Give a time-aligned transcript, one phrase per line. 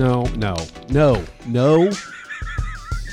[0.00, 0.56] no, no,
[0.88, 1.90] no, no.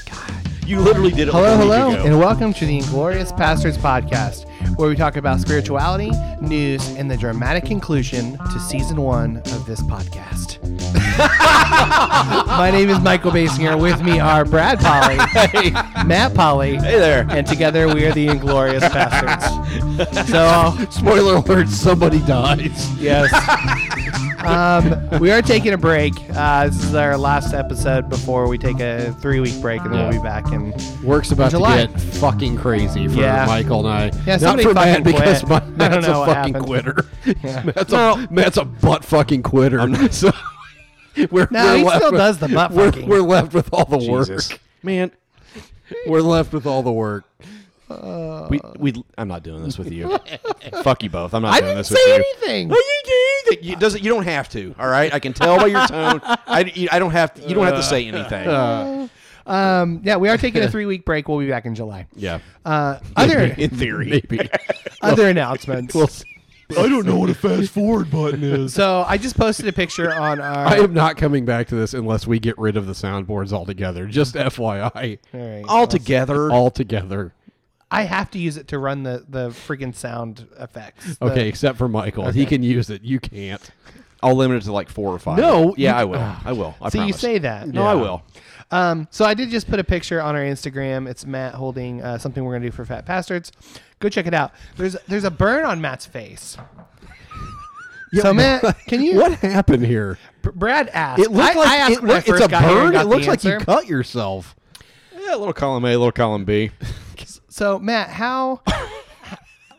[0.06, 0.32] God.
[0.66, 1.32] You literally did it.
[1.34, 2.04] Hello, like a week hello, ago.
[2.06, 4.46] and welcome to the Inglorious Pastors Podcast,
[4.78, 9.82] where we talk about spirituality, news, and the dramatic conclusion to season one of this
[9.82, 10.64] podcast.
[12.48, 13.78] My name is Michael Basinger.
[13.78, 15.18] With me are Brad Polly,
[16.08, 17.28] Matt Polly, Hey there.
[17.30, 19.54] and together we are the Inglorious Pastors.
[20.30, 22.88] So, Spoiler alert: somebody dies.
[22.98, 23.30] yes.
[24.48, 26.14] Um, we are taking a break.
[26.34, 30.04] Uh, this is our last episode before we take a three week break, and then
[30.04, 30.74] we'll be back And
[31.04, 31.86] Work's about July.
[31.86, 33.46] to get fucking crazy for Yeah.
[33.46, 34.18] Michael and I.
[34.26, 35.50] Yeah, Not for Matt because quit.
[35.50, 36.66] my, I don't Matt's know a fucking happened.
[36.66, 37.06] quitter.
[37.44, 37.64] Yeah.
[37.76, 39.80] Matt's, a, Matt's a butt fucking quitter.
[40.12, 40.32] so
[41.30, 43.10] we're, No, we're he left still with- does the butt we're, fucking.
[43.10, 44.50] we're left with all the Jesus.
[44.52, 44.62] work.
[44.82, 45.12] man.
[46.08, 47.26] We're left with all the work.
[47.90, 48.94] We we.
[49.18, 50.18] I'm not doing this with you.
[50.84, 51.34] Fuck you both.
[51.34, 52.34] I'm not I doing didn't this say with you.
[52.48, 52.70] anything.
[52.70, 53.50] Well, you do.
[53.56, 54.04] That you doesn't.
[54.04, 54.76] You don't have to.
[54.78, 55.14] All right.
[55.14, 56.20] I can tell by your tone.
[56.24, 57.42] I, you- I don't have to.
[57.48, 58.48] You don't have to say anything.
[58.48, 59.08] Uh,
[59.46, 61.30] Um, yeah, we are taking a three week break.
[61.30, 62.08] We'll be back in July.
[62.18, 64.08] yeah, Uh, other in theory.
[64.30, 64.50] maybe.
[65.02, 65.96] other announcements.
[65.96, 66.26] We'll see.
[66.78, 68.74] I don't know what a fast forward button is.
[68.74, 70.68] so I just posted a picture on our.
[70.68, 74.06] I am not coming back to this unless we get rid of the soundboards altogether.
[74.08, 75.64] Just FYI, All right.
[75.70, 77.32] All together.
[77.92, 78.14] All together.
[78.14, 81.18] I have to use it to run the the freaking sound effects.
[81.18, 83.04] The- Okay, except for Michael, he can use it.
[83.04, 83.62] You can't.
[84.24, 85.38] I'll limit it to like four or five.
[85.38, 86.36] No, Yeah, you- I will.
[86.46, 86.76] I will.
[86.82, 87.68] I so you say that.
[87.68, 88.24] No, I will.
[88.72, 91.08] Um, so I did just put a picture on our Instagram.
[91.08, 93.52] It's Matt holding uh, something we're gonna do for Fat Bastards.
[94.00, 94.52] Go check it out.
[94.76, 96.58] There's there's a burn on Matt's face.
[98.14, 99.18] so Matt, can you?
[99.18, 100.18] What happened here?
[100.42, 101.22] Br- Brad asked.
[101.22, 103.02] It looked I, like I asked it look- it's a got here and burn.
[103.02, 104.56] It looks like you cut yourself.
[105.18, 106.72] Yeah, a little column A, a little column B.
[107.58, 108.62] So Matt, how?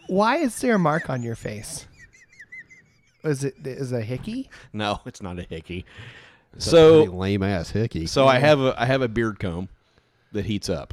[0.08, 1.86] why is there a mark on your face?
[3.22, 4.50] Is it is it a hickey?
[4.72, 5.84] No, it's not a hickey.
[6.58, 8.06] So So, lame ass hickey.
[8.06, 9.68] so I have a I have a beard comb
[10.32, 10.92] that heats up,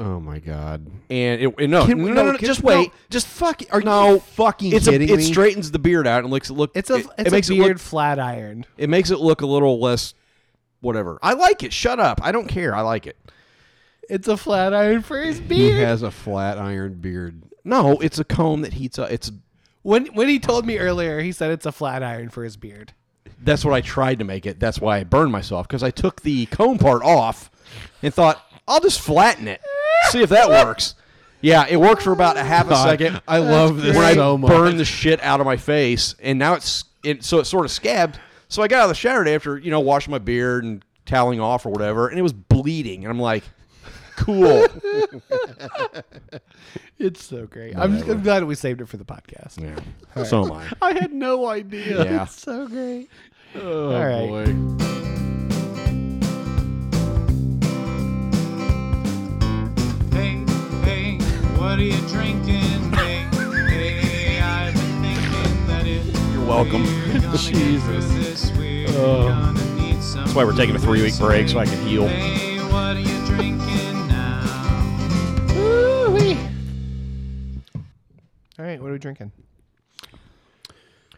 [0.00, 0.86] oh my god.
[1.10, 2.68] and it, it- no, Can no, no, no, no, can- just no.
[2.68, 3.60] wait, Just fuck.
[3.70, 5.20] Are no, you fucking it's a, it me?
[5.22, 6.70] straightens the beard out and looks look.
[6.74, 8.66] It's a it, it's it makes a it look flat ironed.
[8.78, 10.14] it makes it look a little less
[10.80, 11.18] whatever.
[11.22, 11.74] I like it.
[11.74, 12.20] Shut up.
[12.22, 12.74] I don't care.
[12.74, 13.18] I like it.
[14.08, 15.74] It's a flat iron for his beard.
[15.76, 17.42] He has a flat iron beard.
[17.64, 19.10] No, it's a comb that heats up.
[19.10, 19.30] It's
[19.82, 22.92] When when he told me earlier, he said it's a flat iron for his beard.
[23.40, 24.58] that's what I tried to make it.
[24.58, 27.50] That's why I burned myself because I took the comb part off
[28.02, 29.60] and thought I'll just flatten it,
[30.10, 30.94] see if that works.
[31.40, 33.20] Yeah, it worked for about a half a second.
[33.28, 34.50] I love this when I so much.
[34.50, 37.70] burned the shit out of my face, and now it's it, so it's sort of
[37.70, 38.18] scabbed.
[38.48, 40.82] So I got out of the shower today after you know washing my beard and
[41.06, 43.44] toweling off or whatever, and it was bleeding, and I'm like,
[44.18, 44.66] cool.
[46.98, 47.76] It's so great.
[47.76, 49.60] I'm, just, I'm glad we saved it for the podcast.
[49.62, 50.66] yeah, so am I.
[50.82, 52.04] I had no idea.
[52.04, 52.22] Yeah.
[52.24, 53.08] It's so great.
[53.54, 54.28] Oh All right.
[54.28, 54.44] boy.
[60.12, 60.44] Hey,
[60.84, 61.18] hey,
[61.56, 62.92] what are you drinking?
[62.92, 63.26] Hey,
[63.70, 66.04] hey, I've been thinking that if
[66.34, 66.82] You're welcome.
[66.84, 68.06] we're gonna Jesus.
[68.06, 69.28] get this, we're oh.
[69.28, 72.06] gonna need That's why we're taking a three week break so I can heal.
[72.08, 72.58] Hey,
[78.58, 79.32] All right, what are we drinking?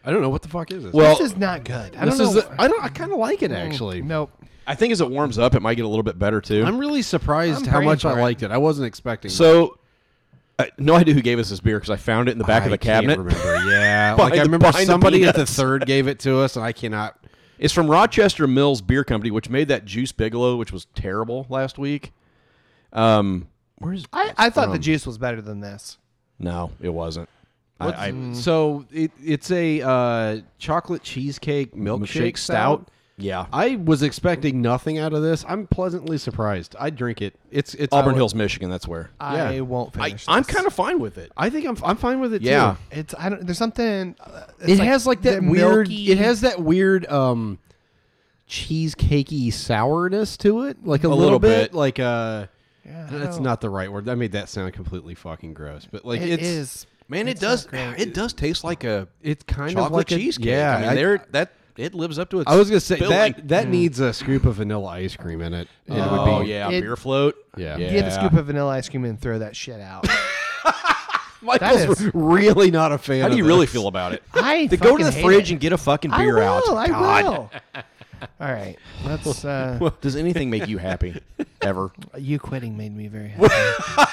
[0.03, 0.93] I don't know what the fuck is this.
[0.93, 1.95] Well, this is not good.
[1.95, 2.35] I this don't is.
[2.35, 2.41] know.
[2.57, 2.83] A, I don't.
[2.83, 4.01] I kind of like it actually.
[4.01, 4.31] Nope.
[4.65, 6.63] I think as it warms up, it might get a little bit better too.
[6.63, 8.21] I'm really surprised I'm how praying much I it.
[8.21, 8.51] liked it.
[8.51, 9.29] I wasn't expecting.
[9.29, 9.77] So,
[10.59, 12.63] uh, no idea who gave us this beer because I found it in the back
[12.63, 13.17] I of the can't cabinet.
[13.19, 13.69] Remember?
[13.71, 15.55] Yeah, Behind like I the- remember behind the somebody at the peanuts.
[15.55, 17.17] third gave it to us, and I cannot.
[17.59, 21.77] It's from Rochester Mills Beer Company, which made that Juice Bigelow, which was terrible last
[21.77, 22.11] week.
[22.91, 25.99] Um, where's I, I thought the juice was better than this.
[26.41, 27.29] No, it wasn't.
[27.79, 32.81] I, I, so it, it's a uh, chocolate cheesecake milkshake, Milkshake stout.
[32.83, 32.87] stout?
[33.17, 35.43] yeah, I was expecting nothing out of this.
[35.47, 36.75] I'm pleasantly surprised.
[36.79, 37.33] I drink it.
[37.51, 38.69] It's it's Auburn Hills, Michigan.
[38.69, 39.09] That's where.
[39.19, 39.61] I Yeah.
[39.61, 40.25] won't I, finish.
[40.27, 41.31] I'm kind of fine with it.
[41.37, 42.75] I think I'm I'm fine with it Yeah.
[42.91, 42.99] too.
[42.99, 43.45] It's I don't.
[43.45, 44.15] There's something.
[44.19, 45.87] uh, it's It has like that the weird.
[45.89, 47.57] milky- It has that weird um,
[48.47, 51.73] cheesecakey sourness to it, like a, little, little bit, bit.
[51.77, 52.45] like uh
[52.85, 54.09] Yeah, That's don't- the right word.
[54.09, 55.87] I made that sound completely fucking gross.
[55.91, 56.87] But like It it's is.
[57.07, 57.65] Man, it It's does.
[57.65, 57.99] not great.
[58.07, 60.45] It does taste like a it's kind chocolate of like a- cheesecake.
[60.47, 62.49] yeah, I mean, I- there that it lives up to its.
[62.51, 63.33] I was gonna say billing.
[63.33, 63.71] that that mm.
[63.71, 65.67] needs a scoop of vanilla ice cream in it.
[65.89, 67.35] Oh, it Oh would be yeah, It- beer float.
[67.57, 67.77] Yeah.
[67.77, 67.91] yeah.
[67.91, 70.07] Get a scoop of vanilla ice cream and throw that shit out.
[71.41, 73.21] Michael's is- really not a fan.
[73.21, 73.73] How do of you really this.
[73.73, 74.21] feel about it?
[74.33, 75.53] I To go to fucking the hate fridge it.
[75.53, 76.77] and get a fucking I beer will, out.
[76.77, 77.23] I God.
[77.25, 77.51] will.
[78.39, 79.43] All right, let's.
[79.51, 81.19] Uh, Does anything make you happy?
[81.61, 81.91] Ever?
[82.17, 84.11] you quitting made me very happy.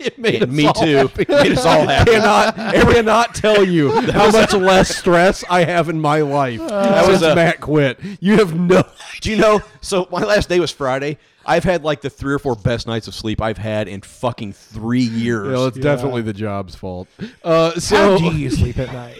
[0.00, 0.96] It made Yeah, us me all too.
[0.96, 1.24] happy.
[1.28, 2.12] Made us all happy.
[2.12, 7.06] cannot, I cannot tell you how much less stress I have in my life That
[7.08, 7.98] was since a- Matt quit.
[8.20, 8.84] You have no.
[9.20, 9.60] Do you know?
[9.80, 11.18] So my last day was Friday.
[11.44, 14.52] I've had like the three or four best nights of sleep I've had in fucking
[14.52, 15.46] three years.
[15.46, 17.08] You know, it's definitely the job's fault.
[17.42, 19.18] Uh, so How do you sleep at night?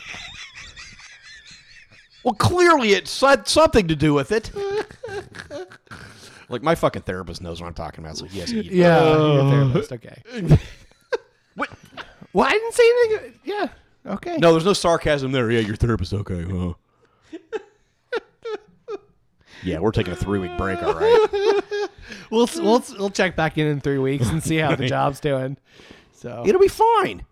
[2.29, 4.51] Well, clearly it had something to do with it.
[6.51, 9.51] like my fucking therapist knows what I'm talking about, so yes, he Yeah, you're a
[9.51, 9.93] therapist.
[9.93, 10.23] Okay.
[11.55, 11.71] What?
[12.33, 13.41] Well, I didn't say anything.
[13.43, 13.69] Yeah.
[14.07, 14.37] Okay.
[14.37, 15.51] No, there's no sarcasm there.
[15.51, 16.15] Yeah, your therapist.
[16.15, 16.75] Okay, huh?
[19.65, 20.83] yeah, we're taking a three week break.
[20.83, 21.65] All right.
[22.31, 25.57] We'll we'll we'll check back in in three weeks and see how the job's doing.
[26.13, 27.25] So It'll be fine.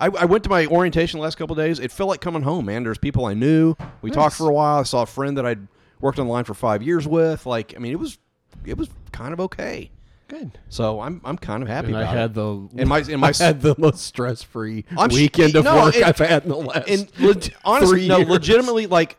[0.00, 1.80] I, I went to my orientation the last couple of days.
[1.80, 2.84] It felt like coming home, man.
[2.84, 3.74] There's people I knew.
[4.02, 4.78] We talked for a while.
[4.78, 5.66] I saw a friend that I'd
[6.00, 7.46] worked online for five years with.
[7.46, 8.18] Like, I mean, it was
[8.64, 9.90] it was kind of okay.
[10.28, 10.56] good.
[10.68, 11.88] So I'm I'm kind of happy.
[11.88, 12.34] and I had it.
[12.34, 15.96] the And my- and my I had the most stress free weekend of no, work
[15.96, 16.88] it- I've had in the last.
[16.88, 18.28] and leg- honestly, three no, years.
[18.28, 19.18] legitimately, like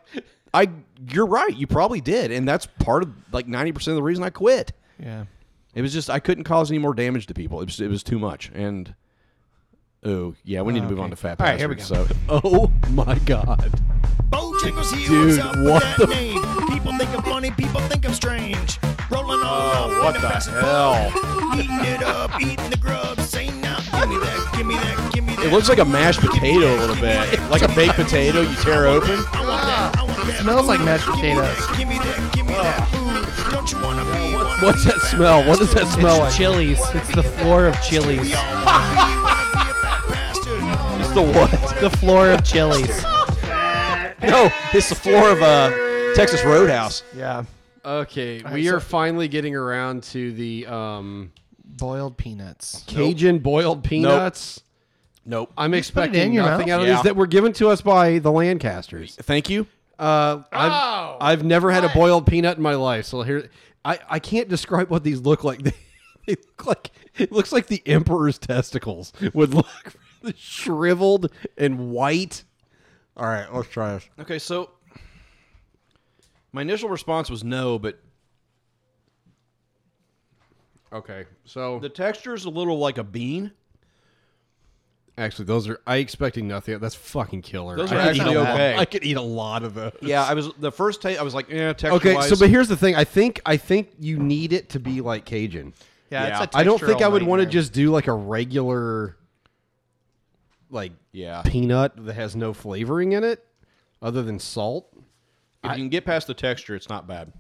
[0.54, 0.70] I,
[1.12, 1.56] you're right.
[1.56, 4.72] You probably did, and that's part of like ninety percent of the reason I quit.
[4.98, 5.26] Yeah.
[5.76, 7.62] It was just I couldn't cause any more damage to people.
[7.62, 8.50] It was it was too much.
[8.56, 8.96] And
[10.06, 11.04] oh yeah, we need to move okay.
[11.04, 12.10] on to fat All right, here we bastards.
[12.10, 13.72] So oh my god,
[14.30, 16.70] Bojangles here, Dude, what's up with what that the- name?
[16.70, 18.80] People think I'm funny, people think I'm strange.
[19.12, 21.12] Rolling oh, on Oh, what in the hell?
[21.56, 23.20] Eating it up, eating the grub.
[23.22, 25.46] Say now, give me that, give me that, give me that.
[25.46, 28.88] It looks like a mashed potato a little bit, like a baked potato you tear
[28.88, 29.20] open.
[29.34, 30.42] I want that, I want that.
[30.42, 31.78] Smells like mashed Give me potatoes.
[31.78, 32.94] Give me that, give me that.
[32.96, 34.30] Ooh, don't you wanna be
[34.62, 35.44] what's that smell?
[35.48, 36.34] What does that smell like?
[36.34, 36.80] Chilies.
[36.94, 38.34] It's the floor of Chili's.
[41.24, 41.52] The what?
[41.82, 43.04] The floor of Chili's.
[44.22, 45.72] No, it's the floor of uh,
[46.14, 47.04] Texas Roadhouse.
[47.16, 47.46] Yeah.
[47.86, 51.32] Okay, right, we so- are finally getting around to the um,
[51.64, 52.84] Boiled peanuts.
[52.86, 54.62] Cajun boiled peanuts.
[55.26, 55.54] Nope.
[55.58, 56.76] I'm put expecting in your nothing mouth?
[56.76, 56.96] out of Yeah.
[56.96, 59.16] these that were given to us by the Lancasters.
[59.16, 59.68] Thank you.
[59.98, 63.50] Uh, I've, Oh, I've never had a boiled peanut in my life, so here
[63.86, 65.62] I, I can't describe what these look like.
[65.64, 65.74] They,
[66.26, 69.96] they look like it looks like the emperor's testicles would look really
[70.36, 72.44] shriveled and white.
[73.18, 74.10] All right, let's try this.
[74.22, 74.72] Okay, so
[76.52, 78.00] my initial response was no, but
[80.92, 83.52] Okay, so the texture is a little like a bean.
[85.20, 86.80] actually, those are I expecting nothing.
[86.80, 87.76] That's fucking killer.
[87.78, 88.76] Those I are could eat actually a lot- okay.
[88.78, 89.92] I could eat a lot of those.
[90.02, 91.20] Yeah, I was the first taste.
[91.20, 91.92] I was like, yeah, texture.
[91.94, 92.96] Okay, so but here's the thing.
[92.96, 95.74] I think I think you need it to be like Cajun.
[96.10, 96.44] Yeah, Yeah.
[96.44, 99.16] it's a I don't think I would want to just do like a regular,
[100.70, 101.42] like yeah.
[101.44, 103.46] peanut that has no flavoring in it,
[104.02, 104.94] other than salt.
[105.64, 107.34] If you can get past the texture, it's not bad.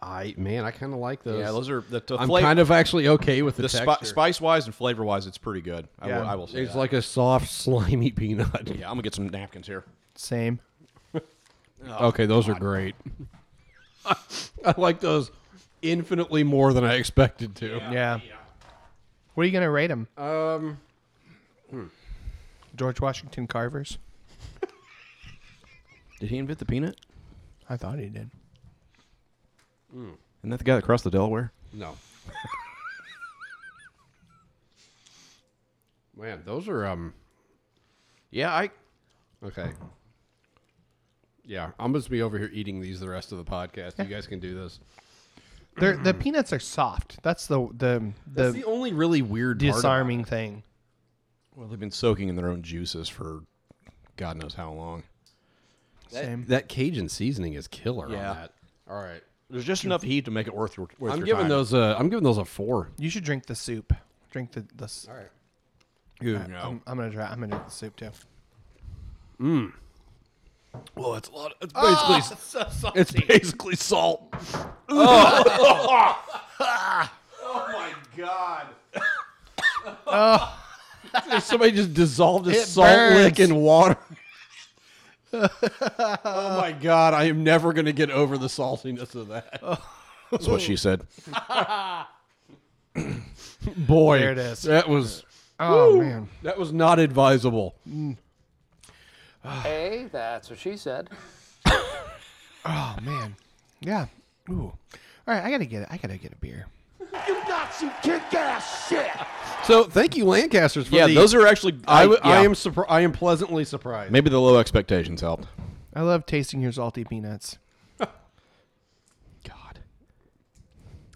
[0.00, 1.40] I man, I kind of like those.
[1.40, 2.46] Yeah, those are the, the I'm flavor.
[2.46, 4.06] kind of actually okay with the, the spi- texture.
[4.06, 5.88] spice wise and flavor wise, it's pretty good.
[5.98, 6.20] I, Yeah.
[6.20, 6.78] will, I will say It's that.
[6.78, 8.48] like a soft, slimy peanut.
[8.68, 9.84] yeah, I'm gonna get some napkins here.
[10.14, 10.60] Same.
[12.00, 12.94] okay, those are great.
[14.64, 15.30] I like those
[15.82, 17.78] infinitely more than I expected to.
[17.90, 18.20] Yeah.
[19.34, 20.06] What are you gonna rate them?
[20.16, 20.78] Um,
[22.78, 23.98] George Washington Carvers.
[26.20, 26.96] Did he invent the peanut?
[27.68, 28.30] I thought he did.
[29.92, 31.52] Isn't that the guy that crossed the Delaware?
[31.72, 31.96] no.
[36.16, 37.14] Man, those are um.
[38.30, 38.70] Yeah, I.
[39.44, 39.70] Okay.
[41.44, 43.98] Yeah, I'm just be over here eating these the rest of the podcast.
[43.98, 44.80] You guys can do this.
[45.76, 47.22] They're, the peanuts are soft.
[47.22, 50.64] That's the the That's the the only really weird part about disarming thing.
[51.58, 53.42] Well, they've been soaking in their own juices for
[54.16, 55.02] God knows how long.
[56.08, 56.44] Same.
[56.46, 58.30] That Cajun seasoning is killer Yeah.
[58.30, 58.52] on that.
[58.88, 59.20] All right.
[59.50, 60.86] There's just enough heat to make it worth your.
[61.00, 61.48] Worth I'm your giving time.
[61.48, 62.90] those a I'm giving those a four.
[62.96, 63.92] You should drink the soup.
[64.30, 64.84] Drink the the.
[64.84, 65.30] s- All right.
[66.24, 66.80] Ooh, I'm.
[66.86, 67.24] I'm gonna try.
[67.26, 68.10] I'm gonna drink the soup too.
[69.40, 69.72] Mmm.
[70.94, 71.54] Well, it's a lot.
[71.60, 74.32] It's ah, basically it's basically salt.
[74.90, 76.24] Oh.
[77.42, 78.66] oh my god!
[80.06, 80.64] Oh.
[81.40, 83.96] Somebody just dissolved a It salt lick in water.
[85.32, 87.12] oh my god!
[87.14, 89.60] I am never going to get over the saltiness of that.
[90.30, 91.02] That's what she said.
[93.76, 94.62] Boy, There it is.
[94.62, 95.24] That was
[95.60, 96.28] Oh man.
[96.42, 97.74] that was not advisable.
[99.44, 101.10] Hey, that's what she said.
[102.64, 103.34] Oh man.
[103.80, 104.06] Yeah.
[104.50, 104.64] Ooh.
[104.64, 104.74] All
[105.26, 105.42] right.
[105.42, 105.88] I gotta get it.
[105.90, 106.66] I gotta get a beer.
[109.64, 110.88] So thank you, Lancasters.
[110.88, 111.78] For Yeah, the, those are actually.
[111.86, 112.42] I, w- I yeah.
[112.42, 114.10] am surpri- I am pleasantly surprised.
[114.12, 115.46] Maybe the low expectations helped.
[115.94, 117.58] I love tasting your salty peanuts.
[117.98, 118.08] God.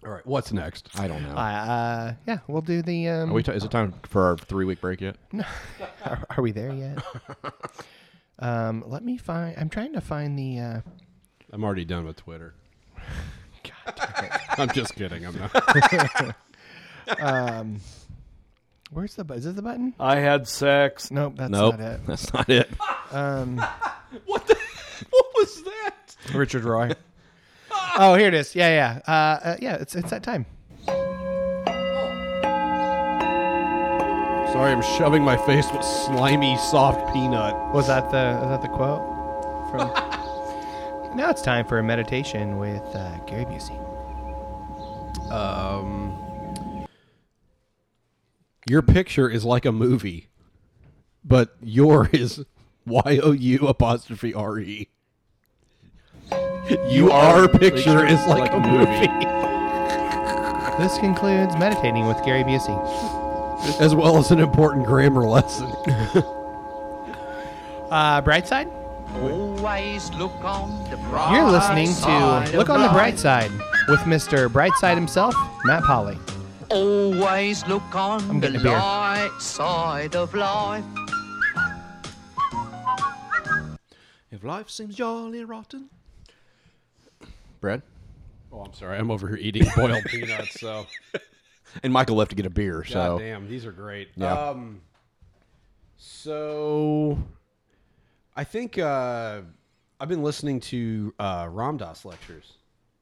[0.05, 0.89] All right, what's next?
[0.99, 1.31] I don't know.
[1.31, 3.09] Uh, uh, yeah, we'll do the.
[3.09, 5.17] Um, Are we t- is it time for our three week break yet?
[6.05, 6.99] are, are we there yet?
[8.39, 9.57] um, let me find.
[9.57, 10.59] I'm trying to find the.
[10.59, 10.81] Uh,
[11.53, 12.55] I'm already done with Twitter.
[13.97, 14.33] God damn it.
[14.59, 15.25] I'm just kidding.
[15.27, 16.35] I'm not.
[17.21, 17.81] um,
[18.91, 19.25] where's the?
[19.25, 19.95] bu- Is this the button?
[20.01, 21.11] I had sex.
[21.11, 22.07] Nope, that's Nope, not it.
[22.07, 22.71] that's not it.
[23.13, 23.57] Um,
[24.27, 24.57] what the?
[25.11, 26.17] What was that?
[26.35, 26.91] Richard Roy.
[27.99, 28.55] oh, here it is.
[28.55, 29.75] Yeah, yeah, uh, uh, yeah.
[29.77, 30.47] It's it's that time.
[34.53, 37.55] Sorry, I'm shoving my face with slimy, soft peanut.
[37.73, 38.39] Was that the?
[38.41, 39.01] Was that the quote?
[39.71, 41.17] From.
[41.17, 43.79] now it's time for a meditation with uh, Gary Busey.
[45.31, 46.87] Um,
[48.69, 50.29] your picture is like a movie,
[51.25, 52.45] but your is
[52.87, 54.89] Y O U apostrophe R E.
[56.89, 59.09] You are picture is like, a movie.
[60.79, 62.73] This concludes meditating with Gary Busey.
[63.79, 65.71] as well as an important grammar lesson.
[67.91, 68.69] Uh, bright side.
[69.15, 73.19] Always look on the bright You're listening to Look on the Bright.
[73.19, 73.51] Side
[73.89, 74.49] with Mr.
[74.49, 76.19] Brightside himself, Matt Polly.
[76.71, 78.73] Always look on I'm the getting a beer.
[78.79, 80.85] light side of life.
[84.31, 85.91] If life seems jolly rotten.
[87.61, 87.83] Brad?
[88.51, 88.99] Oh, I'm sorry.
[88.99, 90.59] I'm over here eating boiled peanuts.
[90.61, 90.87] So,
[91.83, 92.95] And Michael left to get a beer, so.
[92.95, 94.09] God damn, these are great.
[94.17, 94.33] Yeah.
[94.33, 94.81] Um,
[95.97, 97.19] so,
[98.35, 99.43] I think uh,
[100.01, 102.53] I've been listening to uh, Ram Dass lectures.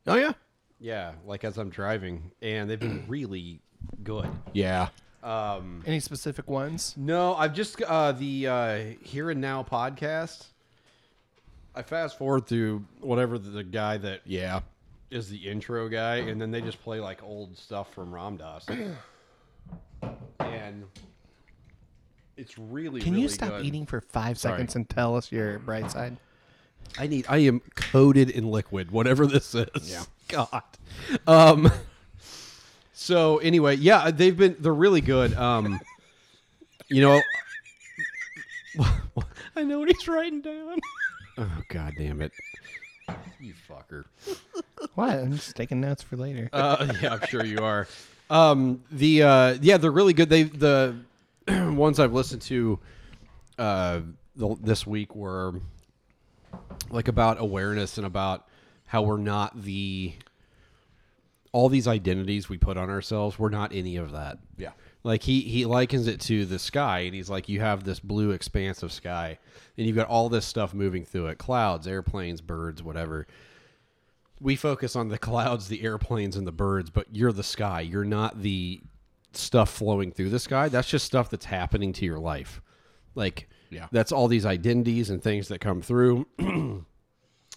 [0.06, 0.32] Oh, yeah?
[0.80, 3.60] Yeah, like as I'm driving, and they've been really
[4.02, 4.28] good.
[4.52, 4.88] Yeah.
[5.22, 6.94] Um, Any specific ones?
[6.96, 10.46] no, I've just uh, the uh, Here and Now podcast.
[11.74, 14.60] I fast forward through whatever the, the guy that Yeah.
[15.10, 18.66] is the intro guy, and then they just play like old stuff from Ram Dass,
[20.40, 20.84] and
[22.40, 23.00] it's really.
[23.00, 23.66] Can really you stop good.
[23.66, 24.54] eating for five Sorry.
[24.54, 26.16] seconds and tell us your bright side?
[26.98, 27.26] I need.
[27.28, 29.68] I am coated in liquid, whatever this is.
[29.82, 30.02] Yeah.
[30.28, 30.62] God.
[31.26, 31.70] Um.
[32.92, 34.56] So anyway, yeah, they've been.
[34.58, 35.34] They're really good.
[35.34, 35.80] Um.
[36.88, 37.20] You know.
[39.56, 40.78] I know what he's writing down.
[41.38, 42.32] Oh God damn it!
[43.38, 44.04] You fucker.
[44.94, 45.10] What?
[45.10, 46.50] I'm just taking notes for later.
[46.52, 47.86] Uh, yeah, I'm sure you are.
[48.28, 50.28] Um, the uh, yeah, they're really good.
[50.28, 50.96] They the
[51.76, 52.78] ones I've listened to
[53.58, 54.00] uh,
[54.36, 55.54] the, this week were
[56.90, 58.48] like about awareness and about
[58.86, 60.14] how we're not the
[61.52, 63.38] all these identities we put on ourselves.
[63.38, 64.38] We're not any of that.
[64.56, 64.72] Yeah.
[65.02, 68.30] Like he he likens it to the sky, and he's like, you have this blue
[68.32, 69.38] expanse of sky,
[69.76, 73.26] and you've got all this stuff moving through it: clouds, airplanes, birds, whatever
[74.40, 77.80] we focus on the clouds, the airplanes, and the birds, but you're the sky.
[77.82, 78.80] You're not the
[79.32, 80.68] stuff flowing through the sky.
[80.68, 82.60] That's just stuff that's happening to your life.
[83.14, 83.86] Like, Yeah.
[83.92, 86.26] that's all these identities and things that come through.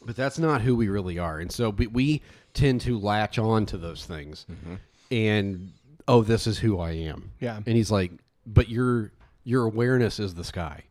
[0.06, 1.40] but that's not who we really are.
[1.40, 2.22] And so we, we
[2.54, 4.46] tend to latch on to those things.
[4.52, 4.76] Mm-hmm.
[5.12, 5.74] And,
[6.08, 7.32] oh, this is who I am.
[7.40, 7.58] Yeah.
[7.58, 8.12] And he's like,
[8.46, 9.12] but your
[9.46, 10.84] your awareness is the sky.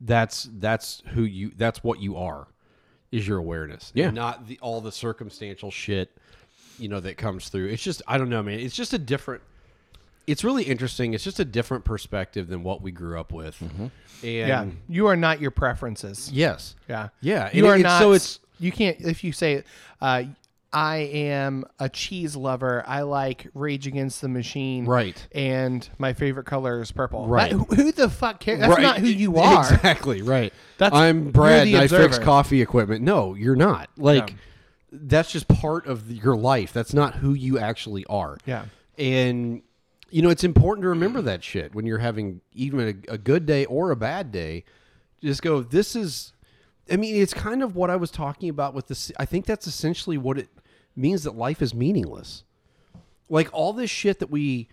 [0.00, 2.46] That's that's who you that's what you are
[3.10, 3.92] is your awareness.
[3.94, 4.10] Yeah.
[4.10, 6.16] Not the all the circumstantial shit,
[6.78, 7.68] you know, that comes through.
[7.68, 8.60] It's just I don't know, man.
[8.60, 9.42] It's just a different
[10.26, 11.14] it's really interesting.
[11.14, 13.60] It's just a different perspective than what we grew up with.
[13.60, 13.90] And
[14.22, 16.30] yeah, you are not your preferences.
[16.32, 16.74] yes.
[16.88, 17.98] Yeah, Yeah, You and are it- not.
[18.00, 19.62] so it's- you can't if you say,
[20.00, 20.22] uh,
[20.72, 22.82] "I am a cheese lover.
[22.86, 25.26] I like Rage Against the Machine." Right.
[25.32, 27.26] And my favorite color is purple.
[27.26, 27.52] Right.
[27.52, 28.60] That- who, the fuck cares?
[28.60, 28.82] That's Right.
[28.82, 29.60] not who you are.
[29.74, 30.52] Exactly, right.
[30.78, 32.24] That's- I'm you're Brad the and I fix observer.
[32.24, 33.02] coffee equipment.
[33.02, 33.90] No, you're not.
[33.98, 34.34] Like
[34.90, 36.72] that's just part of your life.
[36.72, 38.38] That's not who you actually are.
[38.46, 38.64] Yeah.
[38.98, 39.60] And
[40.10, 43.46] you know, it's important to remember that shit when you're having even a, a good
[43.46, 44.64] day or a bad day.
[45.22, 46.32] Just go, this is
[46.90, 49.66] I mean, it's kind of what I was talking about with this I think that's
[49.66, 50.48] essentially what it
[50.94, 52.44] means that life is meaningless.
[53.28, 54.68] Like all this shit that we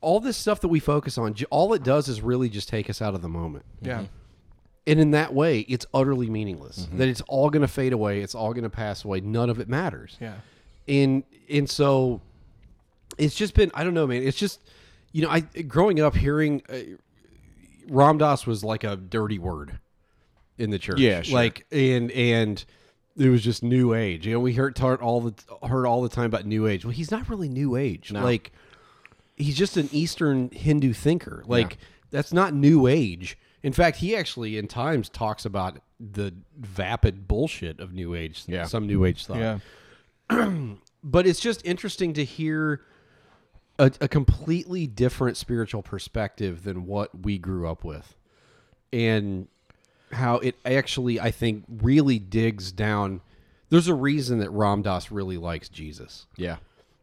[0.00, 3.02] all this stuff that we focus on, all it does is really just take us
[3.02, 3.64] out of the moment.
[3.82, 3.96] Yeah.
[3.96, 4.04] Mm-hmm.
[4.88, 6.80] And in that way, it's utterly meaningless.
[6.80, 6.98] Mm-hmm.
[6.98, 8.20] That it's all going to fade away.
[8.20, 9.20] It's all going to pass away.
[9.20, 10.16] None of it matters.
[10.20, 10.34] Yeah.
[10.86, 12.20] And and so
[13.18, 14.22] it's just been I don't know, man.
[14.22, 14.60] It's just
[15.16, 16.76] you know, I growing up hearing uh,
[17.88, 19.78] Ram Dass was like a dirty word
[20.58, 20.98] in the church.
[20.98, 21.34] Yeah, sure.
[21.34, 22.62] Like and and
[23.16, 24.26] it was just new age.
[24.26, 26.84] You know, we heard all the heard all the time about new age.
[26.84, 28.12] Well, he's not really new age.
[28.12, 28.52] Like
[29.36, 31.42] he's just an Eastern Hindu thinker.
[31.46, 31.78] Like
[32.10, 33.38] that's not new age.
[33.62, 38.44] In fact, he actually in times talks about the vapid bullshit of new age.
[38.46, 38.66] Yeah.
[38.66, 39.38] Some new age thought.
[39.38, 39.58] Yeah.
[41.02, 42.82] but it's just interesting to hear
[43.78, 48.16] a, a completely different spiritual perspective than what we grew up with,
[48.92, 49.48] and
[50.12, 53.20] how it actually, I think, really digs down.
[53.68, 56.56] There's a reason that Ram Dass really likes Jesus Yeah.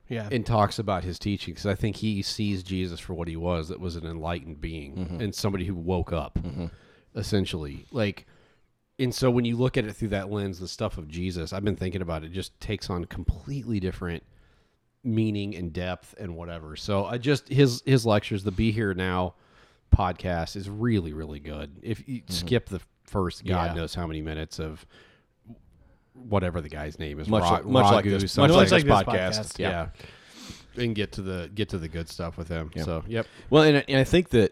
[0.08, 0.30] Yeah.
[0.32, 1.65] and talks about his teachings.
[1.65, 3.70] I think he sees Jesus for what he was.
[3.70, 5.22] That was an enlightened being mm-hmm.
[5.22, 6.68] and somebody who woke up, mm-hmm.
[7.15, 7.86] essentially.
[7.92, 8.25] Like,
[9.00, 11.63] and so when you look at it through that lens, the stuff of Jesus, I've
[11.63, 12.32] been thinking about it.
[12.32, 14.24] Just takes on completely different
[15.03, 16.75] meaning and depth and whatever.
[16.75, 19.36] So I just his his lectures, the Be Here Now
[19.95, 21.72] podcast, is really really good.
[21.81, 23.74] If you skip the first, God Yeah.
[23.81, 24.86] knows how many minutes of
[26.13, 28.91] whatever the guy's name is, Much Ra- like- much like this- much like this this
[28.91, 29.39] podcast.
[29.39, 29.60] podcast.
[29.60, 29.88] yeah.
[30.75, 32.72] And get to the get to the good stuff with him.
[32.81, 33.27] So yep.
[33.51, 34.51] Well, and, and I think that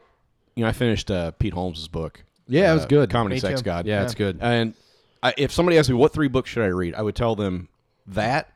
[0.56, 2.24] you know I finished uh, Pete Holmes's book.
[2.48, 3.10] Yeah, it was uh, good.
[3.10, 3.66] Comedy Me Sex too.
[3.66, 3.88] God.
[3.88, 4.38] Yeah, it's good.
[4.42, 4.76] And
[5.24, 7.70] I, if somebody asked me what three books should I read, I would tell them
[8.08, 8.52] that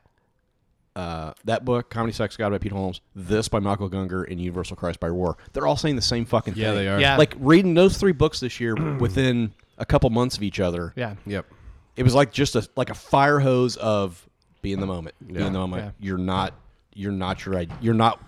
[0.95, 4.77] uh, that book, Comedy Sex God by Pete Holmes, this by Michael Gungor, and Universal
[4.77, 5.35] Christ by Rohr.
[5.53, 6.63] They're all saying the same fucking thing.
[6.63, 6.99] Yeah, they are.
[6.99, 7.17] Yeah.
[7.17, 10.93] Like reading those three books this year within a couple months of each other.
[10.95, 11.15] yeah.
[11.25, 11.45] Yep.
[11.97, 14.27] It was like just a like a fire hose of
[14.61, 15.15] be in the moment.
[15.25, 15.47] Be Yeah.
[15.47, 15.83] in the moment.
[16.01, 16.07] Yeah.
[16.07, 16.53] You're not
[16.93, 18.21] you're not your id- you're not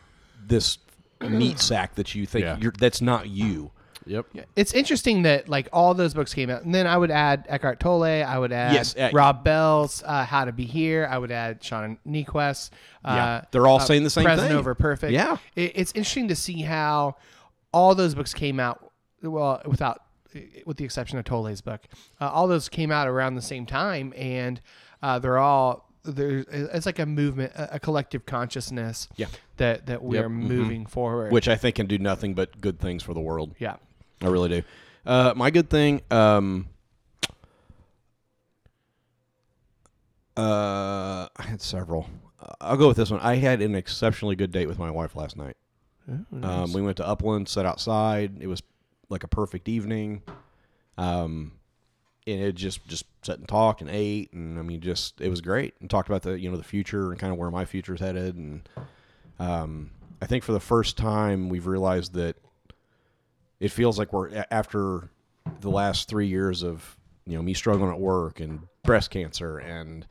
[0.45, 0.77] this
[1.21, 2.57] meat sack that you think Yeah.
[2.61, 3.71] you're that's not you.
[4.09, 4.25] Yep.
[4.55, 7.79] It's interesting that like all those books came out, and then I would add Eckhart
[7.79, 8.03] Tolle.
[8.23, 11.07] I would add Yes, uh, Rob Bell's uh, How to Be Here.
[11.09, 12.71] I would add Sean Niequist.
[13.05, 14.57] Uh, Yeah, they're all saying the same Present thing.
[14.57, 15.11] over perfect.
[15.13, 15.37] Yeah.
[15.55, 17.15] it, it's interesting to see how
[17.73, 18.91] all those books came out.
[19.21, 20.03] Well, without
[20.65, 21.81] with the exception of Tolle's book,
[22.21, 24.61] uh, all those came out around the same time, and
[25.01, 26.45] uh, they're all there.
[26.49, 29.07] It's like a movement, a, collective consciousness.
[29.15, 29.27] Yeah.
[29.57, 30.25] that that we Yep.
[30.25, 31.31] are moving forward.
[31.31, 33.55] Which I think can do nothing but good things for the world.
[33.59, 33.77] yeah.
[34.21, 34.63] I really do.
[35.05, 36.67] Uh, my good thing, um,
[40.35, 42.09] uh, I had several.
[42.61, 43.19] I'll go with this one.
[43.21, 45.57] I had an exceptionally good date with my wife last night.
[46.43, 48.37] Um, we went to Upland, sat outside.
[48.39, 48.61] It was
[49.09, 50.21] like a perfect evening.
[50.97, 51.53] Um,
[52.25, 55.41] and it just just sat and talked and ate, and I mean, just it was
[55.41, 55.75] great.
[55.79, 58.35] And talked about the you know the future and kind of where my future's headed.
[58.35, 58.69] And
[59.39, 62.35] um, I think for the first time, we've realized that
[63.59, 65.09] it feels like we're after
[65.61, 70.05] the last three years of you know me struggling at work and breast cancer and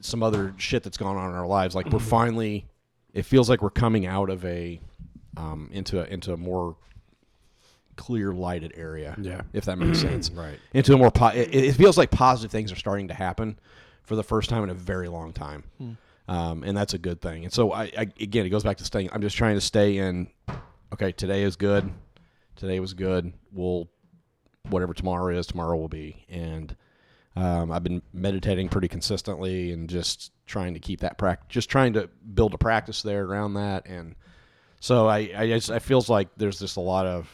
[0.00, 1.74] some other shit that's gone on in our lives.
[1.74, 2.66] Like we're finally,
[3.12, 4.80] it feels like we're coming out of a
[5.36, 6.76] um, into a, into a more
[7.96, 9.16] clear lighted area.
[9.20, 9.42] Yeah.
[9.52, 10.30] if that makes sense.
[10.30, 10.58] Right.
[10.72, 13.58] Into a more po- it, it feels like positive things are starting to happen
[14.02, 15.64] for the first time in a very long time.
[16.28, 17.44] Um, and that's a good thing.
[17.44, 19.10] And so I, I again, it goes back to staying.
[19.12, 20.28] I'm just trying to stay in.
[20.92, 21.90] Okay, today is good.
[22.56, 23.32] Today was good.
[23.52, 23.88] We'll
[24.68, 26.24] whatever tomorrow is, tomorrow will be.
[26.28, 26.74] And
[27.34, 31.94] um, I've been meditating pretty consistently and just trying to keep that practice, just trying
[31.94, 33.86] to build a practice there around that.
[33.86, 34.14] And
[34.80, 37.28] so I, I, just, I feels like there's just a lot of,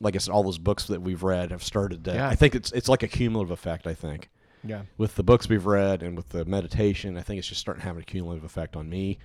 [0.00, 2.14] like I said, all those books that we've read have started to.
[2.14, 2.28] Yeah.
[2.28, 3.86] I think it's it's like a cumulative effect.
[3.86, 4.30] I think
[4.64, 4.82] Yeah.
[4.98, 7.86] with the books we've read and with the meditation, I think it's just starting to
[7.88, 9.18] have a cumulative effect on me,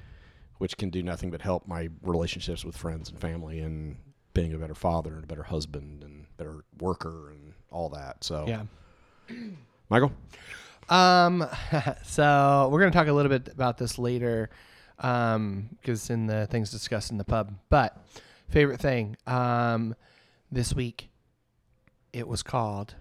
[0.57, 3.95] which can do nothing but help my relationships with friends and family and
[4.35, 8.23] being a better father and a better husband and better worker and all that.
[8.23, 8.63] So, Yeah.
[9.89, 10.11] Michael,
[10.89, 11.47] Um,
[12.03, 14.51] so we're going to talk a little bit about this later,
[14.99, 17.53] um, because in the things discussed in the pub.
[17.69, 17.97] But
[18.49, 19.95] favorite thing, um,
[20.51, 21.09] this week,
[22.13, 22.93] it was called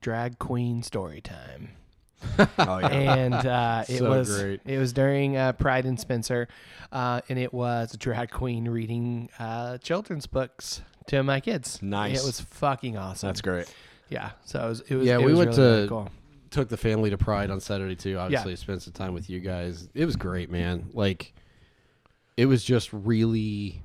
[0.00, 1.70] Drag Queen Story Time.
[2.58, 4.60] oh and uh, it So was great.
[4.64, 6.48] it was during uh, Pride and Spencer,
[6.92, 11.80] uh, and it was a drag queen reading uh, children's books to my kids.
[11.82, 12.22] Nice.
[12.22, 13.28] It was fucking awesome.
[13.28, 13.72] that's great.
[14.08, 14.30] Yeah.
[14.44, 14.80] So it was.
[14.88, 16.10] It was Yeah, it we was went really, to- really cool.
[16.50, 18.16] Took the family to Pride on Saturday too.
[18.18, 19.88] Obviously, spent some time with you guys.
[19.94, 20.88] It was great, man.
[20.94, 21.34] Like,
[22.38, 23.82] it was just really.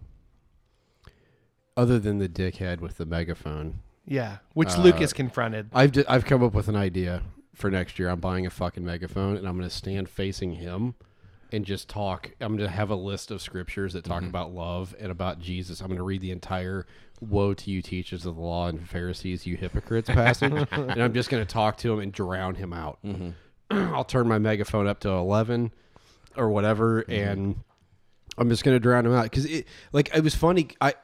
[1.76, 5.70] Other than the dickhead with the megaphone, Yeah, which Uh, Lucas confronted.
[5.74, 8.10] I've d- I've come up with an idea for next year.
[8.10, 10.96] I'm buying a fucking megaphone and I'm going to stand facing him
[11.54, 12.32] and just talk.
[12.42, 14.30] I'm going to have a list of scriptures that talk mm-hmm.
[14.30, 15.80] about love and about Jesus.
[15.80, 16.88] I'm going to read the entire
[17.22, 21.30] "Woe to you, teachers of the law and Pharisees, you hypocrites" passage, and I'm just
[21.30, 22.98] going to talk to him and drown him out.
[23.06, 23.30] Mm-hmm.
[23.96, 25.72] I'll turn my megaphone up to 11
[26.36, 27.12] or whatever, mm-hmm.
[27.12, 27.56] and
[28.38, 30.70] I'm just going to drown him out because it like it was funny.
[30.82, 30.96] I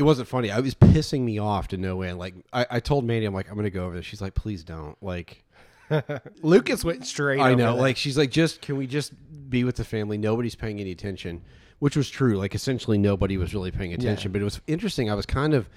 [0.00, 0.50] it wasn't funny.
[0.50, 2.18] I was pissing me off to no end.
[2.18, 4.02] Like I, I told Mandy, I'm like, I'm gonna go over there.
[4.02, 4.96] She's like, please don't.
[5.02, 5.44] Like
[6.42, 7.40] Lucas went straight.
[7.40, 7.76] I know.
[7.76, 9.12] Like she's like, just can we just
[9.50, 10.18] be with the family?
[10.18, 11.42] Nobody's paying any attention,
[11.80, 12.36] which was true.
[12.38, 14.32] Like essentially nobody was really paying attention.
[14.32, 15.10] But it was interesting.
[15.10, 15.68] I was kind of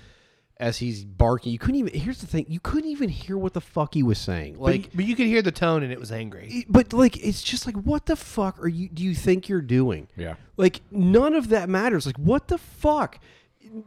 [0.58, 1.52] as he's barking.
[1.52, 2.00] You couldn't even.
[2.00, 4.54] Here's the thing: you couldn't even hear what the fuck he was saying.
[4.54, 6.48] But, Like, but you could hear the tone, and it was angry.
[6.50, 8.88] it- but like, it's just like, what the fuck are you?
[8.90, 10.08] Do you think you're doing?
[10.16, 10.36] Yeah.
[10.56, 12.06] Like, none of that matters.
[12.06, 13.20] Like, what the fuck?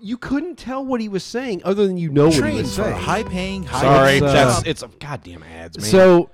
[0.01, 2.77] You couldn't tell what he was saying, other than you know what he Train was
[2.77, 2.97] for saying.
[2.97, 5.87] high-paying, high Sorry, It's, uh, that's it's a goddamn ads, man.
[5.87, 6.31] So,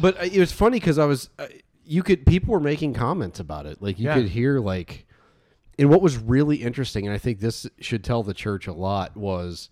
[0.00, 1.46] but uh, it was funny because I was, uh,
[1.84, 3.82] you could people were making comments about it.
[3.82, 4.14] Like you Yeah.
[4.14, 5.06] could hear like,
[5.78, 9.14] and what was really interesting, and I think this should tell the church a lot
[9.16, 9.68] was,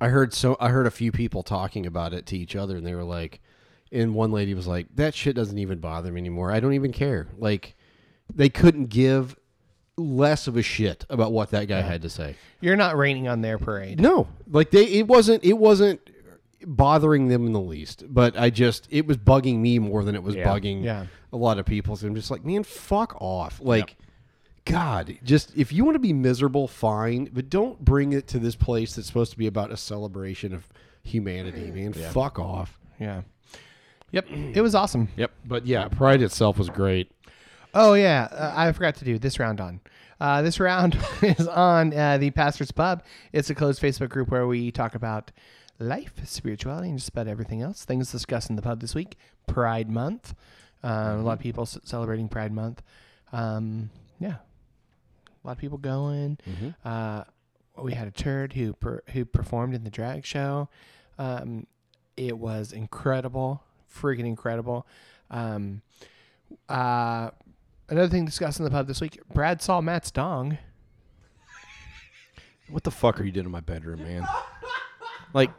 [0.00, 2.84] I heard so I heard a few people talking about it to each other, and
[2.84, 3.40] they were like,
[3.92, 6.50] and one lady was like, that shit doesn't even bother me anymore.
[6.50, 7.28] I don't even care.
[7.38, 7.76] Like,
[8.34, 9.36] they couldn't give
[9.96, 12.36] less of a shit about what that guy had to say.
[12.60, 14.00] You're not raining on their parade.
[14.00, 16.00] No, like they, it wasn't, it wasn't
[16.66, 18.04] bothering them in the least.
[18.08, 20.46] But I just, it was bugging me more than it was Yeah.
[20.46, 21.06] bugging Yeah.
[21.32, 21.94] a lot of people.
[21.96, 23.60] So I'm just like, man, fuck off.
[23.62, 23.96] Like,
[24.64, 28.56] God, just if you want to be miserable, fine, but don't bring it to this
[28.56, 30.66] place that's supposed to be about a celebration of
[31.02, 31.92] humanity, man.
[31.92, 32.78] Fuck off.
[32.98, 33.22] Yeah.
[34.12, 34.30] Yep.
[34.30, 35.08] It was awesome.
[35.16, 35.32] Yep.
[35.44, 37.10] But yeah, Pride itself was great.
[37.74, 39.80] Oh yeah, uh, I forgot to do this round on.
[40.20, 43.02] Uh, this round is on uh, the Pastor's Pub.
[43.32, 45.32] It's a closed Facebook group where we talk about
[45.80, 47.84] life, spirituality, and just about everything else.
[47.84, 49.16] Things discussed in the pub this week.
[49.48, 50.34] Pride Month.
[50.84, 52.82] Uh, A lot of people c- celebrating Pride Month.
[53.32, 56.38] Um, yeah, a lot of people going.
[56.84, 57.24] Uh,
[57.82, 60.68] we had a turd who per, who performed in the drag show.
[61.18, 61.66] Um,
[62.16, 64.86] it was incredible, freaking incredible.
[65.30, 65.82] Um,
[66.68, 67.30] uh,
[67.88, 70.58] another thing discussed in the pub this week: Brad saw Matt's dong.
[72.70, 74.26] what the fuck are you doing in my bedroom, man?
[75.32, 75.50] like,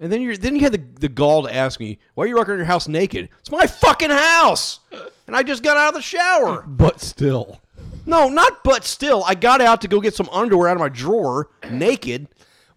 [0.00, 2.36] and then you're then you had the the gall to ask me why are you
[2.36, 3.28] walking around your house naked?
[3.40, 4.80] It's my fucking house,
[5.26, 6.62] and I just got out of the shower.
[6.66, 7.60] But still.
[8.06, 10.88] No, not but still, I got out to go get some underwear out of my
[10.88, 12.26] drawer, naked,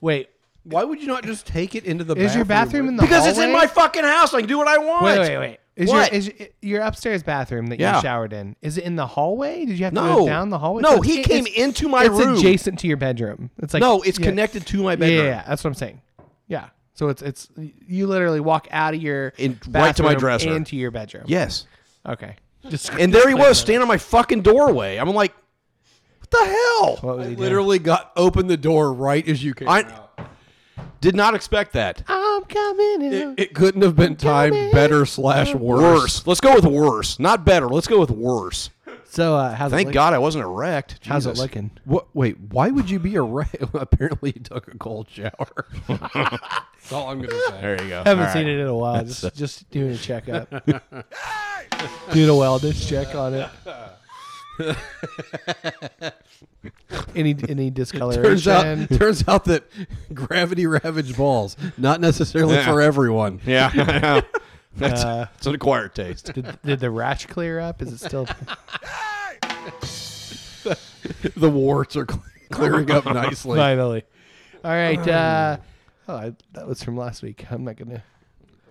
[0.02, 0.30] Wait,
[0.64, 3.26] Why would you not just take it into the is your bathroom in the because
[3.26, 3.62] it's in hallway?
[3.62, 4.34] my fucking house.
[4.34, 5.06] I can do what I want.
[5.06, 5.60] Wait, wait, wait.
[5.82, 6.12] Is What?
[6.12, 7.96] your is your, your upstairs bathroom that Yeah.
[7.96, 8.56] you showered in?
[8.62, 9.66] Is it in the hallway?
[9.66, 10.16] Did you have to No.
[10.20, 10.82] go down the hallway?
[10.82, 12.32] No, it's- he came into my it's room.
[12.34, 13.50] It's adjacent to your bedroom.
[13.58, 14.26] It's like no, it's yeah.
[14.26, 15.18] connected to my Yeah, bedroom.
[15.18, 16.02] yeah, yeah, that's what I'm saying.
[16.48, 16.66] Yeah.
[16.94, 17.50] So it's it's
[17.88, 20.56] you literally walk out of your In- right to my bathroom dresser.
[20.56, 21.24] into your bedroom.
[21.28, 21.66] Yes.
[22.08, 22.36] Okay.
[22.70, 24.98] Just And there he was standing on my fucking doorway.
[24.98, 25.34] I'm like,
[26.20, 26.98] what the hell?
[27.02, 27.40] What was he doing?
[27.40, 30.11] literally got opened the door right as you came I out.
[31.00, 32.04] Did not expect that.
[32.08, 33.14] I'm coming in.
[33.14, 35.82] It, it couldn't have been timed better slash worse.
[35.82, 36.28] Worse.
[36.28, 37.20] Let's go with worse.
[37.20, 37.68] Not better.
[37.68, 38.70] Let's go with worse.
[39.06, 41.00] so uh, how's it Thank look- God I wasn't erect.
[41.06, 41.42] How's it Jesus.
[41.44, 41.72] looking?
[41.86, 42.08] What?
[42.16, 43.56] Wait, why would you be a rat?
[43.74, 45.66] Apparently, you took a cold shower.
[45.88, 47.62] That's all I'm gonna say.
[47.62, 48.04] There you go.
[48.04, 48.54] Haven't All seen right.
[48.56, 49.04] it in a while.
[49.04, 50.50] Just just doing a checkup.
[52.12, 53.50] doing a wellness check on it.
[57.16, 58.24] Any any discoloration?
[58.24, 59.64] Turns out, turns out that
[60.14, 62.66] gravity ravaged balls not necessarily Yeah.
[62.66, 63.40] for everyone.
[63.46, 63.72] Yeah.
[63.74, 64.22] I know.
[64.78, 66.32] That's, Uh, it's an acquired taste.
[66.34, 67.82] did, did the rash clear up?
[67.82, 68.28] Is it still?
[71.36, 73.58] The warts are cl- clearing up nicely.
[73.58, 74.04] Finally.
[74.64, 75.08] All right.
[75.08, 75.58] Uh,
[76.08, 77.46] oh, I, that was from last week.
[77.52, 78.04] I'm not gonna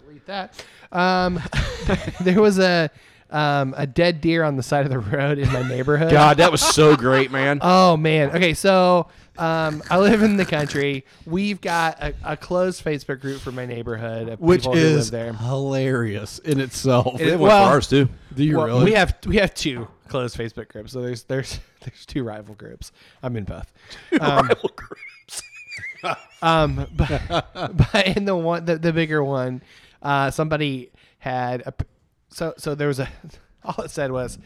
[0.07, 0.65] read that.
[0.93, 1.41] Um,
[2.21, 2.91] there was a
[3.31, 6.11] um, a dead deer on the side of the road in my neighborhood.
[6.11, 7.59] God, that was so great, man.
[7.63, 8.31] Oh man.
[8.31, 11.05] Okay, so um, I live in the country.
[11.27, 15.13] We've got a, a closed Facebook group for my neighborhood of Which people who is
[15.13, 15.33] live there.
[15.33, 17.21] hilarious in itself.
[17.21, 18.09] It- It went well- for ours too.
[18.35, 18.85] Do you Well, really?
[18.85, 20.93] We have we have two closed Facebook groups.
[20.93, 22.93] So there's there's there's two rival groups.
[23.23, 23.73] I'm in both.
[24.21, 24.51] Um,
[26.43, 27.53] um, but,
[27.93, 29.63] but in the one the, the bigger one,
[30.03, 31.85] uh, somebody had a p-
[32.31, 33.09] so so there was a
[33.65, 34.39] all it said was,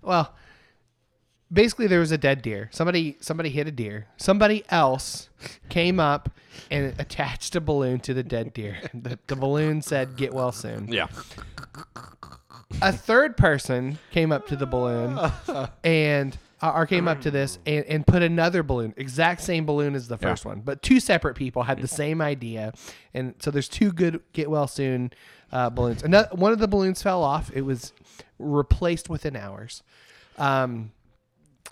[0.00, 0.34] well,
[1.52, 2.68] basically there was a dead deer.
[2.72, 4.06] Somebody somebody hit a deer.
[4.16, 5.28] Somebody else
[5.68, 6.30] came up
[6.70, 8.78] and attached a balloon to the dead deer.
[8.94, 11.08] The, the balloon said "Get well soon." Yeah.
[12.80, 15.18] a third person came up to the balloon
[15.84, 20.08] and or came up to this and, and put another balloon exact same balloon as
[20.08, 22.72] the first one but two separate people had the same idea
[23.14, 25.10] and so there's two good get well soon
[25.50, 27.92] uh, balloons Another, one of the balloons fell off it was
[28.38, 29.82] replaced within hours
[30.38, 30.92] um,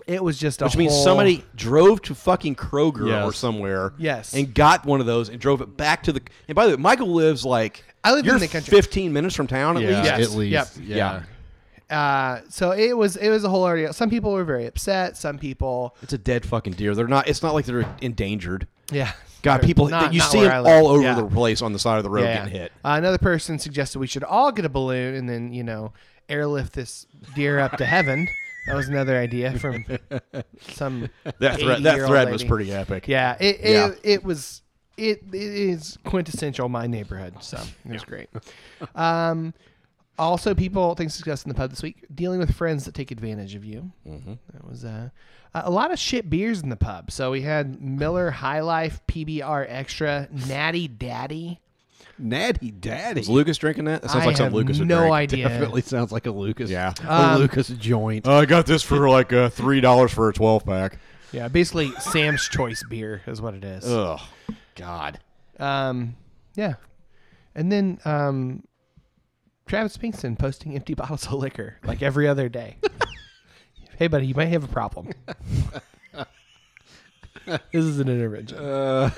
[0.07, 3.93] it was just a Which means whole- somebody drove to fucking Kroger or somewhere.
[3.97, 4.33] Yes.
[4.33, 6.21] And got one of those and drove it back to the.
[6.47, 7.83] And by the way, Michael lives like.
[8.03, 8.71] I live in you're the country.
[8.71, 10.03] 15 minutes from town at yeah, least.
[10.03, 10.19] Yes.
[10.21, 10.77] at least.
[10.77, 10.87] Yep.
[10.87, 11.23] Yeah.
[11.91, 15.37] Uh, so it was it was a whole ordeal some people were very upset some
[15.37, 16.95] people It's a dead fucking deer.
[16.95, 17.27] They're not.
[17.27, 18.67] It's not like they're endangered.
[18.91, 19.11] yeah
[19.43, 19.87] God, They're people.
[19.89, 20.83] not- you not see where them live.
[20.83, 21.15] all over Yeah.
[21.15, 22.37] the place on the side of the road Yeah.
[22.45, 22.71] getting hit.
[22.85, 25.93] Uh, another person suggested we should all get a balloon and then, you know,
[26.29, 28.27] airlift this deer up to heaven
[28.67, 29.83] That was another idea from
[30.69, 32.49] some That thread, that 80-year-old thread was lady.
[32.49, 33.07] pretty epic.
[33.07, 33.91] Yeah, it it, Yeah.
[34.03, 34.61] it was
[34.97, 37.33] it, it is quintessential my neighborhood.
[37.41, 38.29] So it was great.
[38.93, 39.53] Um,
[40.21, 43.55] also, people things discussed in the pub this week: dealing with friends that take advantage
[43.55, 43.91] of you.
[44.07, 44.33] Mm-hmm.
[44.53, 45.09] That was uh,
[45.53, 47.11] a lot of shit beers in the pub.
[47.11, 51.59] So we had Miller High Life PBR Extra, Natty Daddy.
[52.17, 53.21] Natty Daddy.
[53.21, 54.03] Was Lucas drinking that?
[54.03, 55.13] That sounds I like have something Lucas would no drink.
[55.15, 55.49] idea.
[55.49, 56.69] Definitely sounds like a Lucas.
[56.69, 56.93] Yeah.
[57.03, 58.27] a Um, Lucas joint.
[58.27, 60.99] I got this for like uh, three dollars for a twelve pack.
[61.31, 63.85] Yeah, basically Sam's Choice beer is what it is.
[63.87, 64.19] Ugh,
[64.75, 65.19] God.
[65.59, 66.15] Um,
[66.55, 66.73] yeah,
[67.55, 68.63] and then um,
[69.71, 72.75] Travis Pinkston posting empty bottles of liquor like every other day.
[73.97, 75.11] hey, buddy, you might have a problem.
[77.45, 78.57] this is an intervention.
[78.57, 79.09] Uh,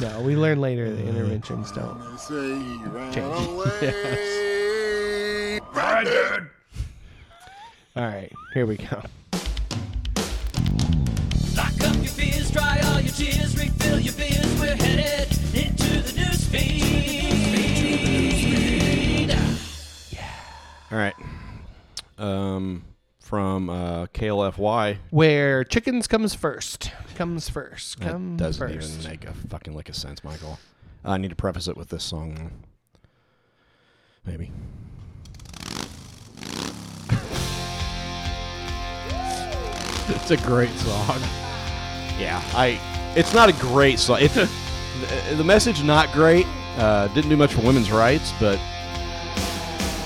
[0.00, 2.00] no, we learn later that interventions don't.
[3.14, 3.26] change.
[7.94, 9.00] All right, here we go.
[11.56, 14.60] Lock up your fears, dry all your tears, refill your beers.
[14.60, 15.35] We're headed
[20.90, 21.14] All right.
[22.18, 22.84] Um,
[23.20, 24.98] from uh, KLFY.
[25.10, 26.92] Where chickens comes first.
[27.16, 27.98] Comes first.
[28.00, 29.00] That Come doesn't first.
[29.00, 30.60] even make a fucking lick of sense, Michael.
[31.04, 32.52] I need to preface it with this song.
[34.24, 34.52] Maybe.
[40.08, 41.20] it's a great song.
[42.18, 42.80] Yeah, I.
[43.16, 44.18] It's not a great song.
[44.20, 44.48] It's the,
[45.34, 46.46] the message not great.
[46.76, 48.60] Uh, didn't do much for women's rights, but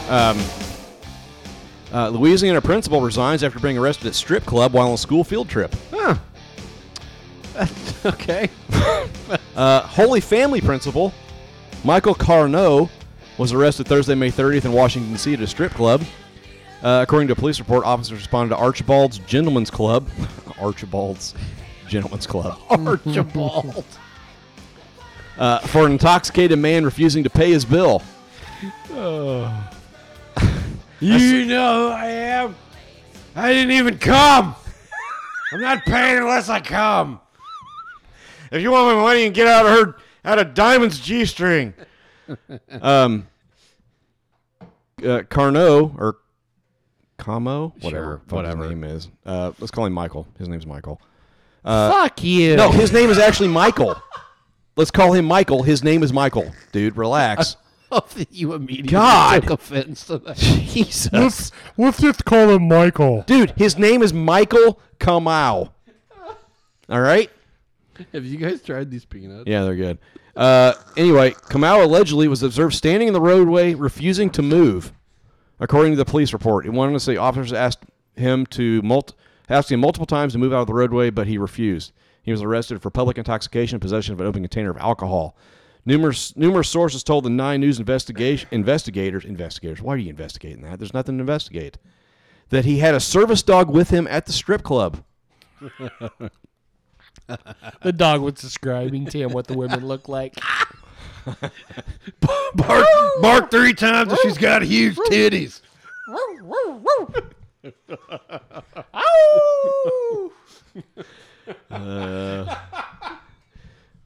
[0.08, 0.38] um,
[1.92, 5.48] uh, Louisiana principal resigns after being arrested at strip club while on a school field
[5.48, 5.74] trip.
[5.92, 6.16] Huh.
[8.04, 8.48] okay.
[9.54, 11.12] Uh, Holy Family principal
[11.84, 12.88] Michael Carnot
[13.38, 15.34] was arrested Thursday, May 30th in Washington D.C.
[15.34, 16.02] at a strip club.
[16.82, 20.08] Uh, according to a police report, officers responded to Archibald's Gentlemen's Club.
[20.60, 21.34] Archibald's
[21.88, 22.58] Gentlemen's Club.
[22.70, 23.84] Archibald.
[25.38, 28.02] uh, for an intoxicated man refusing to pay his bill.
[31.00, 32.56] You know who I am?
[33.34, 34.54] I didn't even come.
[35.52, 37.20] I'm not paying unless I come.
[38.52, 41.72] If you want my money and get out of her out of Diamond's G string.
[42.80, 43.26] um
[45.04, 46.18] uh, Carnot or
[47.16, 48.62] Camo, whatever, Sure, whatever.
[48.64, 49.08] his name is.
[49.24, 50.26] Uh, let's call him Michael.
[50.38, 51.00] His name's Michael.
[51.64, 52.56] Uh, Fuck you.
[52.56, 54.00] No, his name is actually Michael.
[54.76, 55.62] Let's call him Michael.
[55.62, 56.52] His name is Michael.
[56.72, 57.56] Dude, relax.
[58.30, 59.42] you immediately God.
[59.42, 60.36] took offense to that.
[60.38, 61.52] Jesus.
[61.76, 63.22] Let's just call him Michael.
[63.22, 65.70] Dude, his name is Michael Kamau.
[66.88, 67.30] All right?
[68.12, 69.44] Have you guys tried these peanuts?
[69.46, 69.98] Yeah, they're good.
[70.36, 74.92] Uh, anyway, Kamau allegedly was observed standing in the roadway, refusing to move,
[75.58, 76.66] according to the police report.
[76.66, 77.84] It wanted to say officers asked
[78.16, 79.14] him to mult-
[79.48, 81.92] asked him multiple times to move out of the roadway, but he refused.
[82.22, 85.36] He was arrested for public intoxication and possession of an open container of alcohol.
[85.90, 90.78] Numerous numerous sources told the Nine News investigation investigators investigators why are you investigating that?
[90.78, 91.78] There's nothing to investigate.
[92.50, 95.02] That he had a service dog with him at the strip club.
[97.82, 100.34] The dog was describing to him what the women look like.
[102.54, 102.86] Bark,
[103.20, 105.60] bark three times and she's got huge titties.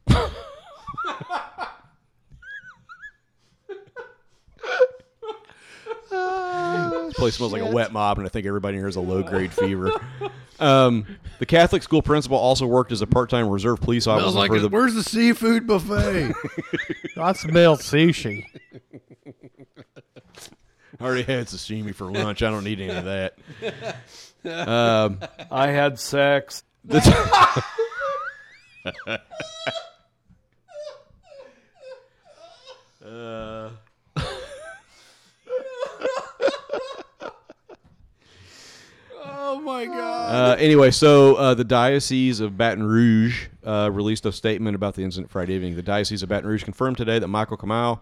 [7.07, 9.23] This place smells like a wet mob, and I think everybody here has a low
[9.23, 9.91] grade fever.
[10.59, 11.05] Um,
[11.39, 14.49] the Catholic school principal also worked as a part time reserve police officer Smells like
[14.51, 14.69] for a, the.
[14.69, 16.33] where's the seafood buffet?
[17.17, 18.45] I smell sushi.
[20.99, 22.41] I already had sashimi for lunch.
[22.41, 23.37] I don't need any of that.
[24.45, 26.63] Um, I had sex.
[39.23, 40.53] Oh my god.
[40.53, 45.03] uh, anyway, so uh, the Diocese of Baton Rouge uh, released a statement about the
[45.03, 45.75] incident Friday evening.
[45.75, 47.99] The Diocese of Baton Rouge confirmed today that Michael Kamau,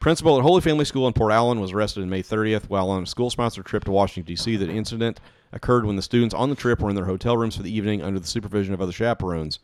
[0.00, 3.04] principal at Holy Family School in Port Allen, was arrested on May 30th while on
[3.04, 4.56] a school sponsored trip to Washington, D.C.
[4.56, 5.20] The incident
[5.52, 8.02] occurred when the students on the trip were in their hotel rooms for the evening
[8.02, 9.58] under the supervision of other chaperones.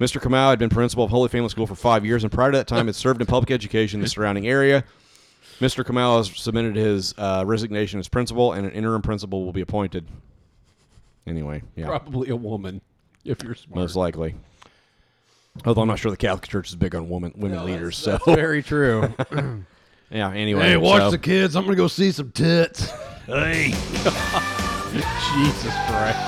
[0.00, 0.20] Mr.
[0.20, 2.66] Kamau had been principal of Holy Family School for five years, and prior to that
[2.66, 4.84] time had served in public education in the surrounding area.
[5.60, 5.84] Mr.
[5.84, 10.06] Kamau has submitted his uh, resignation as principal, and an interim principal will be appointed.
[11.26, 12.80] Anyway, yeah, Probably a woman,
[13.24, 13.76] if you're smart.
[13.80, 14.34] most likely.
[15.64, 18.62] Although I'm not sure the Catholic Church is big on women women leaders, so Very
[18.62, 19.14] true.
[20.10, 20.30] yeah.
[20.32, 21.54] Anyway, hey, watch so- the kids.
[21.56, 22.90] I'm gonna go see some tits.
[23.26, 23.70] Hey,
[24.90, 26.18] Jesus Christ.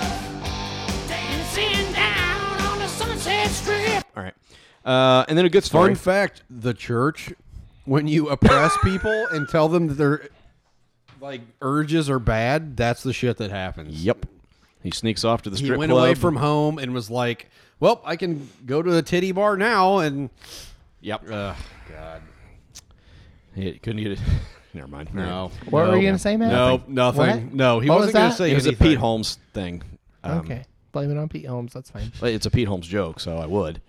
[1.06, 4.04] Dancing down on the Sunset Strip.
[4.16, 4.32] All right.
[4.82, 5.88] Uh, and then a good story.
[5.90, 7.34] Fun fact: the church,
[7.86, 10.28] when you oppress people and tell them that their
[11.20, 14.04] like urges are bad, that's the shit that happens.
[14.04, 14.26] Yep.
[14.82, 16.04] He sneaks off to the strip He went club.
[16.04, 17.48] away from home and was like,
[17.80, 20.30] "Well, I can go to the titty bar now." And
[21.00, 21.22] Yep.
[21.30, 21.56] Ugh,
[21.88, 22.22] God,
[23.54, 24.20] He couldn't get it.
[24.74, 25.14] Never mind.
[25.14, 25.50] no.
[25.70, 25.90] What no.
[25.92, 26.52] were you gonna say, Matt?
[26.52, 27.20] No, nothing.
[27.46, 27.54] What?
[27.54, 28.30] No, he What wasn't was going that?
[28.32, 28.88] to say It was a anything.
[28.88, 29.82] Pete Holmes thing.
[30.22, 30.64] Um, okay.
[30.92, 31.72] Blame it on Pete Holmes.
[31.72, 32.12] That's fine.
[32.20, 33.80] but It's a Pete Holmes joke, so I would.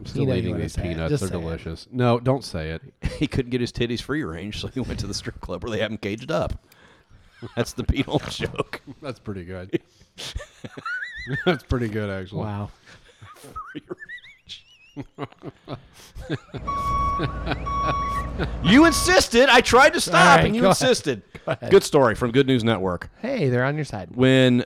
[0.00, 1.10] I'm still You know eating these peanuts.
[1.10, 1.30] They're say it.
[1.38, 1.86] delicious.
[1.92, 2.82] No, don't say it.
[3.20, 5.70] He couldn't get his titties free range, so he went to the strip club where
[5.70, 6.54] they have them caged up.
[7.54, 8.80] That's the Holmes joke.
[9.02, 9.78] That's pretty good.
[11.44, 12.40] That's pretty good, actually.
[12.44, 12.70] Wow.
[18.64, 19.48] You insisted.
[19.48, 21.22] I tried to stop, right, and you insisted.
[21.68, 23.10] Good story from Good News Network.
[23.20, 24.08] Hey, they're on your side.
[24.14, 24.64] When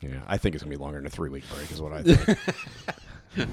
[0.00, 2.02] Yeah, I think it's gonna be longer than a three week break, is what I
[2.02, 2.38] think.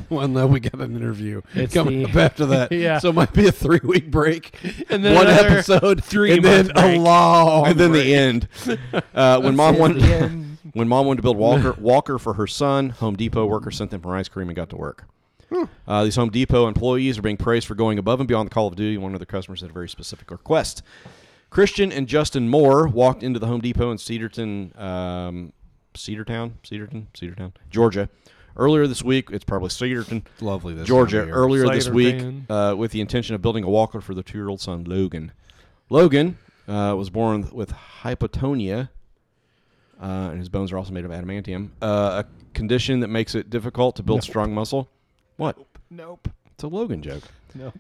[0.10, 2.72] Well, no, we got an interview It's coming the- up after that.
[2.78, 2.98] Yeah.
[2.98, 4.56] So it might be a three week break,
[4.90, 7.00] And then one another episode, three and then month a break.
[7.00, 8.04] long, and then break.
[8.06, 8.48] the end.
[9.14, 12.90] Uh, when mom It's wanted when mom wanted to build Walker Walker for her son,
[12.90, 15.06] Home Depot workers sent them for ice cream and got to work.
[15.88, 18.66] Uh, these Home Depot employees are being praised for going above and beyond the call
[18.68, 18.98] of duty.
[18.98, 20.82] One of their customers had a very specific request.
[21.52, 25.54] Christian and Justin Moore walked into the Home Depot in Cedarton, um,
[25.98, 28.10] Cedartown, Cedarton, Cedartown, Georgia.
[28.56, 31.18] Earlier this week, it's probably Cedarton, lovely this Georgia.
[31.18, 31.36] time of year.
[31.36, 32.46] Earlier this week, Cedarton.
[32.50, 35.32] uh, with the intention of building a walker for their two-year-old son Logan.
[35.90, 38.90] Logan uh, was born with hypotonia,
[40.02, 43.50] uh, and his bones are also made of adamantium, uh, a condition that makes it
[43.50, 44.90] difficult to build strong muscle.
[45.38, 45.58] What?
[45.92, 46.28] Nope.
[46.54, 47.24] It's a Logan joke.
[47.54, 47.78] Nope.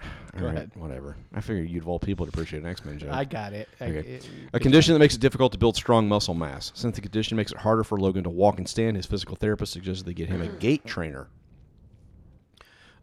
[0.38, 1.16] All right, whatever.
[1.34, 3.10] I figured you'd of all people to appreciate an X-Men joke.
[3.10, 3.68] I got it.
[3.80, 6.70] I- it- A condition that makes it difficult to build strong muscle mass.
[6.74, 9.72] Since the condition makes it harder for Logan to walk and stand, his physical therapist
[9.72, 11.28] suggested they get him a gait trainer.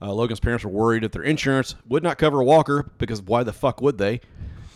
[0.01, 3.43] Uh, Logan's parents were worried that their insurance would not cover a walker because why
[3.43, 4.21] the fuck would they?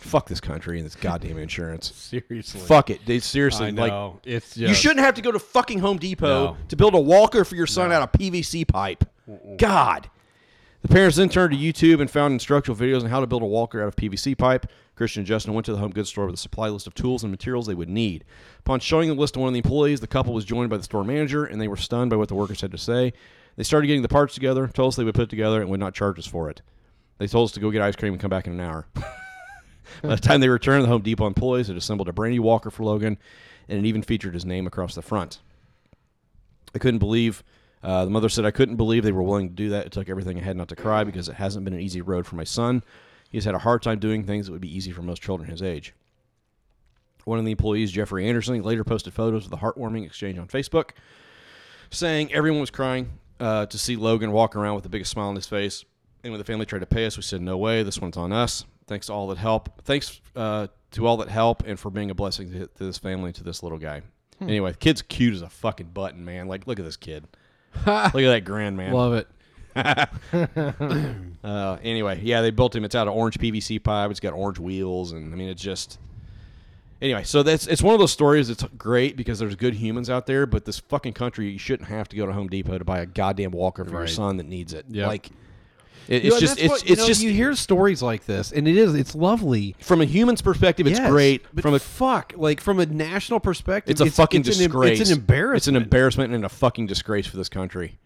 [0.00, 1.92] Fuck this country and this goddamn insurance.
[1.94, 3.00] Seriously, Fuck it.
[3.06, 4.18] They seriously I like know.
[4.24, 6.56] it's you shouldn't have to go to fucking Home Depot No.
[6.68, 9.04] to build a walker for your son out of PVC pipe.
[9.58, 10.08] God.
[10.82, 13.46] The parents then turned to YouTube and found instructional videos on how to build a
[13.46, 14.66] walker out of PVC pipe.
[14.94, 17.22] Christian and Justin went to the home goods store with a supply list of tools
[17.22, 18.24] and materials they would need.
[18.60, 20.82] Upon showing the list to one of the employees, the couple was joined by the
[20.82, 23.12] store manager, and they were stunned by what the workers had to say.
[23.56, 25.80] They started getting the parts together, told us they would put it together, and would
[25.80, 26.62] not charge us for it.
[27.18, 28.86] They told us to go get ice cream and come back in an hour.
[30.02, 32.70] By the time they returned, the Home Depot employees had assembled a brand new walker
[32.70, 33.18] for Logan,
[33.68, 35.40] and it even featured his name across the front.
[36.74, 37.42] I couldn't believe.
[37.82, 39.86] Uh, the mother said, I couldn't believe they were willing to do that.
[39.86, 42.26] It took everything I had not to cry because it hasn't been an easy road
[42.26, 42.82] for my son.
[43.30, 45.62] He's had a hard time doing things that would be easy for most children his
[45.62, 45.94] age.
[47.24, 50.90] One of the employees, Jeffrey Anderson, later posted photos of the heartwarming exchange on Facebook,
[51.90, 55.36] saying everyone was crying uh, to see Logan walk around with the biggest smile on
[55.36, 55.84] his face.
[56.22, 58.32] And when the family tried to pay us, we said, no way, this one's on
[58.32, 58.64] us.
[58.86, 59.82] Thanks to all that help.
[59.84, 63.26] Thanks uh, to all that help and for being a blessing to, to this family
[63.26, 64.02] and to this little guy.
[64.40, 66.48] Anyway, the kid's cute as a fucking button, man.
[66.48, 67.26] Like, look at this kid.
[67.86, 68.92] look at that grin, man.
[68.92, 69.28] love it.
[71.42, 72.84] Uh, anyway, yeah, they built him.
[72.84, 74.10] It's out of orange PVC pipe.
[74.10, 75.98] It's got orange wheels, and I mean, it's just.
[77.00, 80.26] Anyway, so that's it's one of those stories that's great because there's good humans out
[80.26, 82.98] there, but this fucking country, you shouldn't have to go to Home Depot to buy
[82.98, 84.08] a goddamn walker for your Right.
[84.10, 84.84] son that needs it.
[84.90, 85.06] Yep.
[85.06, 85.30] Like,
[86.10, 88.66] it, it's know, just it's what- you know, just you hear stories like this, and
[88.66, 89.76] it is it's lovely.
[89.78, 91.46] from a human's perspective, it's Yes, great.
[91.54, 95.00] but From a fuck, like from a national perspective, it's a fucking it's an disgrace.
[95.00, 95.56] it's an embarrassment.
[95.56, 97.98] It's an embarrassment and a fucking disgrace for this country.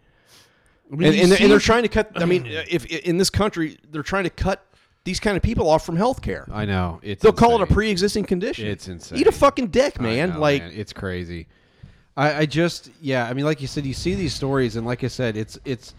[0.93, 2.11] I mean, and, and, they're, and they're trying to cut.
[2.17, 4.67] I mean, if in this country they're trying to cut
[5.05, 6.47] these kind of people off from health care.
[6.53, 7.01] I know.
[7.03, 8.67] It's They'll call it a pre-existing condition.
[8.67, 9.19] It's insane.
[9.19, 10.31] Eat a fucking dick, man.
[10.31, 10.73] know, like man.
[10.75, 11.47] it's crazy.
[12.17, 13.27] I, I just yeah.
[13.27, 15.95] I mean, like you said, you see these stories, and like I said, it's it's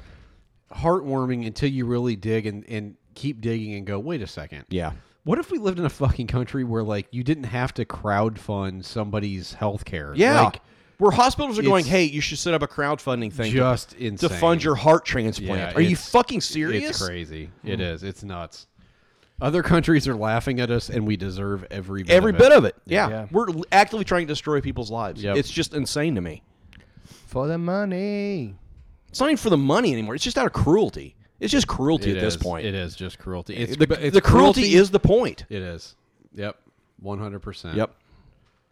[0.76, 4.66] heartwarming until you really dig and and keep digging and go, wait a second.
[4.70, 4.92] yeah,
[5.24, 8.84] What if we lived in a fucking country where like you didn't have to crowdfund
[8.84, 10.14] somebody's health care?
[10.16, 10.42] yeah.
[10.42, 10.62] Like,
[10.98, 14.06] Where hospitals are going, hey, you should set up a crowdfunding thing to- just to,
[14.06, 14.30] insane.
[14.30, 15.72] fund your heart transplant.
[15.72, 16.89] Yeah, are you fucking serious?
[16.89, 17.49] It's crazy.
[17.64, 17.82] It hmm.
[17.82, 18.04] is.
[18.04, 18.68] It's nuts.
[19.41, 22.58] Other countries are laughing at us, and we deserve every bit Every of bit it.
[22.58, 22.76] of it.
[22.86, 23.10] Yeah.
[23.10, 23.28] Yeah.
[23.32, 25.22] we're actively trying to destroy people's lives.
[25.22, 25.36] Yep.
[25.36, 26.41] It's just insane to me.
[27.28, 28.56] For the money.
[29.16, 30.13] It's not even for the money anymore.
[30.13, 31.16] It's just out of cruelty.
[31.39, 32.43] It's just cruelty It at this is.
[32.43, 32.66] point.
[32.66, 33.55] It is just cruelty.
[33.55, 35.45] It's the, it's the cruelty, is the point.
[35.47, 35.95] It is.
[36.34, 36.57] Yep.
[36.99, 37.78] One hundred percent.
[37.78, 37.95] Yep.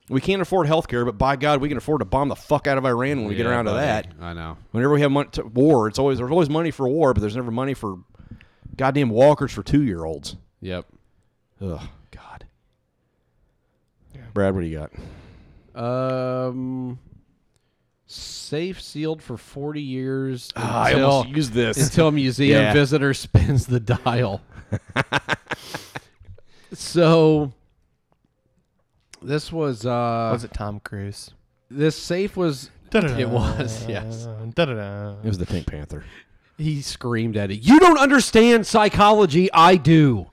[0.10, 2.68] We can't afford health care, but by God, we can afford to bomb the fuck
[2.68, 4.08] out of Iran when we get around to that.
[4.20, 4.58] I know.
[4.72, 7.38] Whenever we have money to war, it's always there's always money for war, but there's
[7.38, 8.00] never money for
[8.76, 10.36] Goddamn walkers for two year olds.
[10.60, 10.88] Yep.
[11.62, 12.46] Ugh, God.
[14.34, 14.90] Brad, what do you
[15.74, 15.82] got?
[15.82, 17.00] Um,
[18.14, 21.78] safe sealed for 40 years Ah, I until, almost used this.
[21.78, 22.74] until museum Yeah.
[22.74, 24.42] visitor spins the dial.
[26.74, 27.52] so
[29.22, 31.32] this was uh Was it Tom Cruise?
[31.70, 35.16] this safe was it was yes Da-da-da.
[35.24, 36.04] It was the Pink Panther.
[36.58, 40.28] he screamed at it you don't understand psychology i do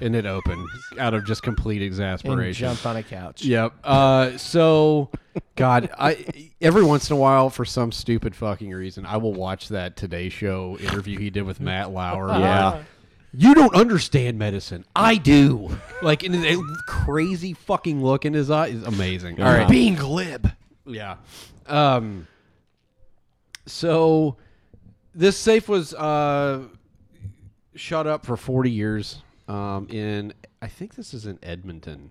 [0.00, 0.68] and it opened
[0.98, 3.44] out of just complete And exasperation jumped on a couch.
[3.44, 3.72] Yep.
[3.84, 5.10] Uh, so,
[5.56, 9.68] God, I every once in a while, for some stupid fucking reason, I will watch
[9.68, 12.28] that Today Show interview he did with Matt Lauer.
[12.38, 12.82] Yeah.
[13.34, 14.86] You don't understand medicine.
[14.96, 15.76] I do.
[16.00, 19.40] Like, in a crazy fucking look in his eye is amazing.
[19.42, 19.68] All right.
[19.68, 20.50] Being glib.
[20.86, 21.16] Yeah.
[21.66, 22.26] Um.
[23.66, 24.36] So,
[25.14, 26.62] this safe was uh,
[27.74, 29.22] shut up for 40 years.
[29.48, 32.10] Um, in I think this is in Edmonton.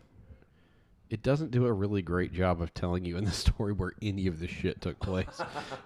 [1.10, 4.28] It doesn't do a really great job of telling you in the story where any
[4.28, 5.42] of the shit took place.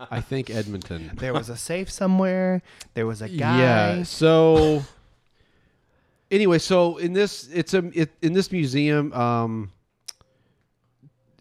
[0.10, 1.12] I think Edmonton.
[1.20, 2.62] There was a safe somewhere.
[2.94, 3.60] There was a guy.
[3.60, 4.04] Yeah.
[4.04, 4.84] So
[6.32, 9.72] anyway, so in this it's a it, in this museum um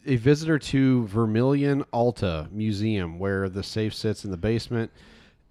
[0.06, 4.90] a visitor to Vermilion Alta Museum where the safe sits in the basement.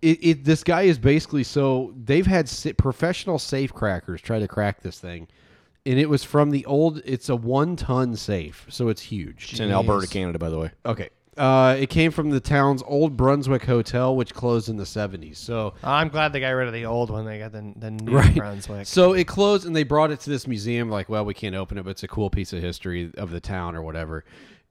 [0.02, 4.82] It, it this guy is basically so they've had professional safe crackers try to crack
[4.82, 5.28] this thing.
[5.86, 9.50] And it was from the old it's a 1 ton safe, so it's huge.
[9.52, 10.72] It's in Alberta, Canada, by the way.
[10.86, 11.10] Okay.
[11.40, 15.38] Uh, it came from the town's old Brunswick Hotel, which closed in the 70s.
[15.38, 17.26] So I'm glad they got rid of the old one.
[17.26, 18.36] They got the, the new right.
[18.36, 18.86] Brunswick.
[18.88, 20.90] So it closed, and they brought it to this museum.
[20.90, 23.40] Like, well, we can't open it, but it's a cool piece of history of the
[23.40, 24.26] town or whatever.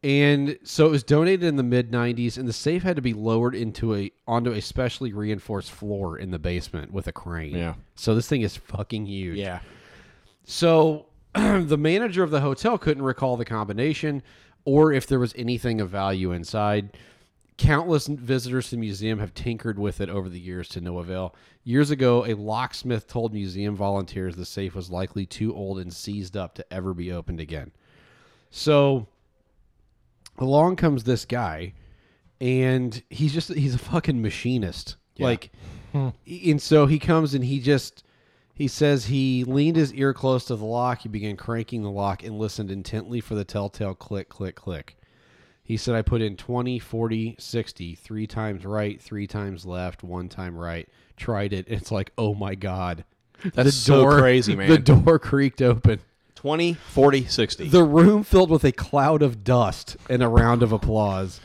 [0.04, 3.12] And so it was donated in the mid '90s, and the safe had to be
[3.12, 7.56] lowered into a onto a specially reinforced floor in the basement with a crane.
[7.56, 7.74] Yeah.
[7.96, 9.38] So this thing is fucking huge.
[9.38, 9.60] Yeah.
[10.44, 14.22] So the manager of the hotel couldn't recall the combination
[14.64, 16.96] or if there was anything of value inside.
[17.56, 21.34] Countless visitors to the museum have tinkered with it over the years to no avail.
[21.64, 26.36] Years ago, a locksmith told museum volunteers the safe was likely too old and seized
[26.36, 27.72] up to ever be opened again.
[28.50, 29.08] So
[30.38, 31.72] along comes this guy
[32.40, 34.96] and he's just he's a fucking machinist.
[35.18, 35.50] Like
[35.92, 36.10] hmm.
[36.26, 38.04] and so he comes and he just
[38.54, 41.02] he says he leaned his ear close to the lock.
[41.02, 44.96] He began cranking the lock and listened intently for the telltale click, click, click.
[45.62, 50.28] He said, I put in 20, 40, 60, three times right, three times left, one
[50.28, 50.88] time right.
[51.16, 51.66] Tried it.
[51.68, 53.04] It's like, oh my God.
[53.54, 54.70] That's so crazy, man.
[54.70, 56.00] The door creaked open.
[56.38, 57.68] 20, 40, 60.
[57.68, 61.40] The room filled with a cloud of dust and a round of applause.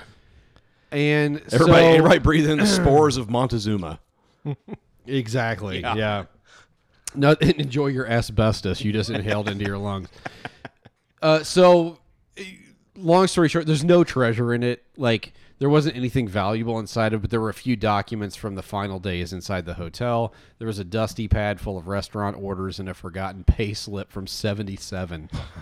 [0.91, 3.99] And everybody, so, everybody breathe in the spores of Montezuma.
[5.05, 5.81] Exactly.
[5.81, 5.95] Yeah.
[5.95, 6.25] Yeah.
[7.13, 10.07] No, enjoy your asbestos you just inhaled into your lungs.
[11.21, 11.97] Uh, so,
[12.37, 12.43] eh,
[12.95, 14.85] long story short, there's no treasure in it.
[14.95, 18.55] Like there wasn't anything valuable inside of, it, but there were a few documents from
[18.55, 20.33] the final days inside the hotel.
[20.57, 24.27] There was a dusty pad full of restaurant orders and a forgotten pay slip from
[24.27, 25.29] '77.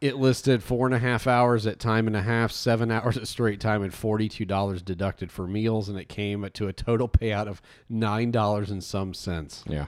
[0.00, 3.28] it listed four and a half hours at time and a half, seven hours at
[3.28, 7.46] straight time, and forty-two dollars deducted for meals, and it came to a total payout
[7.46, 9.64] of nine dollars and some cents.
[9.66, 9.86] Yeah.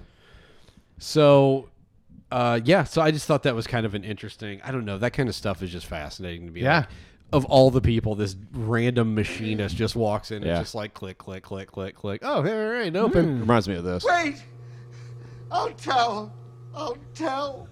[0.98, 1.68] So,
[2.30, 2.84] uh, yeah.
[2.84, 4.60] So I just thought that was kind of an interesting.
[4.62, 4.98] I don't know.
[4.98, 6.60] That kind of stuff is just fascinating to be.
[6.60, 6.78] Yeah.
[6.78, 6.88] Like,
[7.32, 10.56] of all the people, this random machinist just walks in Yeah.
[10.56, 12.20] and just like click, click, click, click, click.
[12.24, 13.40] Oh, all right, open.
[13.40, 14.04] Reminds me of this.
[14.04, 14.36] Wait!
[15.50, 16.32] I'll tell.
[16.74, 17.68] I'll tell.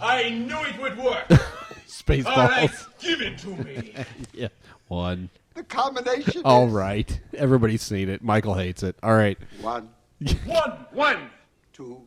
[0.00, 1.26] I knew it would work.
[1.86, 2.70] Space All right,
[3.00, 3.94] give it to me.
[4.32, 4.48] Yeah.
[4.88, 5.28] One.
[5.54, 7.20] The combination All is right.
[7.34, 8.22] Everybody's seen it.
[8.22, 8.96] Michael hates it.
[9.02, 9.36] All right.
[9.60, 9.88] one,
[10.46, 11.30] One, one,
[11.72, 12.00] two,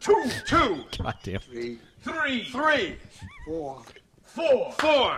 [0.00, 1.40] two, two, God damn.
[1.40, 2.96] three, three, three,
[3.46, 3.82] four,
[4.24, 5.16] four, four,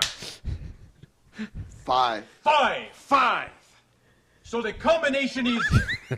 [1.85, 2.25] five.
[2.43, 3.51] five, five.
[4.43, 5.63] So the combination is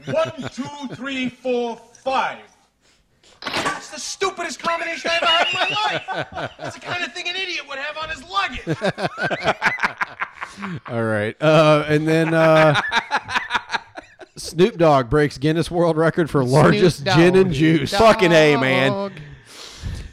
[0.06, 2.38] one, two, three, four, five.
[3.44, 6.50] That's the stupidest combination I've ever had in my life.
[6.58, 8.66] That's the kind of thing an idiot would have on his luggage.
[10.86, 11.36] All right.
[11.42, 12.80] Uh, and then uh,
[14.36, 17.92] Snoop Dogg breaks Guinness World Record for largest Snoop gin and juice.
[17.92, 19.12] Fucking A, man.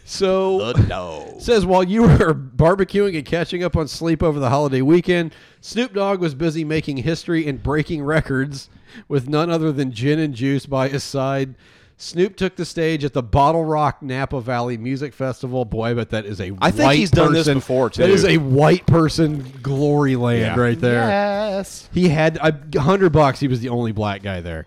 [0.19, 0.77] Dog.
[0.77, 1.35] So No.
[1.39, 5.93] says while you were barbecuing and catching up on sleep over the holiday weekend, Snoop
[5.93, 8.69] Dogg was busy making history and breaking records
[9.07, 11.55] with none other than gin and juice by his side.
[12.01, 15.65] Snoop took the stage at the Bottle Rock Napa Valley Music Festival.
[15.65, 18.01] Boy, but that is a I think white he's done this before, too.
[18.03, 20.55] That is a white person glory land Yeah.
[20.59, 21.01] right there.
[21.09, 21.89] Yes.
[21.93, 23.41] He had a hundred bucks.
[23.41, 24.65] He was the only black guy there.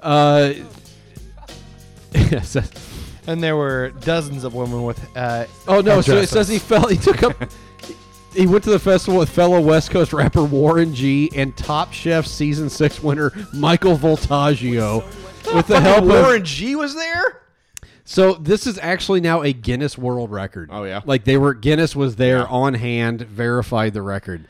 [0.00, 0.52] Uh,
[2.12, 2.90] Yes, that's-
[3.26, 5.16] and there were dozens of women with.
[5.16, 6.00] Uh, oh no!
[6.00, 6.88] So it says he fell.
[6.88, 7.36] He took up.
[8.34, 12.26] He went to the festival with fellow West Coast rapper Warren G and Top Chef
[12.26, 15.04] season six winner Michael Voltaggio,
[15.54, 17.42] with the help of Warren G was there.
[18.04, 20.68] So this is actually now a Guinness World Record.
[20.72, 21.00] Oh, yeah?
[21.06, 24.46] like they were Guinness was there on hand, verified the record.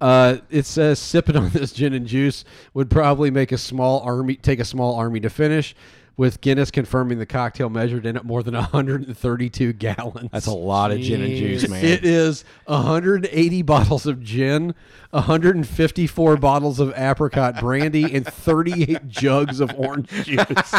[0.00, 4.36] Uh, it says sipping on this gin and juice would probably make a small army
[4.36, 5.74] take a small army to finish.
[6.18, 10.30] With Guinness confirming the cocktail measured in at more than 132 gallons.
[10.32, 11.84] That's a lot of gin and juice, man.
[11.84, 14.74] It is 180 bottles of gin,
[15.10, 20.36] 154 bottles of apricot brandy, and 38 jugs of orange juice.
[20.38, 20.72] Look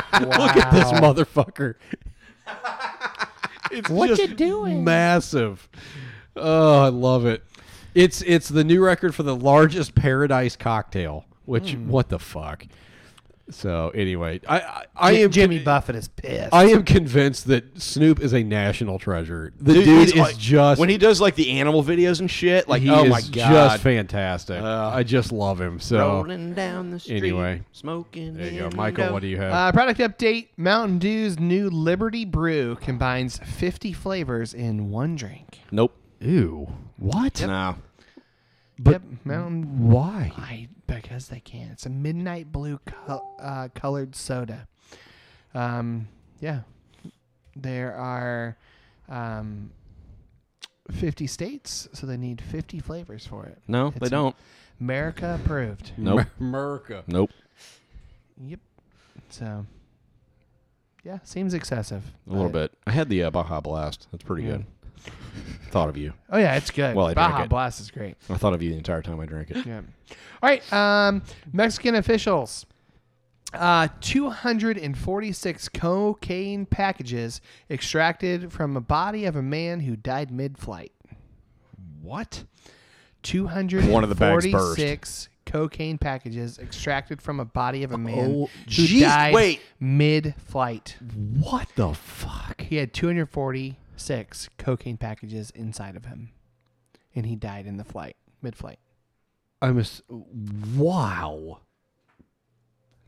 [0.57, 1.75] at this motherfucker.
[3.71, 4.83] It's What just you doing?
[4.83, 5.67] Massive.
[6.35, 7.43] Oh, I love it.
[7.93, 11.25] It's it's the new record for the largest paradise cocktail.
[11.45, 11.89] Which Hmm.
[11.89, 12.65] what the fuck?
[13.49, 16.53] So anyway, I I, I am Jimmy Buffett is pissed.
[16.53, 19.53] I am convinced that Snoop is a national treasure.
[19.59, 22.67] The dude, he's is like- just when he does like the animal videos and shit.
[22.67, 24.61] Like, he oh is my god, just fantastic.
[24.61, 25.79] Uh, I just love him.
[25.79, 27.17] So rolling down the street.
[27.17, 27.63] anyway.
[27.71, 28.35] smoking.
[28.35, 29.03] there you go, Michael.
[29.03, 29.13] window.
[29.13, 29.53] What do you have?
[29.53, 35.59] Uh, product update: Mountain Dew's new Liberty Brew combines 50 flavors in one drink.
[35.71, 35.95] Nope.
[36.19, 36.67] Ew.
[36.97, 37.41] What?
[37.41, 37.75] No.
[38.79, 39.89] But yep, Mountain.
[39.89, 40.31] why?
[40.37, 41.69] I because they can.
[41.71, 44.67] It's a midnight blue col- uh, colored soda.
[45.53, 46.07] Um,
[46.39, 46.61] yeah,
[47.55, 48.55] there are
[49.09, 49.71] um,
[50.91, 53.57] 50 states, so they need 50 flavors for it.
[53.67, 54.35] No, It's they don't.
[54.79, 55.91] America approved.
[55.97, 56.27] Nope.
[56.39, 57.03] America.
[57.07, 57.31] Nope.
[58.39, 58.59] Yep.
[59.29, 59.65] So,
[61.03, 62.03] yeah, seems excessive.
[62.27, 62.79] A little but- bit.
[62.85, 64.07] I had the uh, Baja Blast.
[64.11, 64.57] That's pretty Yeah.
[64.57, 64.65] good.
[65.71, 66.13] Thought of you.
[66.29, 66.95] Oh yeah, it's good.
[66.95, 67.49] Well, I drank Baja it.
[67.49, 68.15] Blast is great.
[68.29, 69.65] I thought of you the entire time I drank it.
[69.65, 69.81] Yeah.
[70.41, 70.73] All right.
[70.73, 72.65] Um, Mexican officials.
[73.53, 80.91] Uh, 246 cocaine packages extracted from a body of a man who died mid-flight.
[82.01, 82.43] What?
[83.23, 85.29] 246 One of the bags burst.
[85.45, 89.61] cocaine packages extracted from a body of a man Oh, who jeez, died wait.
[89.79, 90.97] mid-flight.
[91.39, 92.61] What the fuck?
[92.61, 92.93] He had
[93.97, 96.29] 246 cocaine packages inside of him,
[97.15, 98.79] and he died in the flight, mid-flight.
[99.61, 100.01] I'm a s-
[100.75, 101.59] wow.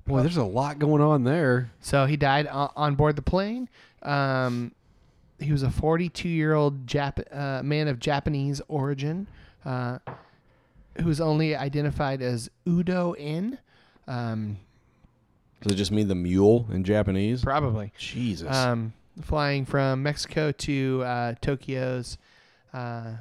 [0.08, 1.72] Boy, there's a lot going on there.
[1.80, 3.70] So he died on, on board the plane.
[4.02, 4.72] Um,
[5.40, 9.28] he was a 42 year old Jap- uh, man of Japanese origin
[9.64, 10.00] uh,
[10.98, 13.60] who was only identified as Udo In.
[14.08, 14.58] Um,
[15.62, 17.44] Does it just mean the mule in Japanese?
[17.44, 17.92] probably.
[17.96, 18.54] Jesus.
[18.56, 22.17] Um, flying from Mexico to uh, Tokyo's
[22.74, 23.13] uh,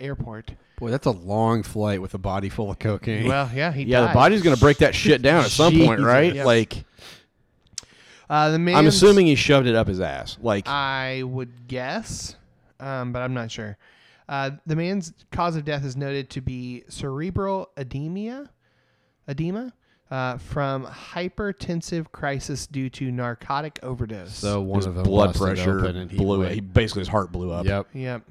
[0.00, 0.52] airport.
[0.78, 3.26] Boy, that's a long flight with a body full of cocaine.
[3.26, 4.10] Well, yeah, he yeah, died.
[4.10, 6.34] the body's gonna break that shit down at some point, right?
[6.34, 6.46] Yep.
[6.46, 6.84] Like,
[8.30, 8.76] Uh, the man.
[8.76, 10.36] I'm assuming he shoved it up his ass.
[10.40, 12.36] Like, I would guess,
[12.78, 13.76] um, but I'm not sure.
[14.28, 18.50] Uh, the man's cause of death is noted to be cerebral edema,
[19.26, 19.72] edema
[20.10, 24.34] uh, from hypertensive crisis due to narcotic overdose.
[24.34, 26.44] so one his of them blood busted pressure open and he blew it.
[26.46, 27.66] went- He basically his heart blew up.
[27.66, 27.88] Yep.
[27.92, 28.22] yep.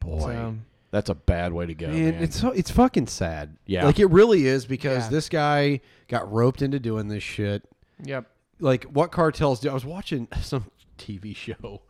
[0.00, 0.20] Boy.
[0.32, 0.54] So,
[0.90, 1.86] That's a bad way to go.
[1.88, 2.22] Man, man.
[2.22, 3.56] it's so it's fucking sad.
[3.66, 3.84] Yeah.
[3.84, 5.08] like it really is because Yeah.
[5.10, 7.62] this guy got roped into doing this shit.
[8.02, 8.26] yep.
[8.58, 9.70] Like what cartels do?
[9.70, 11.82] I was watching some TV show.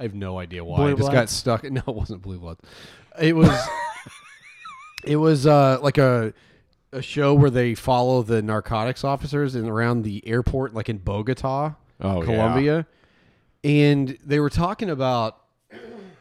[0.00, 0.78] I have no idea why.
[0.78, 1.32] Blue I just got Bloods?
[1.32, 1.62] stuck.
[1.70, 2.58] No, it wasn't Blue Blood.
[3.20, 3.56] It was.
[5.04, 6.32] it was uh, like a
[6.92, 11.74] a show where they follow the narcotics officers and around the airport, like in Bogota,
[12.02, 12.22] Oh,
[12.58, 12.82] yeah.
[13.62, 15.36] And they were talking about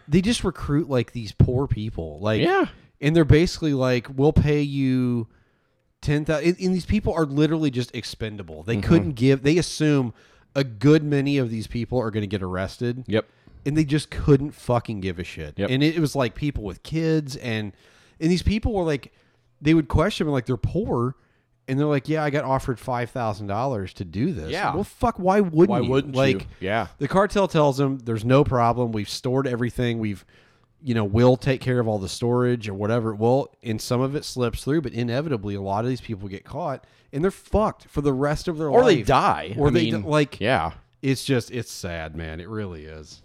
[0.07, 2.65] they just recruit like these poor people, like Yeah.
[2.99, 5.27] and they're basically like, we'll pay you
[6.01, 6.47] ten thousand.
[6.49, 8.63] And, and these people are literally just expendable.
[8.63, 8.87] They Mm-hmm.
[8.89, 9.43] couldn't give.
[9.43, 10.13] They assume
[10.55, 13.05] a good many of these people are going to get arrested.
[13.07, 13.25] Yep.
[13.65, 15.57] And they just couldn't fucking give a shit.
[15.59, 15.69] Yep.
[15.69, 17.71] And it, it was like people with kids, and
[18.19, 19.13] and these people were like,
[19.61, 21.15] they would question them like they're poor.
[21.67, 24.49] And they're like, yeah, I got offered five thousand dollars to do this.
[24.49, 24.73] Yeah.
[24.73, 25.89] Well, fuck, why wouldn't Why you?
[25.89, 26.19] wouldn't you?
[26.19, 26.87] like, Yeah.
[26.97, 28.91] the cartel tells them there's no problem.
[28.91, 29.99] We've stored everything.
[29.99, 30.25] We've,
[30.81, 33.13] you know, we'll take care of all the storage or whatever.
[33.13, 36.43] Well, and some of it slips through, but inevitably a lot of these people get
[36.43, 38.91] caught and they're fucked for the rest of their Or life.
[38.91, 39.53] Or they die.
[39.55, 40.39] Or I they mean, di- like.
[40.41, 40.71] Yeah.
[41.03, 42.39] It's just it's sad, man.
[42.39, 43.21] It really is.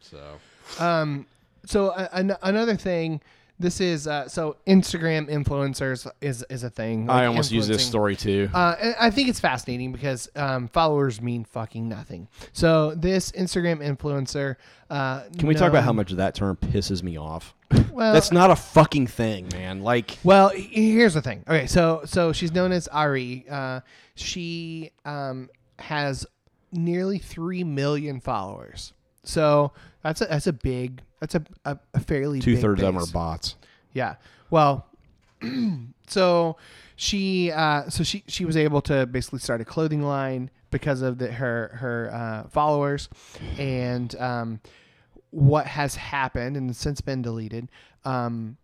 [0.00, 0.38] So
[0.78, 1.24] Um,
[1.64, 3.22] so uh, an- another thing.
[3.60, 7.10] This is uh, so Instagram influencers is is a thing.
[7.10, 8.48] I almost use this story too.
[8.54, 12.28] Uh, I think it's fascinating because um, followers mean fucking nothing.
[12.52, 14.56] So this Instagram influencer.
[14.88, 17.54] Uh, Can we talk about how much that term pisses me off?
[17.92, 19.82] Well, That's not a fucking thing, man.
[19.82, 21.42] Like, Well, here's the thing.
[21.48, 23.44] Okay, so so she's known as Ari.
[23.50, 23.80] Uh,
[24.14, 25.50] she um,
[25.80, 26.24] has
[26.72, 28.92] nearly three million followers.
[29.28, 29.72] So
[30.02, 33.02] that's a that's a big that's a a, a fairly Two big thirds of them
[33.02, 33.56] are bots.
[33.92, 34.14] Yeah.
[34.50, 34.86] Well,
[36.06, 36.56] so
[36.96, 41.18] she uh, so she she was able to basically start a clothing line because of
[41.18, 43.10] the, her her uh, followers,
[43.58, 44.60] and um,
[45.30, 47.68] what has happened and since been deleted.
[48.06, 48.56] Um,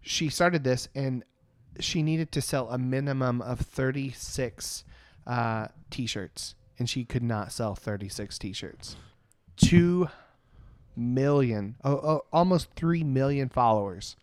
[0.00, 1.24] she started this and
[1.78, 4.82] she needed to sell a minimum of thirty six
[5.26, 8.96] uh, t-shirts, and she could not sell thirty six t-shirts.
[9.56, 10.08] Two
[10.96, 14.16] million, oh, oh, almost three million followers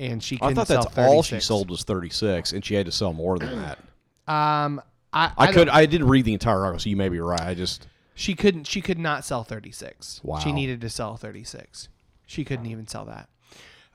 [0.00, 2.92] and she I thought sell that's all she sold was 36, and she had to
[2.92, 3.78] sell more than that.
[4.28, 4.80] Um,
[5.12, 5.68] I, I, I could.
[5.68, 7.40] I didn't read the entire article, so you may be right.
[7.40, 7.88] I just.
[8.14, 8.64] she couldn't.
[8.64, 10.20] She could not sell thirty six.
[10.22, 10.38] Wow.
[10.38, 11.88] She needed to sell thirty six.
[12.26, 13.28] She couldn't even sell that.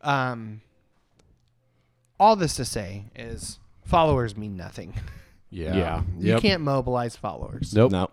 [0.01, 0.59] Um.
[2.20, 4.95] All this to say is followers mean nothing.
[5.49, 5.74] Yeah.
[5.78, 6.01] Yeah.
[6.18, 6.41] You Yep.
[6.41, 7.74] can't mobilize followers.
[7.74, 7.93] Nope.
[7.93, 8.09] No.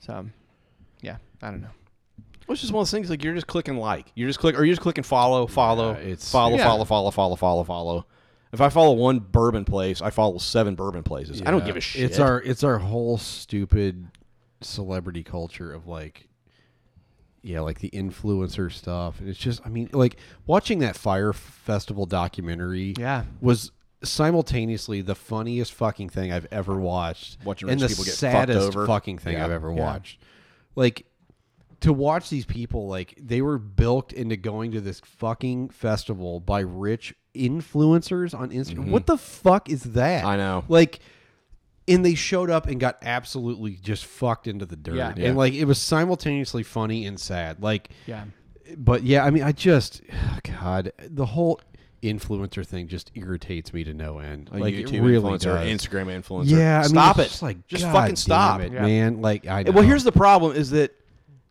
[0.00, 0.26] So,
[1.00, 1.68] yeah, I don't know.
[2.50, 4.10] It's just one of those things like you're just clicking like.
[4.14, 6.64] You're just click or you're just clicking follow, follow, Yeah, it's- follow, Yeah.
[6.64, 8.06] follow, follow, follow, follow, follow.
[8.52, 11.42] If I follow one bourbon place, I follow seven bourbon places.
[11.44, 12.02] I don't give a shit.
[12.04, 14.06] It's our it's our whole stupid
[14.62, 16.28] celebrity culture of like
[17.42, 19.20] yeah, like the influencer stuff.
[19.20, 23.24] And it's just I mean, like watching that Fire Festival documentary Yeah.
[23.42, 23.70] was
[24.02, 28.18] simultaneously the funniest fucking thing I've ever watched Watching and rich the people get fucked
[28.32, 28.86] saddest over.
[28.86, 29.44] fucking thing Yeah.
[29.44, 29.80] I've ever Yeah.
[29.84, 30.20] watched.
[30.78, 31.06] Like
[31.80, 36.60] to watch these people like they were bilked into going to this fucking festival by
[36.60, 38.90] rich influencers on Instagram.
[38.90, 40.20] What the fuck is that?
[40.20, 40.28] Mm-hmm.
[40.28, 40.64] I know.
[40.68, 41.00] Like
[41.88, 44.94] and they showed up and got absolutely just fucked into the dirt.
[44.94, 45.14] Yeah.
[45.16, 45.28] Yeah.
[45.28, 47.60] And like it was simultaneously funny and sad.
[47.60, 48.24] Like Yeah.
[48.76, 50.02] but yeah, I mean I just
[50.44, 51.60] god, the whole
[52.02, 54.50] influencer thing just irritates me to no end.
[54.52, 55.68] a like YouTube it really influencer, does.
[55.68, 56.50] Instagram influencer.
[56.50, 57.24] Yeah, I mean, stop it.
[57.28, 58.82] Just, like, just fucking stop it, Yeah.
[58.82, 59.20] man.
[59.20, 59.72] Like I know.
[59.72, 60.94] Well, here's the problem: is that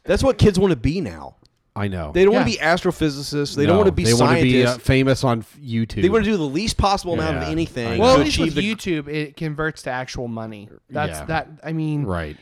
[0.04, 1.36] that's what kids want to be now.
[1.76, 3.56] I know They don't want to be astrophysicists.
[3.56, 4.88] They No, don't want to be They want to be uh, scientists.
[4.88, 6.02] famous on YouTube.
[6.02, 8.00] they want to do the least possible amount of anything.
[8.00, 10.70] Well, to at least achieve with the YouTube, it converts to actual money.
[10.89, 11.26] That's Yeah.
[11.26, 11.50] that.
[11.64, 12.36] I mean, right,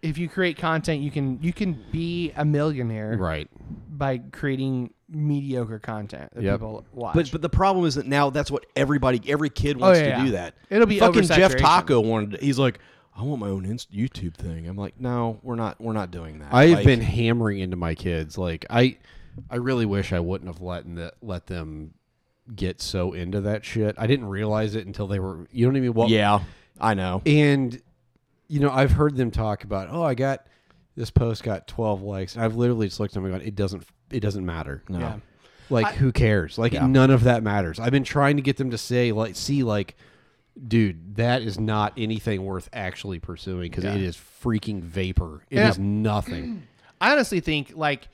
[0.00, 3.46] if you create content, you can you can be a millionaire right.
[3.90, 6.54] by creating mediocre content that Yep.
[6.60, 7.14] people watch.
[7.14, 10.02] But but the problem is that now that's what everybody, every kid oh, wants Oh,
[10.02, 10.24] yeah, to yeah.
[10.24, 10.30] do.
[10.32, 11.58] That It'll be fucking Jeff oversaturation.
[11.58, 12.40] Taco wanted.
[12.40, 12.78] He's like,
[13.16, 14.68] I want my own inst- YouTube thing.
[14.68, 15.80] I'm like, no, we're not.
[15.80, 16.52] We're not doing that.
[16.52, 18.36] I've Like, been hammering into my kids.
[18.38, 18.98] Like I,
[19.50, 21.94] I really wish I wouldn't have let the, let them
[22.54, 23.94] get so into that shit.
[23.98, 25.46] I didn't realize it until they were.
[25.50, 25.94] You know what I mean?
[25.94, 26.40] Well, yeah,
[26.80, 27.22] I know.
[27.26, 27.80] And
[28.46, 30.46] you know, I've heard them talk about, oh, I got
[30.98, 32.34] this post got 12 likes.
[32.34, 34.82] And I've literally just looked at them and gone, it doesn't, it doesn't matter.
[34.88, 34.98] No.
[34.98, 35.16] yeah.
[35.70, 36.58] Like, who cares?
[36.58, 36.86] Like, Yeah.
[36.86, 37.78] none of that matters.
[37.78, 39.96] I've been trying to get them to say, like, see, like,
[40.66, 45.44] dude, that is not anything worth actually pursuing because it is freaking vapor.
[45.50, 45.84] It is Yeah.
[45.84, 46.66] nothing.
[47.00, 48.08] I honestly think like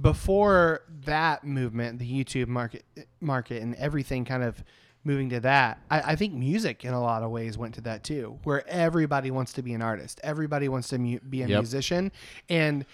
[0.00, 2.84] before that movement, the YouTube market
[3.20, 4.62] market and everything kind of
[5.04, 8.04] moving to that, I, I think music in a lot of ways went to that
[8.04, 11.58] too, where everybody wants to be an artist, everybody wants to mu- be a Yep.
[11.60, 12.12] musician,
[12.48, 12.84] and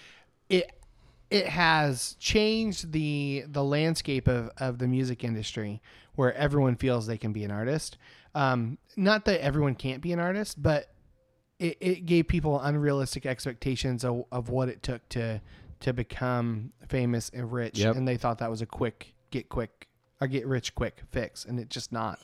[0.49, 0.71] it
[1.29, 5.81] it has changed the the landscape of, of the music industry
[6.15, 7.97] where everyone feels they can be an artist.
[8.35, 10.89] Um, not that everyone can't be an artist, but
[11.59, 15.39] it, it gave people unrealistic expectations of, of what it took to
[15.81, 17.95] to become famous and rich, Yep.
[17.95, 19.87] and they thought that was a quick get quick
[20.21, 22.19] or get rich quick fix, and it's just not.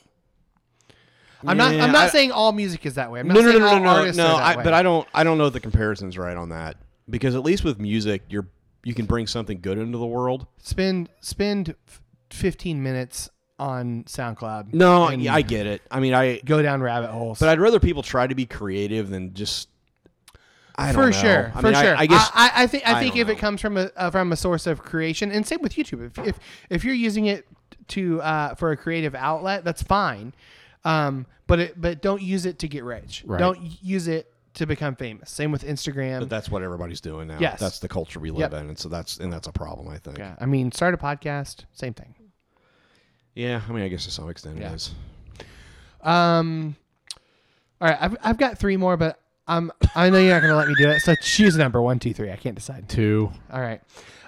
[1.46, 1.72] I'm not.
[1.72, 3.20] I'm not I- saying all music is that way.
[3.20, 4.26] I'm not No, no, saying no, all no, no, artists no.
[4.26, 4.64] are that I, way.
[4.64, 5.06] but I don't.
[5.14, 6.76] I don't know the comparison's right on that
[7.08, 8.48] because at least with music, you're
[8.84, 10.46] you can bring something good into the world.
[10.58, 13.28] spend spend f- 15 minutes
[13.58, 14.72] on SoundCloud.
[14.74, 15.82] No, and yeah, I get it.
[15.90, 16.38] I mean, I.
[16.40, 17.38] go down rabbit holes.
[17.38, 19.68] But I'd rather people try to be creative than just.
[20.78, 21.10] I don't for know.
[21.12, 21.96] sure, I for mean, I- sure.
[21.96, 22.30] I, guess.
[22.34, 23.38] I, I think I I think don't if it know.
[23.40, 26.38] comes from a uh, from a source of creation, and same with YouTube, if if,
[26.70, 27.46] if you're using it
[27.88, 30.32] to uh, for a creative outlet, that's fine.
[30.84, 33.22] Um, but it but don't use it to get rich.
[33.26, 33.38] Right.
[33.38, 35.30] Don't use it to become famous.
[35.30, 36.20] Same with Instagram.
[36.20, 37.38] but that's what everybody's doing now.
[37.38, 37.60] Yes.
[37.60, 38.38] that's the culture we Yep.
[38.52, 39.88] live in, and so that's and that's a problem.
[39.88, 40.18] I think.
[40.18, 42.14] yeah, I mean, start a podcast, same thing.
[43.34, 44.72] Yeah, I mean, I guess to some extent Yeah.
[44.72, 44.94] it is.
[46.02, 46.76] Um,
[47.80, 50.56] all right, I've I've got three more, but um, I know you're not going to
[50.56, 51.00] let me do it.
[51.00, 52.30] So choose a number one, two, three.
[52.32, 52.88] I can't decide.
[52.88, 53.30] Two.
[53.52, 53.80] All right.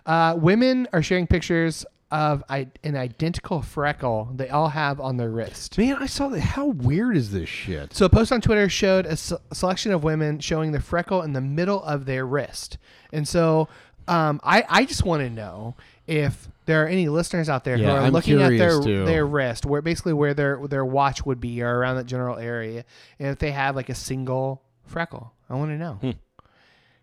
[0.07, 5.31] Uh, women are sharing pictures of I- an identical freckle they all have on their
[5.31, 5.77] wrist.
[5.77, 6.41] Man, I saw that.
[6.41, 7.93] How weird is this shit?
[7.95, 11.33] So a post on Twitter showed a se- selection of women showing the freckle in
[11.35, 12.79] the middle of their wrist.
[13.13, 13.69] And so
[14.07, 15.75] um, I, I just want to know
[16.07, 18.85] if there are any listeners out there who Yeah, are I'm looking at their curious,
[18.85, 19.05] too.
[19.05, 22.85] their wrist, where basically where their their watch would be or around that general area,
[23.19, 25.33] and if they have like a single freckle.
[25.51, 26.15] I want to know.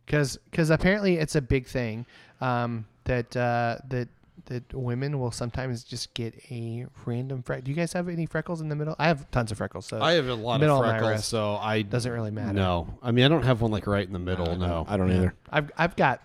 [0.06, 2.06] because apparently it's a big thing
[2.41, 4.08] um, that uh, that
[4.48, 7.64] that women will sometimes just get a random freckle.
[7.66, 8.96] Do you guys have any freckles in the middle?
[9.00, 9.86] I have tons of freckles.
[9.86, 12.54] So I have a lot middle of my freckles, wrist so I doesn't really matter.
[12.54, 14.56] No, I mean I don't have one like right in the middle.
[14.56, 15.34] no, I don't either.
[15.50, 16.22] I've I've got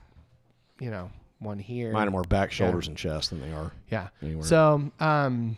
[0.78, 1.10] you know
[1.40, 1.92] one here.
[1.92, 3.72] Mine are more back, shoulders, and chest than they are.
[3.90, 4.08] Yeah.
[4.22, 4.44] Anywhere.
[4.44, 5.56] So, um,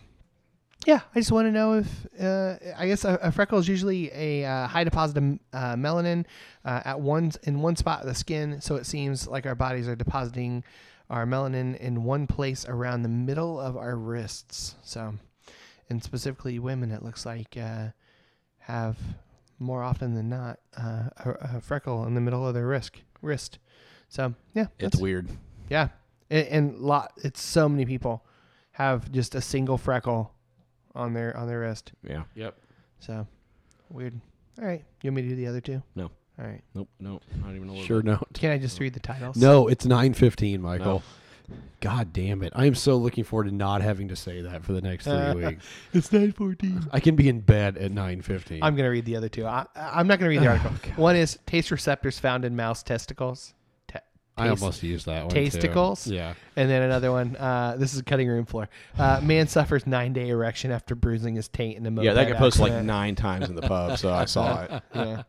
[0.87, 4.11] yeah, I just want to know if uh, I guess a, a freckle is usually
[4.13, 6.25] a uh, high deposit of uh, melanin
[6.65, 8.61] uh, at one in one spot of the skin.
[8.61, 10.65] So it seems like our bodies are depositing
[11.13, 14.75] our melanin in one place around the middle of our wrists.
[14.83, 15.15] So,
[15.91, 17.89] and specifically women, it looks like uh,
[18.61, 18.97] have
[19.59, 22.97] more often than not uh, a, a freckle in the middle of their wrist.
[23.21, 23.59] Wrist.
[24.09, 25.29] So yeah, It's weird.
[25.69, 25.89] yeah,
[26.31, 27.13] and, and lot.
[27.23, 28.25] It's so many people
[28.73, 30.33] have just a single freckle
[30.95, 31.93] on their on their wrist.
[32.03, 32.25] Yeah.
[32.35, 32.57] Yep.
[33.01, 33.27] So
[33.91, 34.19] weird.
[34.61, 35.83] All right, you want me to do the other two?
[35.95, 36.11] No.
[36.43, 36.63] All right.
[36.75, 36.89] Nope.
[36.99, 37.23] Nope.
[37.43, 37.75] Don't even know.
[37.75, 38.21] What Sure don't.
[38.35, 39.37] Can I just read the titles?
[39.37, 41.03] No, it's nine fifteen, Michael.
[41.81, 42.53] God damn it!
[42.57, 45.35] I am so looking forward to not having to say that for the next three
[45.47, 45.65] weeks.
[45.93, 46.89] it's nine fourteen.
[46.93, 48.63] I can be in bed at nine fifteen.
[48.63, 49.47] I'm gonna read the other two.
[49.47, 50.73] I, I'm not gonna read the article.
[50.97, 53.55] One is taste receptors found in mouse testicles.
[54.37, 55.35] Te- I taste- almost used that one.
[55.35, 55.41] too.
[55.41, 56.11] Tasticles.
[56.11, 56.35] Yeah.
[56.57, 57.37] And then another one.
[57.37, 58.69] Uh, this is cutting room floor.
[58.99, 62.29] Uh, man suffers nine day erection after bruising his taint in a moped Yeah, that
[62.29, 62.87] got posted like accident.
[62.87, 64.83] nine times in the pub, so I saw it.
[64.95, 65.23] yeah.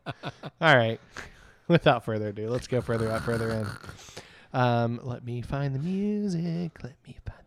[0.62, 1.00] All right.
[1.68, 3.68] Without further ado, let's go further out, further in.
[4.54, 6.72] Um, let me find the music.
[6.84, 7.43] Let me find the music.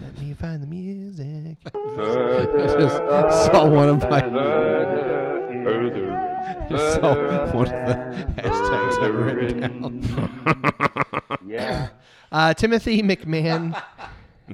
[0.00, 1.56] Let me find the music.
[1.66, 1.70] I
[2.78, 2.96] just
[3.52, 4.20] saw one of my.
[6.70, 7.14] just saw
[7.52, 7.94] one of the
[8.42, 10.02] hashtags I've written down.
[12.30, 13.82] Uh, Timothy McMahan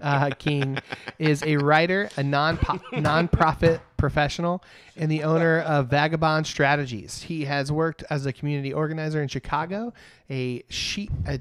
[0.00, 0.78] uh, King
[1.18, 4.62] is a writer, a non nonprofit professional,
[4.96, 7.22] and the owner of Vagabond Strategies.
[7.22, 9.92] He has worked as a community organizer in Chicago,
[10.30, 11.10] a sheep.
[11.26, 11.40] A,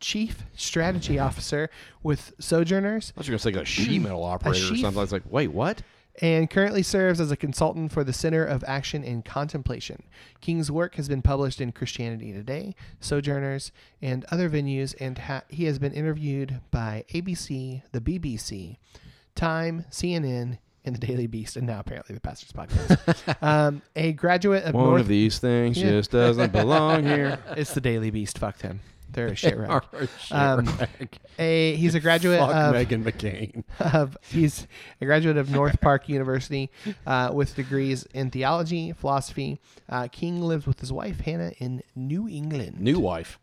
[0.00, 1.70] Chief strategy officer
[2.02, 4.80] with Sojourners, I was going to say like a sheet metal operator or sheaf?
[4.82, 4.98] something.
[4.98, 5.82] I was like, wait, what?
[6.20, 10.02] and currently serves as a consultant for the Center of Action and Contemplation.
[10.40, 13.70] King's work has been published in Christianity Today, Sojourners,
[14.02, 18.78] and other venues, and ha- he has been interviewed by ABC, the BBC,
[19.36, 23.36] Time, CNN, and the Daily Beast, and now apparently the Pastor's Podcast.
[23.42, 25.00] um, a graduate of One North.
[25.02, 25.90] of these things Yeah.
[25.90, 27.38] just doesn't belong here.
[27.56, 28.38] it's the Daily Beast.
[28.38, 28.80] Fuck them.
[29.10, 29.70] They're a shit rag.
[29.70, 31.18] Are a shit Um, rag.
[31.38, 33.64] A he's a graduate Fuck of Meghan McCain.
[33.94, 34.66] of he's
[35.00, 36.70] a graduate of North Park University
[37.06, 39.60] uh, with degrees in theology, philosophy.
[39.88, 42.80] Uh, King lives with his wife Hannah in New England.
[42.80, 43.38] New wife,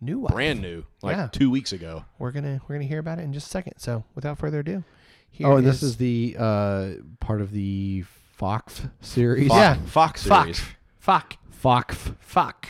[0.00, 0.32] new wife.
[0.32, 1.28] brand new, like Yeah.
[1.30, 2.04] two weeks ago.
[2.18, 3.74] We're gonna we're gonna hear about it in just a second.
[3.78, 4.84] So without further ado,
[5.30, 6.90] here Oh, and this is the uh,
[7.20, 8.04] part of the
[8.36, 9.48] Fox series.
[9.48, 9.74] Fox, Yeah.
[9.86, 10.62] Fox fuck series.
[10.98, 12.10] fuck Fox.
[12.20, 12.68] fuck.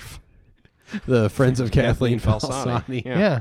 [1.06, 2.82] The Friends of Kathleen, Kathleen Falsani.
[2.84, 3.04] Falsani.
[3.04, 3.18] Yeah.
[3.18, 3.40] Yeah.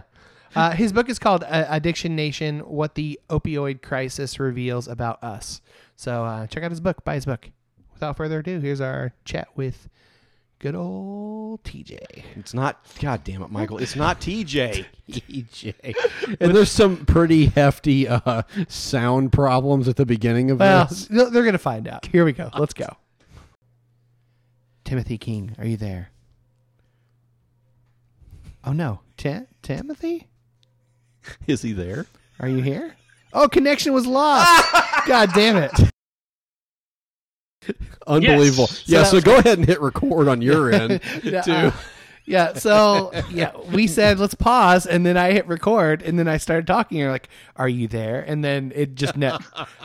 [0.55, 5.61] Uh, his book is called uh, Addiction Nation: What the Opioid Crisis Reveals About Us.
[5.95, 7.03] So uh, check out his book.
[7.03, 7.49] Buy his book.
[7.93, 9.89] Without further ado, here's our chat with
[10.59, 11.97] good old TJ.
[12.35, 12.85] It's not.
[13.01, 13.79] God damn it, Michael!
[13.79, 14.85] It's not TJ.
[15.11, 15.95] TJ.
[16.39, 21.07] And there's some pretty hefty uh, sound problems at the beginning of Well, this.
[21.07, 22.05] they're they're gonna find out.
[22.05, 22.49] Here we go.
[22.57, 22.95] Let's go.
[24.85, 26.09] Timothy King, are you there?
[28.63, 30.27] Oh no, Ti- Timothy,
[31.47, 32.05] Is he there?
[32.39, 32.95] are you here?
[33.33, 34.71] Oh, connection was lost.
[35.07, 35.71] God damn it!
[38.07, 38.67] Unbelievable.
[38.69, 38.83] Yes.
[38.87, 41.51] Yeah, So so, go ahead and hit record on your end, Yeah, too.
[41.51, 41.71] uh,
[42.25, 42.53] yeah.
[42.53, 46.67] So yeah, we said let's pause, and then I hit record, and then I started
[46.67, 46.97] talking.
[46.97, 49.41] You're like, "Are you there?" And then it just net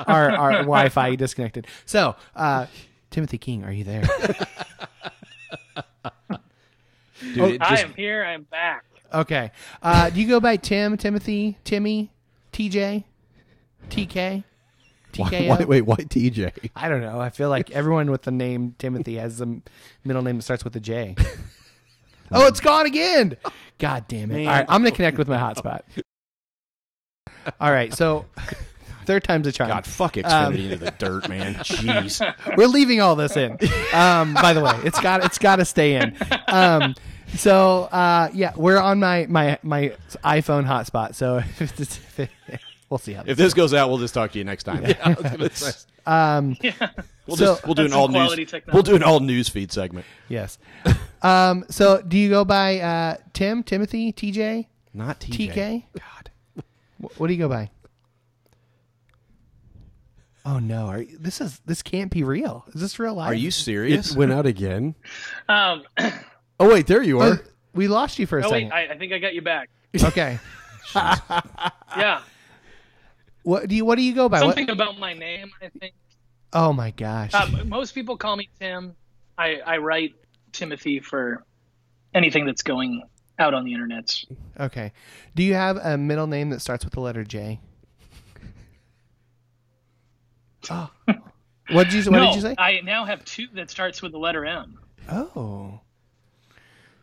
[0.07, 1.67] our our Wi-Fi disconnected.
[1.85, 2.67] So, uh,
[3.11, 4.09] Timothy King, are you there?
[7.21, 8.25] Dude, it I am here.
[8.25, 8.85] I'm back.
[9.13, 9.51] Okay.
[9.83, 12.11] Uh, do you go by Tim, Timothy, Timmy,
[12.53, 13.05] TJ,
[13.91, 14.45] TK,
[15.17, 15.49] Why, TKO?
[15.49, 16.71] why, wait, why TJ?
[16.77, 17.21] I don't know.
[17.21, 19.63] I feel like everyone with the name Timothy has a m-
[20.05, 21.15] middle name that starts with a J.
[22.33, 23.37] oh, it's gone again.
[23.79, 24.47] God damn it.
[24.47, 25.81] All right, I'm going to connect with my hotspot.
[27.61, 28.27] All right, so
[29.09, 29.71] third time's a charm.
[29.71, 31.55] God, fuck Xfinity into the dirt, man.
[31.65, 32.57] Jeez.
[32.57, 33.53] We're leaving all this in.
[33.93, 36.17] Um, by the way, it's got it's got to stay in.
[36.47, 36.95] Um,
[37.35, 39.93] so uh, yeah, we're on my my my
[40.25, 41.15] iPhone hotspot.
[41.17, 42.31] So if it's, if it,
[42.89, 43.25] we'll see how.
[43.27, 44.85] If this goes out, we'll just talk to you next time.
[46.07, 46.57] um,
[47.27, 48.35] We'll So- just we'll do an all news.
[48.37, 48.71] technology.
[48.73, 50.07] We'll do an all news feed segment.
[50.29, 50.59] yes.
[51.21, 55.53] Um, so do you go by uh, Tim, Timothy, TJ, Not TJ.
[55.53, 55.85] TK?
[55.99, 56.31] God.
[57.03, 57.69] Wh- What do you go by?
[60.51, 60.87] Oh no!
[60.87, 62.65] Are this is this can't be real.
[62.75, 63.31] Is this real life?
[63.31, 64.13] Are you serious?
[64.13, 64.95] It went out again.
[65.49, 65.83] Um,
[66.59, 67.41] Oh wait, there you Uh, are.
[67.75, 68.71] we lost you for a Oh second.
[68.71, 69.69] wait, I, I think I got you back.
[70.03, 70.39] okay.
[70.95, 72.23] Yeah,
[73.43, 74.39] What do you What do you go by?
[74.43, 75.51] What- something about my name.
[75.63, 75.93] I think
[76.55, 77.35] oh my gosh.
[77.35, 78.95] uh, most people call me Tim.
[79.37, 80.15] I, I write
[80.53, 81.45] Timothy for
[82.15, 83.03] anything that's going
[83.39, 84.25] out on the internet.
[84.59, 84.93] okay.
[85.35, 87.61] Do you have a middle name that starts with the letter J?
[90.71, 90.91] Oh.
[91.71, 92.55] What did you What no, did you say?
[92.57, 94.79] I now have two that starts with the letter M.
[95.11, 95.81] oh.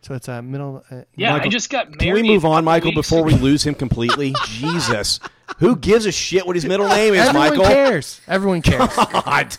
[0.01, 0.83] So it's a middle.
[0.91, 1.99] Uh, Yeah, I Michael, just got married.
[1.99, 4.35] Can we move on, Michael, weeks before we lose him completely?
[4.47, 5.19] Jesus.
[5.57, 7.65] Who gives a shit what his middle name is, Everyone Michael?
[7.65, 8.21] cares.
[8.27, 8.95] Everyone cares.
[8.95, 9.57] God.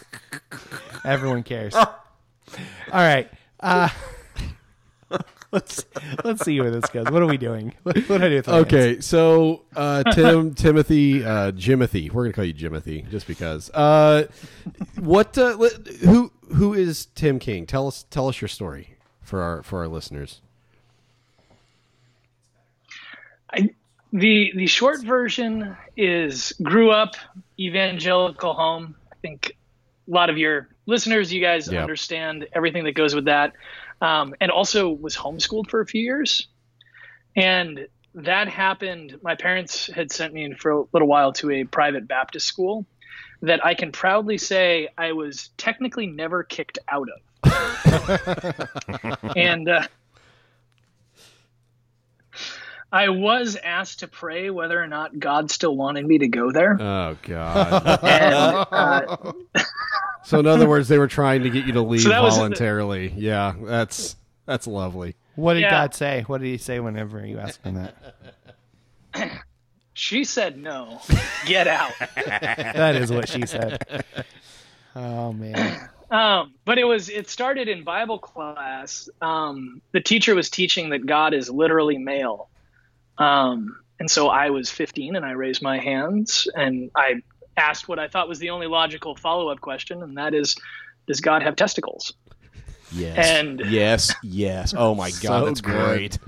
[1.05, 1.75] Everyone cares.
[1.75, 1.87] All
[2.93, 3.29] right.
[3.61, 3.89] Uh,
[5.53, 5.85] let's
[6.25, 7.07] let's see where this goes.
[7.11, 7.73] What are we doing?
[7.83, 8.67] What, what do I do with my hands?
[8.67, 12.11] Okay, so uh, Tim, Timothy, uh, Jimothy.
[12.11, 13.71] We're gonna call you Jimothy just because.
[13.71, 14.27] Uh,
[14.99, 15.37] what?
[15.39, 15.57] Uh,
[16.03, 16.33] who?
[16.55, 17.67] Who is Tim King?
[17.67, 18.05] Tell us.
[18.11, 20.41] Tell us your story for our for our listeners.
[23.53, 23.71] I,
[24.13, 27.15] the the short version is grew up
[27.59, 28.95] evangelical home.
[29.13, 29.57] I think
[30.09, 31.83] a lot of your listeners, you guys Yeah.
[31.83, 33.53] understand everything that goes with that,
[34.01, 36.49] um, and also was homeschooled for a few years,
[37.35, 39.19] and that happened.
[39.23, 42.87] My parents had sent me for a little while to a private Baptist school
[43.43, 47.21] that I can proudly say I was technically never kicked out of,
[49.37, 49.69] and.
[49.69, 49.87] Uh,
[52.93, 56.81] I was asked to pray whether or not God still wanted me to go there.
[56.81, 58.01] Oh God.
[58.03, 59.33] And, uh,
[60.27, 62.41] so in other words, they were trying to get you to leave that was the-
[62.41, 63.13] voluntarily.
[63.17, 65.15] yeah, that's that's lovely.
[65.37, 65.71] What did Yeah.
[65.71, 66.23] God say?
[66.27, 67.95] What did He say whenever you asked Him that?
[69.93, 71.01] she said no.
[71.47, 71.93] Get out.
[72.17, 74.05] That is what she said.
[74.95, 75.89] Oh man.
[76.11, 79.09] Um, but it was it started in Bible class.
[79.21, 82.49] Um, the teacher was teaching that God is literally male.
[83.19, 87.23] Um, and so I was 15 and I raised my hands and I
[87.57, 90.57] asked what I thought was the only logical follow up question, and that is,
[91.07, 92.13] does God have testicles?
[92.93, 93.17] Yes.
[93.19, 94.75] And- yes, yes.
[94.77, 95.73] Oh my God, So that's good.
[95.75, 96.19] great.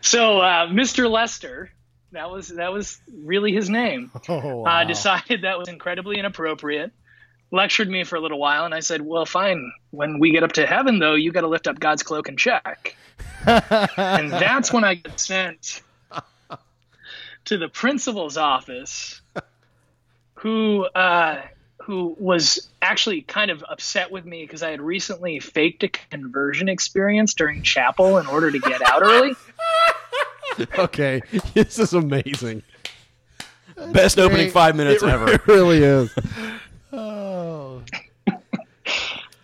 [0.00, 1.10] So uh, Mr.
[1.10, 1.70] Lester,
[2.12, 4.10] that was that was really his name.
[4.28, 6.92] Oh, uh, decided that was incredibly inappropriate.
[7.50, 9.72] Lectured me for a little while, and I said, "Well, fine.
[9.90, 12.38] When we get up to heaven, though, you got to lift up God's cloak and
[12.38, 12.96] check."
[13.46, 15.82] and that's when I get sent
[17.46, 19.20] to the principal's office,
[20.34, 21.42] who uh,
[21.84, 26.68] who was actually kind of upset with me because I had recently faked a conversion
[26.68, 29.34] experience during chapel in order to get out early.
[30.78, 31.20] Okay,
[31.54, 32.62] this is amazing.
[33.92, 35.32] Best opening five minutes ever.
[35.32, 36.14] It really is.
[36.92, 37.82] Oh.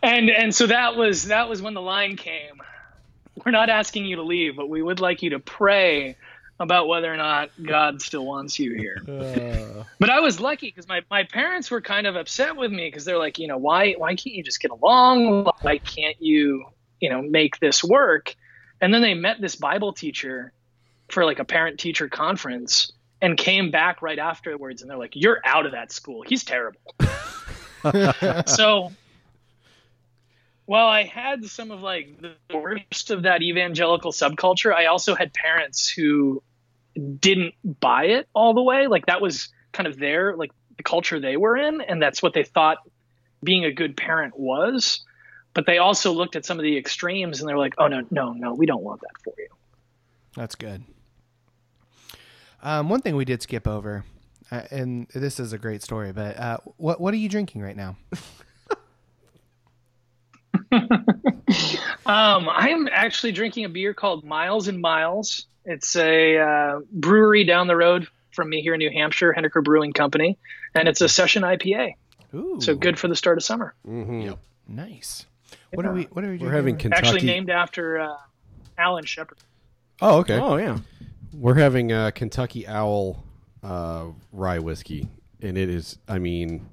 [0.03, 2.62] And and so that was that was when the line came.
[3.44, 6.16] We're not asking you to leave, but we would like you to pray
[6.61, 9.02] about whether or not God still wants you here.
[9.11, 9.84] Uh.
[9.98, 13.04] But I was lucky because my, my parents were kind of upset with me because
[13.04, 15.50] they're like, you know, why why can't you just get along?
[15.61, 16.64] Why can't you,
[17.00, 18.34] you know, make this work?
[18.80, 20.52] And then they met this Bible teacher
[21.08, 25.40] for like a parent teacher conference and came back right afterwards and they're like, You're
[25.44, 26.22] out of that school.
[26.26, 26.80] He's terrible.
[28.46, 28.92] so
[30.70, 35.34] while I had some of like the worst of that evangelical subculture, I also had
[35.34, 36.42] parents who
[36.95, 38.86] didn't buy it all the way.
[38.86, 42.34] Like that was kind of their like the culture they were in, and that's what
[42.34, 42.78] they thought
[43.43, 45.05] being a good parent was.
[45.53, 48.32] But they also looked at some of the extremes and they're like, "Oh no, no,
[48.32, 49.49] no, we don't want that for you."
[50.36, 50.84] That's good.
[52.62, 54.05] Um, one thing we did skip over,
[54.51, 57.76] uh, and this is a great story, but uh, what what are you drinking right
[57.76, 57.97] now?
[62.07, 65.47] Um, I'm actually drinking a beer called Miles and Miles.
[65.64, 69.92] It's a uh, brewery down the road from me here in New Hampshire, Henniker Brewing
[69.92, 70.38] Company,
[70.74, 71.94] and it's a session IPA.
[72.34, 73.74] Ooh, So good for the start of summer.
[73.86, 74.38] Yep,
[74.68, 75.26] nice.
[75.72, 76.04] What are we?
[76.04, 76.38] What are we?
[76.38, 77.06] We're having Kentucky.
[77.06, 78.16] Actually named after uh,
[78.78, 79.38] Alan Shepard.
[80.00, 80.38] oh, okay.
[80.38, 80.78] Oh yeah.
[81.32, 83.22] We're having uh, Kentucky Owl
[83.62, 85.08] uh, rye whiskey,
[85.40, 85.98] and it is.
[86.08, 86.68] I mean,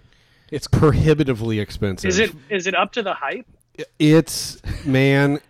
[0.50, 2.08] it's prohibitively expensive.
[2.08, 3.46] Is it is it up to the hype?
[3.98, 5.40] It's man.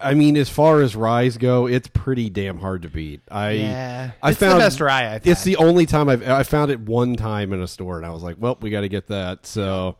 [0.00, 3.20] I, I mean, as far as ryes go, it's pretty damn hard to beat.
[3.30, 4.10] I Yeah.
[4.22, 5.46] I It's the found best rye I've It's had.
[5.46, 8.22] the only time I've I found it one time in a store, and I was
[8.22, 9.46] like, well, we got to get that.
[9.46, 9.96] So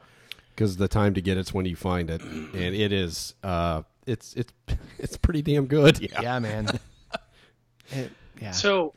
[0.55, 3.34] because the time to get it's when you find it, and it is.
[3.43, 4.53] Uh, it's it's
[4.99, 6.01] it's pretty damn good.
[6.01, 6.20] Yeah.
[6.22, 6.68] Yeah, man.
[7.91, 8.11] It-
[8.41, 8.51] yeah.
[8.53, 8.93] So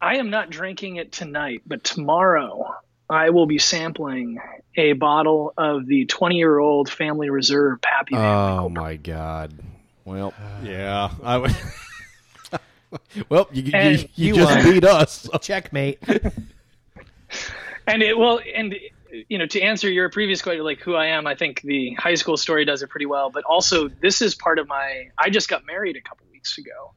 [0.00, 2.74] I am not drinking it tonight, but tomorrow
[3.10, 4.38] I will be sampling
[4.76, 9.52] a bottle of the 20 year old Family Reserve Pappy Oh my god.
[10.08, 10.32] Well,
[10.62, 11.54] Yeah, I would.
[13.28, 14.64] well, you, you, you, you just won.
[14.64, 15.28] beat us.
[15.42, 15.98] Checkmate.
[17.86, 18.74] And it well, and
[19.28, 22.16] you know, to answer your previous question, like who I am, I think the high
[22.16, 23.30] school story does it pretty well.
[23.30, 25.08] But also, this is part of my.
[25.16, 26.92] I just got married a couple weeks ago,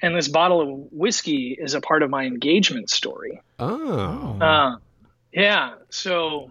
[0.00, 3.42] and this bottle of whiskey is a part of my engagement story.
[3.58, 4.76] Oh, Uh,
[5.30, 5.74] yeah.
[5.90, 6.50] So,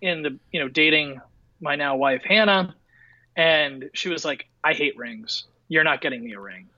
[0.00, 1.20] in the you know dating
[1.60, 2.76] my now wife Hannah,
[3.36, 5.44] and she was like, "I hate rings.
[5.68, 6.68] You're not getting me a ring."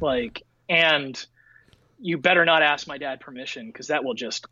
[0.00, 1.24] Like, and
[1.98, 4.46] you better not ask my dad permission because that will just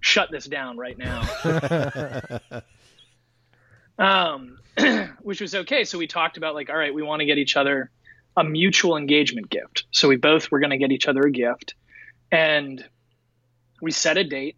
[0.00, 1.22] shut this down right now.
[3.98, 4.58] um,
[5.22, 5.84] which was okay.
[5.84, 7.90] So we talked about like, all right, we want to get each other
[8.36, 9.84] a mutual engagement gift.
[9.92, 11.74] So we both were going to get each other a gift,
[12.30, 12.84] and
[13.80, 14.56] we set a date,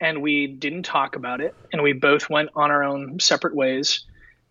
[0.00, 4.04] and we didn't talk about it, and we both went on our own separate ways.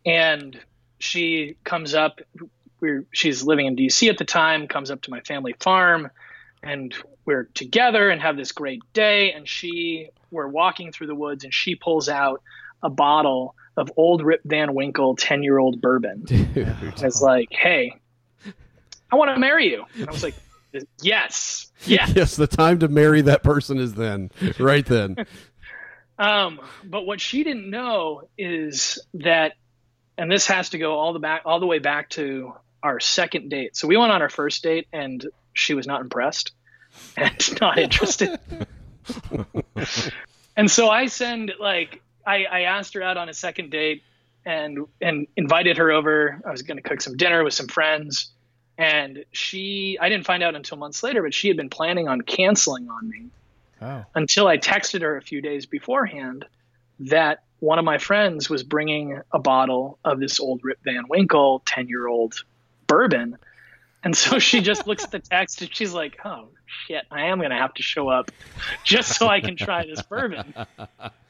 [0.05, 0.59] And
[1.03, 2.21] she comes up.
[2.79, 4.67] We're, she's living in DC at the time.
[4.67, 6.09] Comes up to my family farm,
[6.61, 6.93] and
[7.25, 9.31] we're together and have this great day.
[9.33, 12.41] And she, we're walking through the woods, and she pulls out
[12.81, 16.25] a bottle of old Rip Van Winkle 10 year old bourbon.
[16.55, 17.99] And it's like, hey,
[19.11, 19.83] I want to marry you.
[19.95, 20.35] And I was like,
[21.01, 22.11] yes, yes.
[22.15, 25.25] yes, the time to marry that person is then, right then.
[26.19, 29.53] Um, but what she didn't know is that,
[30.17, 33.49] and this has to go all the back, all the way back to our second
[33.49, 33.75] date.
[33.75, 36.51] So we went on our first date, and she was not impressed
[37.17, 38.39] and not interested.
[40.55, 44.03] and so I send like I, I asked her out on a second date,
[44.45, 46.41] and and invited her over.
[46.45, 48.31] I was going to cook some dinner with some friends,
[48.77, 52.21] and she I didn't find out until months later, but she had been planning on
[52.21, 53.25] canceling on me
[53.81, 54.05] Oh.
[54.15, 56.45] until I texted her a few days beforehand
[56.99, 61.61] that one of my friends was bringing a bottle of this old Rip Van Winkle
[61.65, 62.43] 10 year old
[62.87, 63.37] bourbon.
[64.03, 67.37] And so she just looks at the text and she's like, oh, shit, I am
[67.37, 68.31] going to have to show up
[68.83, 70.53] just so I can try this bourbon.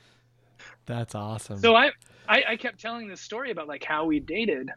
[0.88, 1.60] That's awesome.
[1.60, 1.92] So I,
[2.28, 4.72] I, I kept telling this story about like how we dated.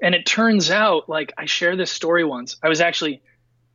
[0.00, 2.56] And it turns out, like, I shared this story once.
[2.62, 3.20] I was actually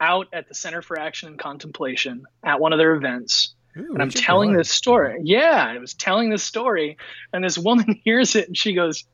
[0.02, 3.54] out at the Center for Action and Contemplation at one of their events.
[3.78, 5.20] And I'm telling this story.
[5.24, 6.98] Yeah, I was telling this story,
[7.34, 9.06] and this woman hears it and she goes,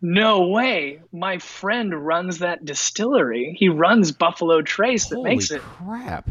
[0.00, 1.00] No way.
[1.12, 3.54] My friend runs that distillery.
[3.58, 5.60] He runs Buffalo Trace that Holy makes it.
[5.62, 6.28] crap!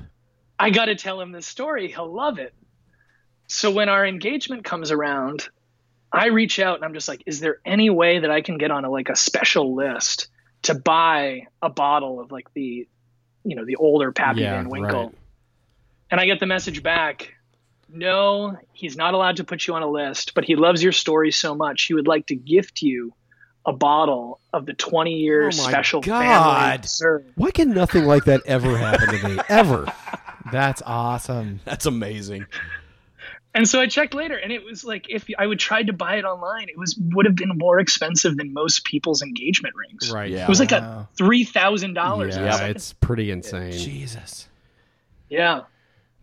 [0.60, 1.92] I got to tell him this story.
[1.92, 2.54] He'll love it.
[3.48, 5.48] So when our engagement comes around,
[6.12, 8.72] I reach out and I'm just like, is there any way that I can get
[8.72, 10.28] on a like a special list
[10.64, 12.88] to buy a bottle of like the,
[13.44, 15.06] you know, the older Pappy Yeah, Van Winkle?
[15.08, 15.16] right.
[16.12, 17.33] And I get the message back.
[17.96, 21.32] No, he's not allowed to put you on a list, but he loves your story
[21.32, 23.14] so much he would like to gift you
[23.66, 26.82] a bottle of the 20 year Oh my special family God.
[26.82, 27.26] reserve.
[27.36, 29.39] Why can nothing like that ever happen to me?
[29.48, 29.94] Ever?
[30.52, 31.62] That's awesome.
[31.66, 32.46] That's amazing.
[33.56, 36.16] And so I checked later, and it was like if I would try to buy
[36.16, 40.12] it online, it was would have been more expensive than most people's engagement rings.
[40.12, 40.32] Right.
[40.32, 40.44] Yeah.
[40.46, 41.08] It was like Wow.
[41.12, 42.36] a three thousand dollars.
[42.36, 43.72] Yeah, it's pretty insane.
[43.74, 44.48] Jesus.
[45.30, 45.62] yeah.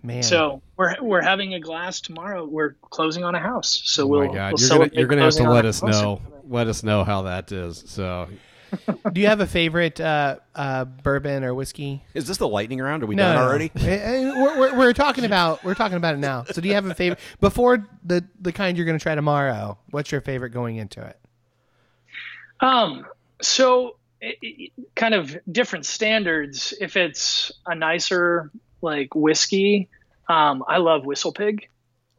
[0.02, 0.22] Man.
[0.22, 2.46] So we're we're having a glass tomorrow.
[2.46, 4.28] We're closing on a house, so Oh we'll.
[4.28, 5.90] my God, we'll you're gonna you're gonna have to let us house.
[5.90, 6.22] know.
[6.48, 7.84] Let us know how that is.
[7.86, 8.28] So
[9.12, 12.02] do you have a favorite uh, uh, bourbon or whiskey?
[12.14, 13.02] Is this the lightning round?
[13.02, 13.70] Are we done already?
[13.76, 16.44] Eh, eh, we're, we're, we're talking about we're talking about it now.
[16.44, 19.78] So do you have a favorite before the the kind you're going to try tomorrow?
[19.90, 21.18] What's your favorite going into it?
[22.60, 23.06] Um.
[23.42, 26.74] So, it, it, kind of different standards.
[26.78, 28.50] If it's a nicer
[28.82, 29.88] like whiskey,
[30.28, 31.64] um, I love WhistlePig.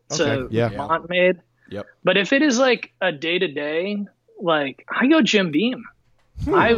[0.09, 0.70] It's Okay, a yeah.
[0.70, 1.41] Vermont made.
[1.70, 1.88] Yep.
[2.03, 4.05] But if it is like a day to day,
[4.39, 5.84] like I go Jim Beam.
[6.47, 6.74] I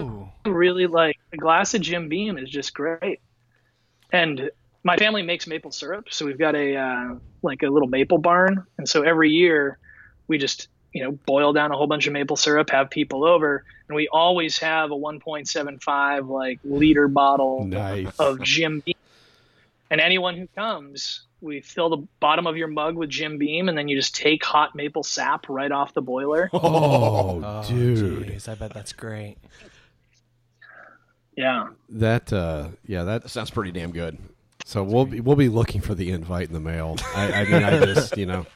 [0.45, 3.19] really like a glass of Jim Beam is just great.
[4.11, 4.51] And
[4.83, 8.65] my family makes maple syrup, so we've got a uh, like a little maple barn,
[8.77, 9.79] and so every year
[10.27, 13.63] we just you know boil down a whole bunch of maple syrup, have people over,
[13.87, 18.19] and we always have a 1.75 like liter bottle nice.
[18.19, 18.92] of Jim Beam.
[19.93, 23.77] And anyone who comes, we fill the bottom of your mug with Jim Beam, and
[23.77, 26.49] then you just take hot maple sap right off the boiler.
[26.51, 29.37] Oh, dude, Jeez, I bet that's great.
[31.37, 31.67] Yeah.
[31.89, 33.21] that uh, yeah, that.
[33.21, 34.17] That sounds pretty damn good.
[34.65, 36.95] So we'll be we'll be looking for the invite in the mail.
[37.15, 38.47] I, I mean, I just you know.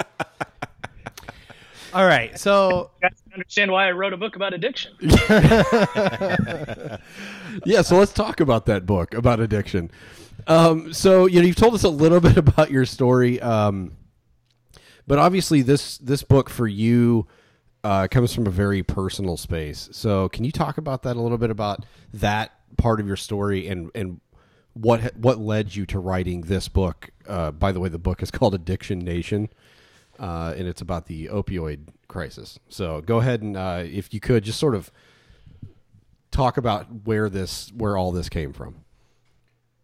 [1.93, 4.93] All right, so You guys understand why I wrote a book about addiction.
[7.65, 9.89] Yeah, so let's talk about that book about addiction.
[10.47, 13.93] Um, so you know, you've told us a little bit about your story, um,
[15.07, 17.27] But obviously, this this book for you
[17.83, 19.89] uh, comes from a very personal space.
[19.91, 23.67] So, can you talk about that a little bit about that part of your story
[23.67, 24.21] and and
[24.73, 27.11] what what led you to writing this book?
[27.27, 29.49] Uh, by the way, the book is called Addiction Nation,
[30.19, 32.59] uh, and it's about the opioid crisis.
[32.69, 34.91] So, go ahead and uh, if you could just sort of
[36.31, 38.83] talk about where this where all this came from.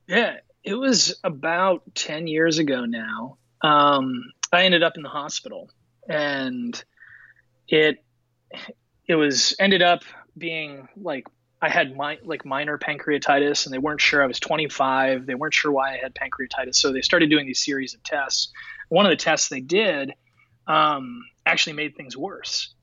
[0.08, 3.38] Yeah, it was about 10 years ago now.
[3.62, 5.70] Um, I ended up in the hospital
[6.08, 6.82] and
[7.68, 8.04] it
[9.08, 10.04] it was ended up
[10.38, 11.28] being like
[11.62, 15.26] I had my like minor pancreatitis and they weren't sure I was 25.
[15.26, 16.76] They weren't sure why I had pancreatitis.
[16.76, 18.52] So they started doing these series of tests.
[18.90, 20.14] One of the tests they did
[20.68, 22.74] um, actually made things worse.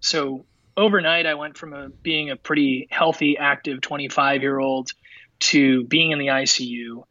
[0.00, 0.44] So
[0.76, 4.90] overnight I went from a, being a pretty healthy, active 25 year old
[5.38, 7.04] to being in the ICU.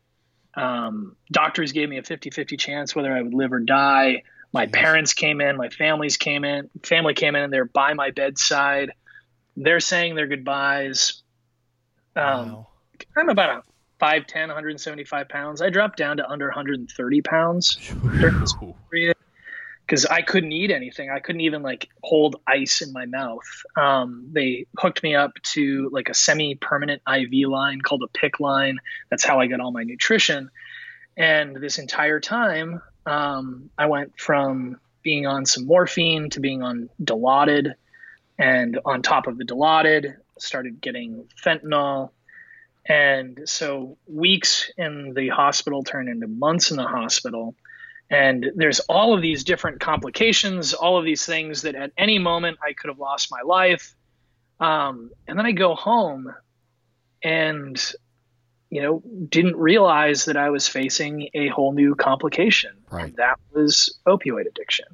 [0.56, 4.24] Um, doctors gave me a 50 50 chance whether I would live or die.
[4.54, 8.12] My parents came in, my families came in, family came in, and they're by my
[8.12, 8.94] bedside.
[9.58, 11.22] They're saying their goodbyes.
[12.16, 12.68] Um, Wow.
[13.18, 15.62] I'm about a 5'10, 175 pounds.
[15.62, 18.54] I dropped down to under 130 pounds during this
[18.90, 19.16] period
[19.86, 21.10] because I couldn't eat anything.
[21.12, 23.46] I couldn't even like hold ice in my mouth.
[23.78, 28.80] Um, they hooked me up to like a semi-permanent IV line called a PICC line.
[29.10, 30.50] That's how I got all my nutrition.
[31.16, 36.90] And this entire time, um, I went from being on some morphine to being on
[37.02, 37.76] Dilaudid,
[38.40, 42.10] and on top of the Dilaudid, started getting fentanyl.
[42.88, 47.56] And so weeks in the hospital turned into months in the hospital
[48.10, 52.58] and there's all of these different complications all of these things that at any moment
[52.66, 53.96] i could have lost my life
[54.60, 56.34] um, and then i go home
[57.24, 57.94] and
[58.70, 63.06] you know didn't realize that i was facing a whole new complication Right.
[63.06, 64.86] and that was opioid addiction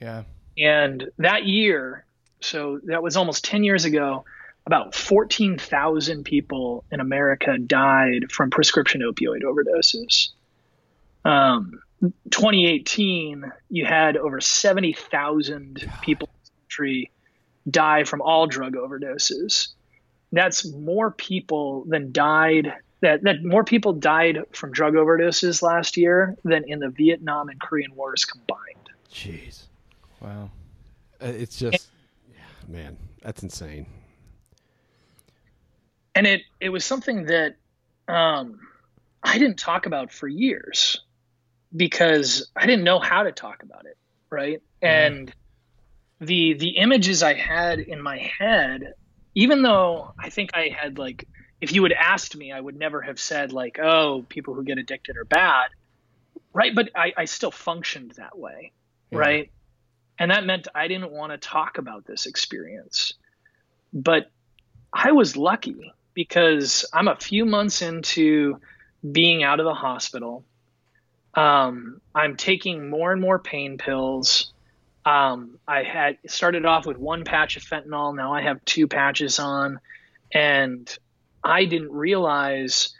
[0.00, 0.22] Yeah.
[0.56, 2.04] and that year
[2.40, 4.24] so that was almost 10 years ago
[4.66, 10.30] about 14,000 people in America died from prescription opioid overdoses.
[11.24, 17.10] Um, 2018, you had over 70,000 people in the country
[17.68, 19.68] die from all drug overdoses.
[20.32, 22.74] That's more people than died.
[23.00, 27.60] That, that more people died from drug overdoses last year than in the Vietnam and
[27.60, 28.90] Korean wars combined.
[29.12, 29.64] Jeez,
[30.20, 30.50] Wow.
[31.20, 31.88] Uh, it's just
[32.30, 32.38] yeah,
[32.68, 33.86] man, that's insane.
[36.14, 37.56] and it it was something that
[38.08, 38.60] um,
[39.22, 41.00] I didn't talk about for years
[41.76, 43.96] because I didn't know how to talk about it,
[44.30, 44.62] right?
[44.82, 44.86] Mm-hmm.
[44.86, 45.34] And
[46.20, 48.94] the the images I had in my head,
[49.34, 51.28] even though I think I had like,
[51.60, 54.78] if you had asked me, I would never have said like, oh, people who get
[54.78, 55.68] addicted are bad,
[56.52, 56.74] right?
[56.74, 58.72] But I, I still functioned that way,
[59.10, 59.50] right?
[60.18, 63.14] And that meant I didn't want to talk about this experience,
[63.92, 64.30] but
[64.92, 68.58] I was lucky because I'm a few months into
[69.12, 70.44] being out of the hospital.
[71.36, 74.52] Um, I'm taking more and more pain pills.
[75.04, 78.16] Um, I had started off with one patch of fentanyl.
[78.16, 79.78] Now I have two patches on.
[80.32, 80.92] And
[81.44, 82.92] I didn't realize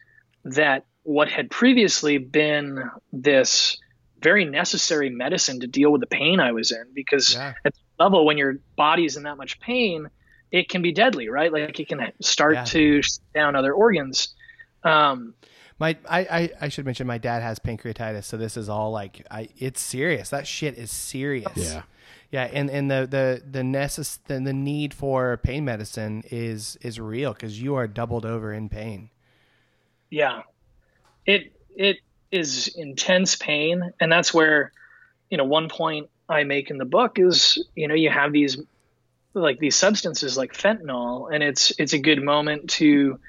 [0.45, 3.76] that what had previously been this
[4.20, 7.55] very necessary medicine to deal with the pain I was in, because Yeah.
[7.64, 10.09] at the level when your body's in that much pain,
[10.53, 11.53] it can be deadly, right?
[11.53, 12.64] Like it can start Yeah.
[12.64, 14.34] to shut down other organs.
[14.84, 15.34] Um,
[15.79, 19.27] My I, I I should mention my dad has pancreatitis, so this is all like
[19.31, 20.31] I it's serious.
[20.31, 21.53] That shit is serious.
[21.57, 21.83] Yeah.
[22.33, 26.99] Yeah, and, and the the the necess- the, the need for pain medicine is is
[26.99, 29.11] real because you are doubled over in pain.
[30.11, 30.42] yeah,
[31.25, 31.99] it it
[32.33, 34.72] is intense pain, and that's where,
[35.30, 38.59] you know, one point I make in the book is, you know, you have these
[39.34, 43.21] like these substances like fentanyl, and it's it's a good moment to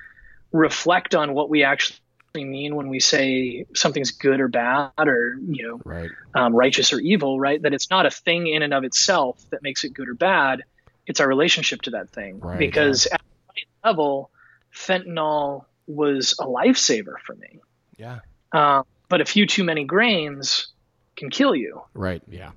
[0.51, 1.97] reflect on what we actually
[2.45, 6.09] mean when we say something's good or bad or you know Right.
[6.35, 7.61] um, righteous or evil, right?
[7.61, 10.63] That it's not a thing in and of itself that makes it good or bad.
[11.05, 12.39] It's our relationship to that thing.
[12.39, 14.29] Right, because at the right level,
[14.73, 17.59] fentanyl was a lifesaver for me.
[17.97, 18.19] Yeah.
[18.51, 20.67] Uh, but a few too many grains
[21.15, 21.81] can kill you.
[21.93, 22.21] Right.
[22.29, 22.51] Yeah.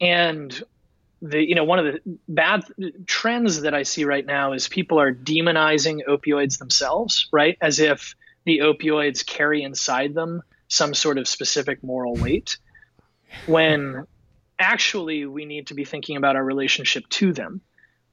[0.00, 0.62] And
[1.22, 2.64] the you know one of the bad
[3.06, 7.56] trends that I see right now is people are demonizing opioids themselves, right?
[7.60, 12.58] As if the opioids carry inside them some sort of specific moral weight,
[13.46, 14.06] when
[14.58, 17.60] actually we need to be thinking about our relationship to them,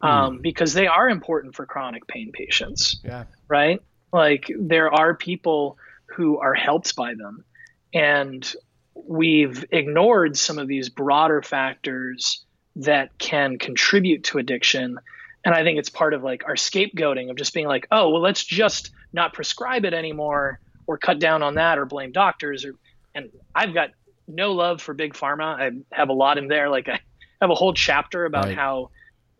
[0.02, 3.26] um, because they are important for chronic pain patients Yeah.
[3.48, 3.82] right?
[4.12, 5.78] Like there are people
[6.16, 7.46] who are helped by them.
[7.94, 8.54] And
[8.94, 12.46] we've ignored some of these broader factors
[12.78, 14.98] that can contribute to addiction.
[15.44, 18.22] And I think it's part of like our scapegoating of just being like, oh, well,
[18.22, 22.66] let's just not prescribe it anymore or cut down on that or blame doctors.
[22.66, 22.76] Or,
[23.16, 23.90] and I've got
[24.28, 25.60] no love for big pharma.
[25.60, 26.70] I have a lot in there.
[26.70, 27.00] Like I
[27.42, 28.56] have a whole chapter about Right.
[28.56, 28.92] how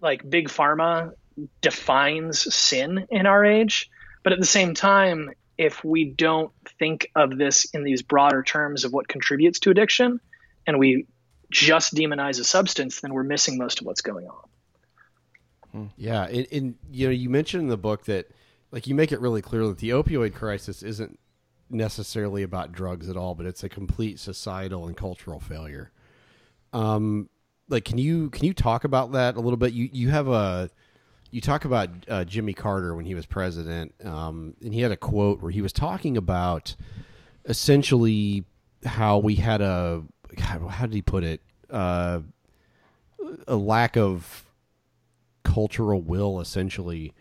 [0.02, 1.12] like big pharma
[1.62, 3.90] defines sin in our age.
[4.24, 8.84] But at the same time, if we don't think of this in these broader terms
[8.84, 10.20] of what contributes to addiction
[10.66, 11.06] and we
[11.52, 14.51] just demonize a substance, then we're missing most of what's going on.
[15.98, 18.30] Yeah, and, and you know, you mentioned in the book that,
[18.72, 21.20] like, you make it really clear that the opioid crisis isn't
[21.70, 25.92] necessarily about drugs at all, but it's a complete societal and cultural failure.
[26.74, 27.30] Um,
[27.70, 29.74] like, can you can you talk about that a little bit?
[29.74, 30.70] You you have a
[31.32, 34.98] you talk about uh, Jimmy Carter when he was president, um, and he had a
[34.98, 36.76] quote where he was talking about
[37.46, 38.44] essentially
[38.86, 40.04] how we had a
[40.36, 42.20] God, how did he put it uh,
[43.48, 44.46] a lack of
[45.44, 47.14] cultural will essentially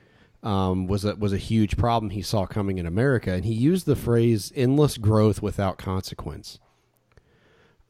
[0.42, 3.86] um, was a was a huge problem he saw coming in America, and he used
[3.86, 6.58] the phrase "endless growth without consequence."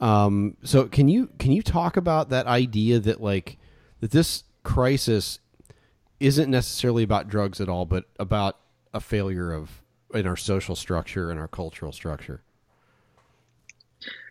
[0.01, 3.59] Um, so can you can you talk about that idea that like
[4.01, 5.39] that this crisis
[6.19, 8.59] isn't necessarily about drugs at all, but about
[8.93, 9.83] a failure of
[10.13, 12.43] in our social structure and our cultural structure?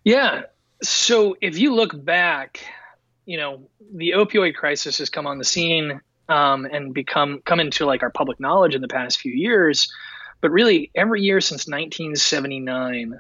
[0.04, 0.44] Yeah.
[0.82, 2.62] So if you look back,
[3.30, 7.86] you know, the opioid crisis has come on the scene um, and become come into
[7.86, 9.94] like our public knowledge in the past few years.
[10.42, 13.20] But really, every year since 1979,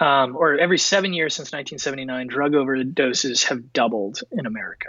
[0.00, 4.88] um, or every seven years since 1979, drug overdoses have doubled in America.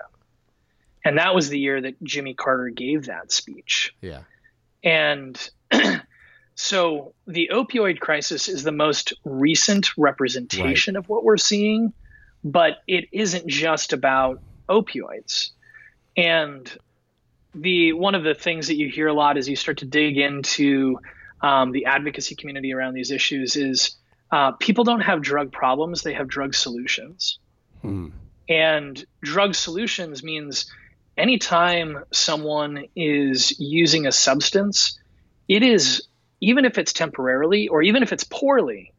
[1.06, 3.94] And that was the year that Jimmy Carter gave that speech.
[4.02, 4.22] Yeah.
[4.84, 5.38] And
[6.56, 11.94] so the opioid crisis is the most recent representation of what we're seeing,
[12.44, 15.52] but it isn't just about opioids.
[16.16, 16.72] And
[17.56, 20.18] the one of the things that you hear a lot as you start to dig
[20.18, 21.00] into
[21.42, 23.96] um, the advocacy community around these issues is
[24.32, 27.40] uh, people don't have drug problems; they have drug solutions.
[28.48, 30.72] And drug solutions means
[31.18, 35.00] anytime someone is using a substance,
[35.48, 36.08] it is,
[36.42, 38.94] even if it's temporarily or even if it's poorly,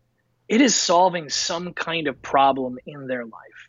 [0.51, 3.69] it is solving some kind of problem in their life.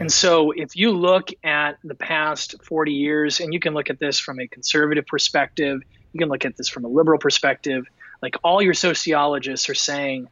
[0.00, 3.98] And so if you look at the past 40 years, and you can look at
[3.98, 5.82] this from a conservative perspective,
[6.14, 7.84] you can look at this from a liberal perspective,
[8.22, 10.28] like all your sociologists are saying,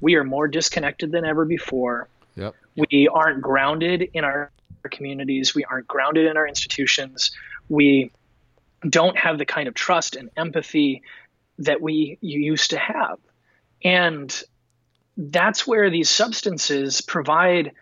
[0.00, 2.08] we are more disconnected than ever before.
[2.36, 2.54] Yep.
[2.76, 4.52] we aren't grounded in our
[4.92, 5.56] communities.
[5.56, 7.32] We aren't grounded in our institutions.
[7.68, 8.12] We
[8.88, 11.02] don't have the kind of trust and empathy
[11.58, 13.18] that we used to have.
[13.82, 14.42] And
[15.28, 17.72] that's where these substances provide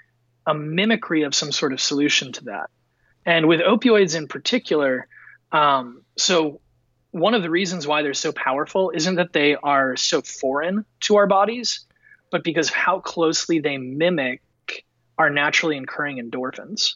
[0.46, 2.70] a mimicry of some sort of solution to that
[3.24, 5.06] and with opioids in particular
[5.52, 6.60] um, so
[7.10, 11.16] one of the reasons why they're so powerful isn't that they are so foreign to
[11.16, 11.86] our bodies
[12.30, 14.42] but because of how closely they mimic
[15.18, 16.94] our naturally occurring endorphins.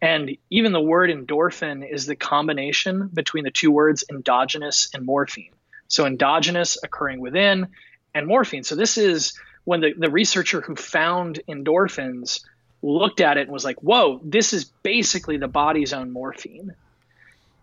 [0.00, 5.52] And even the word endorphin is the combination between the two words endogenous and morphine.
[5.88, 7.68] So endogenous occurring within
[8.14, 8.64] and morphine.
[8.64, 9.34] So this is
[9.68, 12.40] when the, the researcher who found endorphins
[12.80, 16.72] looked at it and was like, whoa, this is basically the body's own morphine.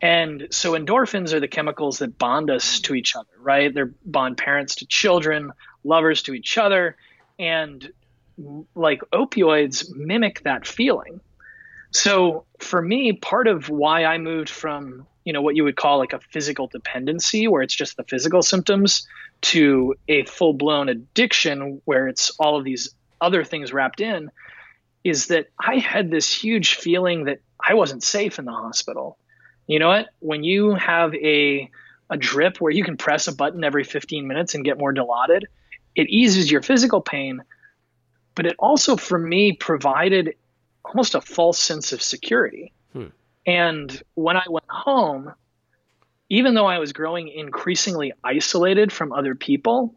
[0.03, 3.73] And so endorphins are the chemicals that bond us to each other, right?
[3.73, 5.51] They're bond parents to children,
[5.83, 6.95] lovers to each other,
[7.39, 7.91] and
[8.75, 11.21] like opioids mimic that feeling.
[11.89, 15.97] So for me, part of why I moved from, you know, what you would call
[15.97, 19.07] like a physical dependency where it's just the physical symptoms
[19.41, 22.89] to a full-blown addiction where it's all of these
[23.21, 24.31] other things wrapped in
[25.03, 29.17] is that I had this huge feeling that I wasn't safe in the hospital.
[29.67, 30.09] You know what?
[30.19, 31.69] When you have a
[32.09, 35.43] a drip where you can press a button every 15 minutes and get more dilaudid,
[35.95, 37.41] it eases your physical pain,
[38.35, 40.35] but it also for me provided
[40.83, 42.73] almost a false sense of security.
[42.93, 43.07] Hmm.
[43.47, 45.33] And when I went home,
[46.29, 49.95] even though I was growing increasingly isolated from other people,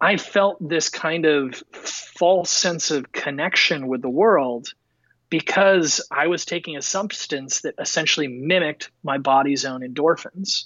[0.00, 4.72] I felt this kind of false sense of connection with the world
[5.28, 10.64] because I was taking a substance that essentially mimicked my body's own endorphins.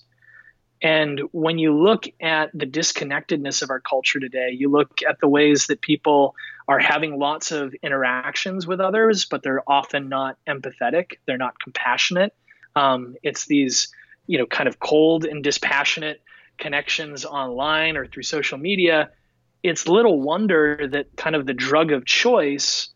[0.83, 5.29] And when you look at the disconnectedness of our culture today, you look at the
[5.29, 6.35] ways that people
[6.67, 12.35] are having lots of interactions with others, but they're often not empathetic, they're not compassionate.
[12.75, 13.89] Um, it's these,
[14.27, 16.23] you know, kind of cold and dispassionate
[16.59, 19.11] connections online or through social media.
[19.63, 22.89] it's little wonder that kind of the drug of choice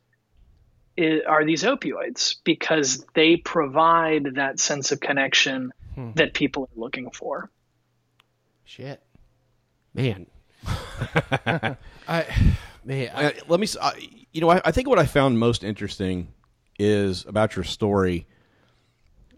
[0.99, 5.73] i are these opioids because they provide that sense of connection
[6.15, 7.51] that people are looking for.
[8.65, 9.03] Shit.
[9.95, 10.27] Man.
[12.09, 12.27] I
[12.85, 13.65] man, I, Uh, let me.
[13.65, 13.93] s- Uh,
[14.33, 16.29] you know, I, I think what I found most interesting
[16.79, 18.27] is about your story,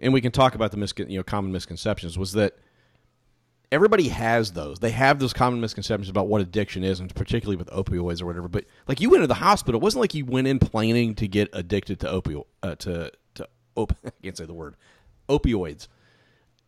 [0.01, 2.19] and we can talk about the miscon- you know common misconceptions.
[2.19, 2.57] Was that
[3.71, 4.79] everybody has those?
[4.81, 8.49] They have those common misconceptions about what addiction is, and particularly with opioids or whatever.
[8.49, 11.29] But like you went to the hospital, it wasn't like you went in planning to
[11.29, 14.77] get addicted to opio uh, to to op- I can't say the word
[15.29, 15.89] opioids.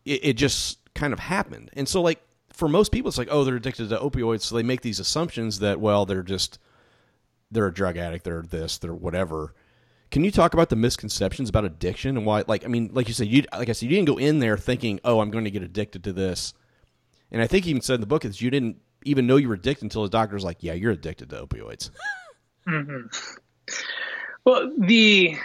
[0.05, 3.43] It, it just kind of happened, and so like for most people, it's like oh
[3.43, 6.59] they're addicted to opioids, so they make these assumptions that well they're just
[7.51, 9.53] they're a drug addict, they're this, they're whatever.
[10.13, 12.43] Can you talk about the misconceptions about addiction and why?
[12.45, 14.59] Like, I mean, like you said, you like I said, you didn't go in there
[14.59, 16.53] thinking, "Oh, I'm going to get addicted to this."
[17.31, 19.55] And I think even said in the book is you didn't even know you were
[19.55, 21.89] addicted until the doctor was like, "Yeah, you're addicted to opioids."
[22.65, 23.07] Mm-hmm.
[24.45, 25.35] Well, the,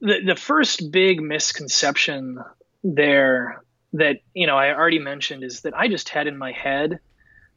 [0.00, 2.38] the the first big misconception
[2.84, 3.64] there
[3.94, 7.00] that you know I already mentioned is that I just had in my head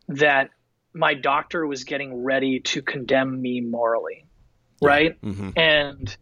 [0.07, 0.49] that
[0.93, 4.25] my doctor was getting ready to condemn me morally,
[4.81, 5.21] right?
[5.21, 5.51] Mm-hmm.
[5.55, 6.17] And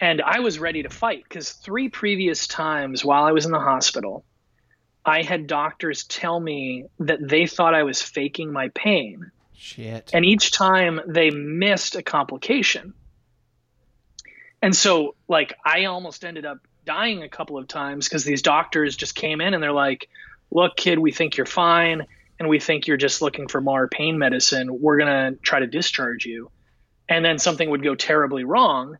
[0.00, 3.60] and I was ready to fight because three previous times while I was in the
[3.60, 4.24] hospital,
[5.04, 10.10] I had doctors tell me that they thought I was faking my pain Shit.
[10.12, 12.94] and each time they missed a complication.
[14.62, 18.96] And so, like, I almost ended up dying a couple of times because these doctors
[18.96, 20.08] just came in and they're like,
[20.50, 22.06] Look, kid, we think you're fine,
[22.38, 24.80] and we think you're just looking for more pain medicine.
[24.80, 26.50] We're going to try to discharge you.
[27.08, 28.98] And then something would go terribly wrong.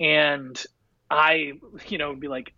[0.00, 0.60] And
[1.10, 1.52] I,
[1.88, 2.52] you know, would be like,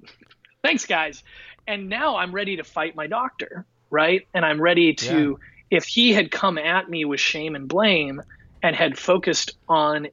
[0.62, 1.22] Thanks, guys.
[1.66, 4.26] And now I'm ready to fight my doctor, right?
[4.32, 5.38] And I'm ready to
[5.72, 8.20] if he had come at me with shame and blame
[8.62, 10.08] and had focused on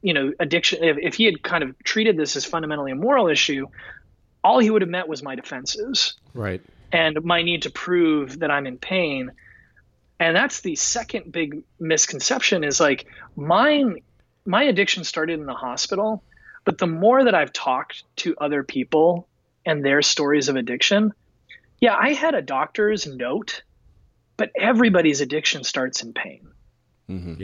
[0.00, 3.28] you know addiction if, if he had kind of treated this as fundamentally a moral
[3.28, 3.66] issue
[4.44, 6.60] all he would have met was my defenses right.
[6.92, 9.32] and my need to prove that i'm in pain
[10.20, 13.96] and that's the second big misconception is like mine
[14.44, 16.22] my addiction started in the hospital
[16.64, 19.26] but the more that i've talked to other people
[19.66, 21.12] and their stories of addiction
[21.80, 23.62] yeah i had a doctor's note
[24.36, 26.46] but everybody's addiction starts in pain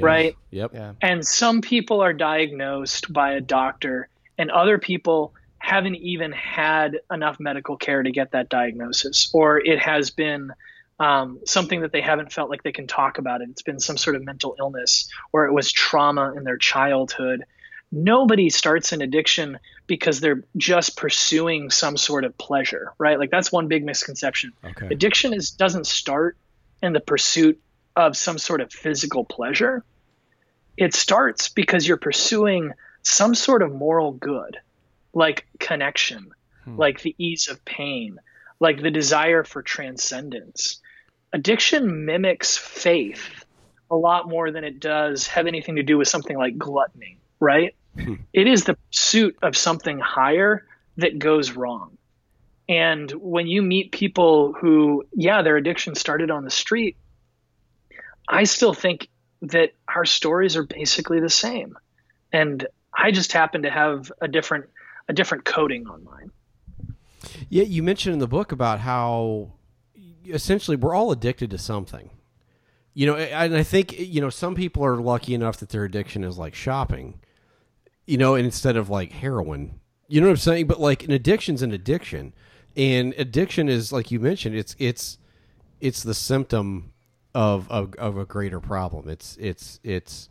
[0.03, 0.71] right Yep.
[0.75, 0.93] Yeah.
[1.03, 4.09] and some people are diagnosed by a doctor
[4.39, 9.79] and other people haven't even had enough medical care to get that diagnosis or it
[9.81, 10.53] has been
[11.01, 13.97] um, something that they haven't felt like they can talk about it it's been some
[13.97, 17.45] sort of mental illness or it was trauma in their childhood
[17.91, 23.19] nobody starts an addiction because they're just pursuing some sort of pleasure right?
[23.19, 24.53] Like that's one big misconception.
[24.65, 24.89] Okay.
[24.91, 26.37] addiction is doesn't start
[26.83, 27.61] in the pursuit
[27.97, 29.85] of some sort of physical pleasure.
[30.77, 34.59] It starts because you're pursuing some sort of moral good,
[35.13, 36.31] like connection,
[36.65, 36.77] hmm.
[36.77, 38.19] like the ease of pain,
[38.61, 40.81] like the desire for transcendence.
[41.33, 43.45] Addiction mimics faith
[43.91, 47.75] a lot more than it does have anything to do with something like gluttony, right?
[47.95, 48.15] Hmm.
[48.33, 50.67] it is the pursuit of something higher
[50.99, 51.99] that goes wrong.
[52.69, 56.97] And when you meet people who, yeah, their addiction started on the street,
[58.29, 59.09] I still think
[59.43, 61.79] that our stories are basically the same.
[62.33, 64.67] And I just happen to have a different
[65.09, 66.31] a different coating on mine.
[67.49, 69.53] Yeah, you mentioned in the book about how
[70.27, 72.11] essentially we're all addicted to something.
[72.93, 76.25] You know, and I think you know some people are lucky enough that their addiction
[76.25, 77.21] is like shopping.
[78.09, 79.81] You know, instead of like heroin.
[80.09, 80.67] You know what I'm saying?
[80.67, 82.33] But like an addiction's an addiction.
[82.75, 85.19] And addiction is like you mentioned, it's it's
[85.81, 86.93] it's the symptom
[87.35, 89.11] of of, of a greater problem.
[89.11, 90.31] It's it's it's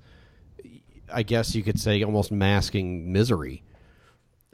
[1.14, 3.64] I guess you could say almost masking misery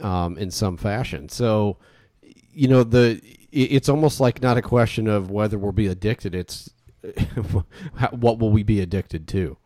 [0.02, 1.30] um, in some fashion.
[1.30, 1.78] So,
[2.22, 3.22] you know, the
[3.52, 6.36] it's almost like not a question of whether we'll be addicted.
[6.36, 6.70] It's
[8.12, 9.58] what will we be addicted to?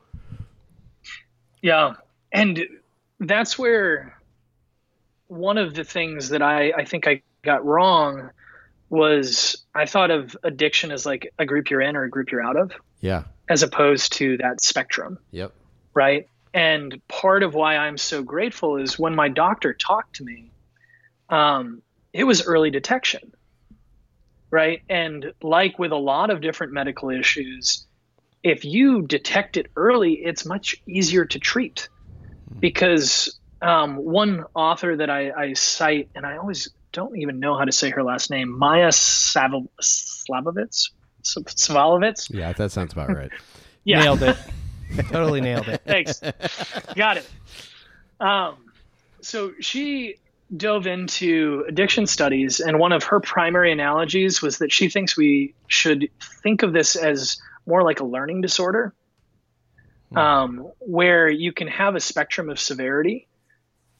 [1.62, 1.96] Yeah.
[2.32, 2.64] And
[3.20, 4.18] that's where
[5.28, 8.30] one of the things that I, I think I got wrong
[8.90, 12.44] was I thought of addiction as like a group you're in or a group you're
[12.44, 12.72] out of,
[13.02, 13.24] Yeah.
[13.50, 15.18] as opposed to that spectrum.
[15.32, 15.54] Yep.
[15.94, 16.30] right?
[16.54, 20.52] And part of why I'm so grateful is when my doctor talked to me,
[21.30, 21.82] um,
[22.14, 23.34] it was early detection,
[24.50, 24.82] right?
[24.90, 27.86] And like with a lot of different medical issues,
[28.44, 31.90] if you detect it early, it's much easier to treat.
[32.60, 37.66] Because um, one author that I, I cite, and I always don't even know how
[37.66, 40.92] to say her last name, Maya Savov- Slavovitz,
[41.24, 42.34] Savalovitz.
[42.34, 43.32] Yeah, that sounds about right.
[43.84, 44.02] Yeah.
[44.02, 44.36] Nailed it.
[45.12, 45.82] totally nailed it.
[45.86, 46.22] Thanks.
[46.94, 47.30] Got it.
[48.20, 48.58] Um,
[49.22, 50.16] so she
[50.56, 55.54] dove into addiction studies, and one of her primary analogies was that she thinks we
[55.68, 56.10] should
[56.44, 58.94] think of this as more like a learning disorder,
[60.16, 63.28] um, where you can have a spectrum of severity,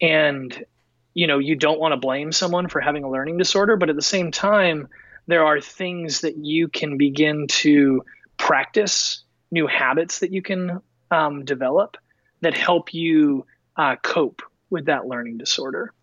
[0.02, 0.66] and
[1.14, 3.96] you know you don't want to blame someone for having a learning disorder, but at
[3.96, 4.88] the same time,
[5.28, 8.04] there are things that you can begin to
[8.38, 10.82] practice, new habits that you can
[11.12, 11.98] um, develop
[12.42, 15.94] that help you uh, cope with that learning disorder.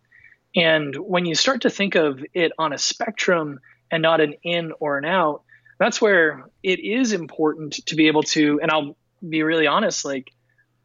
[0.55, 3.59] And when you start to think of it on a spectrum
[3.91, 5.43] and not an in or an out,
[5.79, 8.95] that's where it is important to be able to, and I'll
[9.27, 10.31] be really honest, like,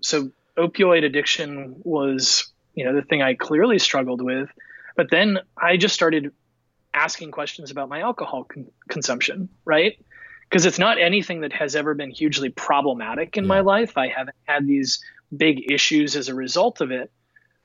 [0.00, 4.48] so opioid addiction was, you know, the thing I clearly struggled with.
[4.96, 6.32] But then I just started
[6.92, 9.98] asking questions about my alcohol con- consumption, right?
[10.48, 13.96] Because it's not anything that has ever been hugely problematic in my life.
[13.96, 15.02] I haven't had these
[15.34, 17.10] big issues as a result of it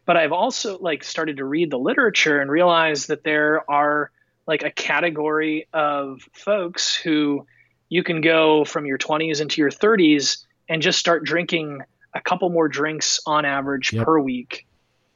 [0.06, 4.12] but I've also like started to read the literature and realize that there are
[4.48, 7.48] like a category of folks who
[7.90, 11.82] you can go from your 20s into your 30s and just start drinking
[12.14, 14.66] a couple more drinks on average per week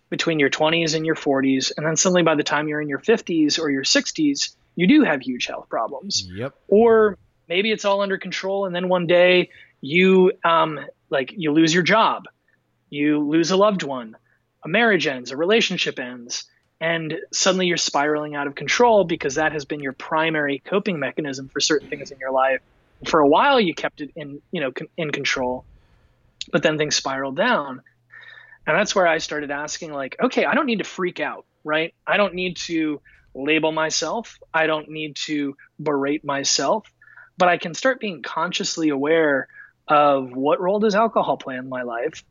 [0.10, 3.00] between your 20s and your 40s and then suddenly by the time you're in your
[3.00, 6.28] 50s or your 60s you do have huge health problems.
[6.34, 6.56] Yep.
[6.68, 7.18] or
[7.48, 9.50] maybe it's all under control and then one day
[9.82, 12.26] you um like you lose your job
[12.90, 14.18] you lose a loved one
[14.64, 16.46] a marriage ends a relationship ends
[16.82, 21.48] and suddenly you're spiraling out of control because that has been your primary coping mechanism
[21.50, 22.62] for certain things in your life
[23.06, 25.66] for a while you kept it in you know in control
[26.52, 27.82] but then things spiraled down.
[28.66, 31.94] And that's where i started asking like okay i don't need to freak out right?
[32.08, 33.02] I don't need to
[33.34, 34.40] label myself.
[34.54, 36.92] I don't need to berate myself.
[37.38, 39.48] But i can start being consciously aware
[39.88, 42.24] of what role does alcohol play in my life.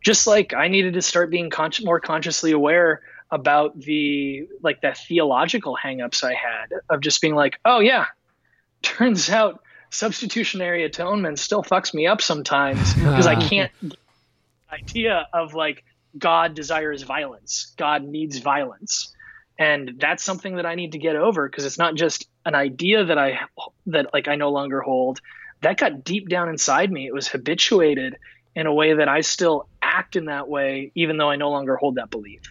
[0.00, 4.94] Just like i needed to start being con- more consciously aware about the like the
[4.94, 8.04] theological hangups i had of just being like oh yeah
[8.82, 9.63] turns out
[9.94, 15.84] substitutionary atonement still fucks me up sometimes because I can't get the idea of like
[16.18, 19.14] God desires violence, God needs violence,
[19.58, 23.04] and that's something that I need to get over because it's not just an idea
[23.04, 23.40] that I
[23.86, 25.20] that like I no longer hold.
[25.62, 27.06] That got deep down inside me.
[27.06, 28.16] It was habituated
[28.54, 31.76] in a way that I still act in that way, even though I no longer
[31.76, 32.42] hold that belief.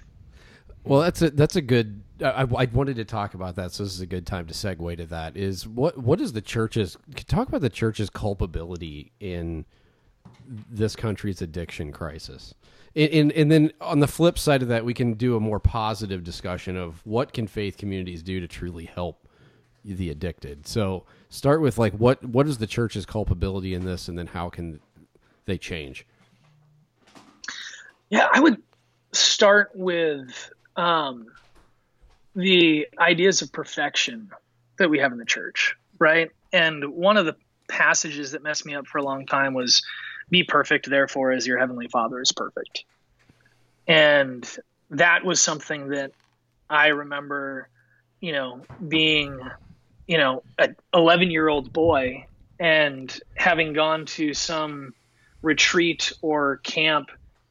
[0.84, 2.03] Well, that's a that's a good.
[2.24, 4.98] I, I wanted to talk about that, so this is a good time to segue
[4.98, 5.38] to that.
[5.38, 6.98] Is what what is the church's
[7.28, 9.66] talk about the church's culpability in
[10.70, 12.54] this country's addiction crisis,
[12.96, 15.60] and, and and then on the flip side of that, we can do a more
[15.60, 19.28] positive discussion of what can faith communities do to truly help
[19.84, 20.66] the addicted.
[20.66, 24.50] So start with like what what is the church's culpability in this, and then how
[24.50, 24.80] can
[25.46, 26.06] they change?
[28.10, 28.62] Yeah, I would
[29.12, 31.28] start with um,
[32.36, 34.32] the ideas of perfection
[34.78, 36.32] that we have in the church, right?
[36.52, 37.36] And one of the
[37.68, 39.84] passages that messed me up for a long time was
[40.30, 42.86] be perfect, therefore, as your heavenly Father is perfect.
[43.88, 44.48] And
[44.90, 46.12] that was something that
[46.70, 47.70] I remember,
[48.20, 49.40] you know, being,
[50.08, 52.26] you know, an 11 year old boy
[52.60, 54.94] and having gone to some
[55.42, 57.10] retreat or camp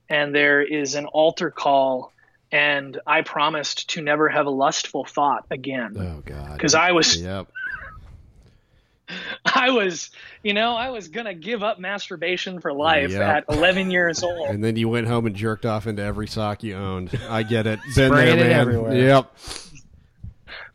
[0.08, 2.12] and there is an altar call
[2.52, 5.96] and I promised to never have a lustful thought again.
[5.98, 6.52] Oh God!
[6.52, 7.48] Because I was Yep.
[9.44, 10.10] I was,
[10.42, 13.20] you know, I was gonna give up masturbation for life Yep.
[13.48, 14.48] at 11 years old.
[14.48, 17.18] And then you went home and jerked off into every sock you owned.
[17.28, 17.80] I get it.
[17.94, 18.60] Been Spraying there, it man.
[18.60, 18.94] everywhere.
[18.96, 19.36] Yep.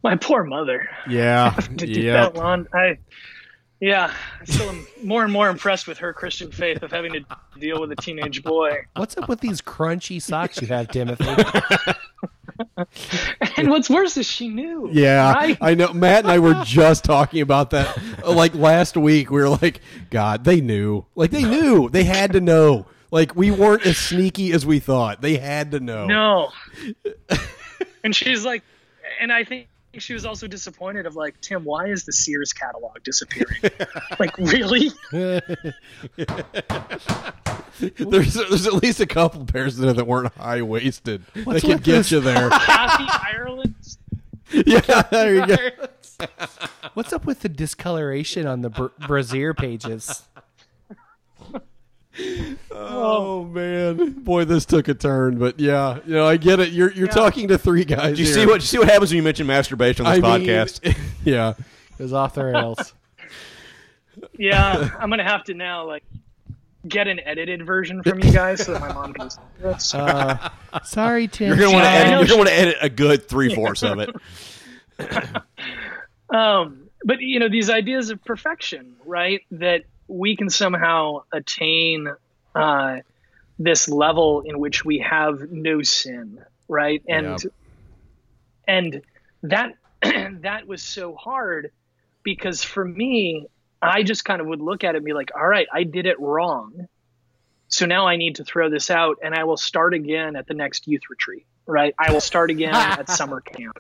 [0.04, 0.90] My poor mother.
[1.10, 1.52] Yeah.
[1.52, 2.98] To do that long, I,
[3.80, 7.26] yeah, I'm still am more and more impressed with her Christian faith of having to
[7.60, 8.86] deal with a teenage boy.
[8.96, 11.26] What's up with these crunchy socks you have, Timothy?
[13.58, 14.90] And what's worse is she knew.
[14.92, 15.58] Yeah, right?
[15.62, 15.94] I know.
[15.94, 17.96] Matt and I were just talking about that.
[18.24, 19.80] uh, Like last week, we were like,
[20.10, 21.06] "God, they knew.
[21.16, 21.90] Like they knew.
[21.90, 22.88] They had to know.
[23.12, 25.22] Like we weren't as sneaky as we thought.
[25.22, 26.50] They had to know." No.
[28.04, 28.64] and she's like,
[29.20, 29.68] and I think
[30.02, 33.72] she was also disappointed of like, Tim, why is the Sears catalog disappearing?
[34.20, 34.92] like, really?
[37.80, 41.24] There's there's at least a couple pairs there that weren't high waisted.
[41.34, 42.12] That What's could get this?
[42.12, 42.50] you there.
[42.52, 43.76] Kathy Ireland?
[44.52, 46.28] yeah, there you go.
[46.96, 50.24] What's up with the discoloration on the br- brassiere pages?
[52.72, 55.38] Oh man, boy, this took a turn.
[55.38, 56.70] But yeah, you know, I get it.
[56.70, 58.18] You're you're talking to three guys.
[58.18, 58.34] Did you here.
[58.34, 58.56] see what?
[58.56, 60.98] You see what happens when you mention masturbation on this I mean, podcast?
[61.24, 61.54] yeah.
[62.00, 62.94] It was off the rails.
[64.38, 66.04] Yeah, I'm gonna have to now like
[66.88, 69.30] get an edited version from you guys so that my mom can
[69.62, 70.00] listen.
[70.74, 71.48] Uh, sorry, Tim.
[71.48, 72.12] You're gonna want to edit.
[72.12, 74.16] You're gonna want to edit a good three fourths of it.
[76.30, 79.42] um, but you know these ideas of perfection, right?
[79.52, 82.08] That we can somehow attain
[82.56, 82.98] uh,
[83.60, 87.02] this level in which we have no sin, right?
[87.08, 87.44] And
[88.68, 89.02] and
[89.44, 91.72] that that was so hard
[92.24, 93.48] because for me,
[93.82, 96.06] I just kind of would look at it and be like, all right, I did
[96.06, 96.88] it wrong.
[97.70, 100.54] So now I need to throw this out and I will start again at the
[100.54, 101.94] next youth retreat, right?
[102.00, 103.78] I will start again at summer camp.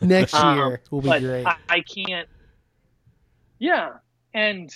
[0.00, 1.46] Next Um, year will be great.
[1.46, 2.28] I, I can't.
[3.60, 3.94] Yeah,
[4.34, 4.72] and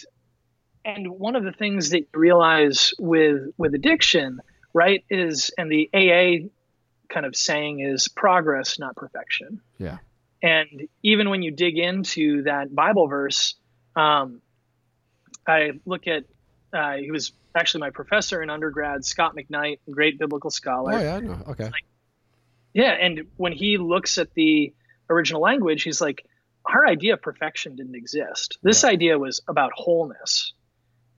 [0.84, 4.40] and one of the things that you realize with with addiction,
[4.72, 6.48] right, is and the AA
[7.12, 9.60] kind of saying is progress, not perfection.
[9.78, 9.98] Yeah.
[10.42, 13.54] And even when you dig into that Bible verse,
[13.94, 14.40] um,
[15.46, 16.24] I look at
[16.72, 20.94] uh, he was actually my professor in undergrad, Scot McKnight, great biblical scholar.
[20.94, 21.38] Oh yeah, I know.
[21.48, 21.70] Okay.
[22.74, 24.72] Yeah, and when he looks at the
[25.10, 26.24] original language, he's like,
[26.64, 28.58] our idea of perfection didn't exist.
[28.62, 30.54] This idea was about wholeness.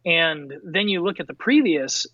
[0.04, 2.06] And then you look at the previous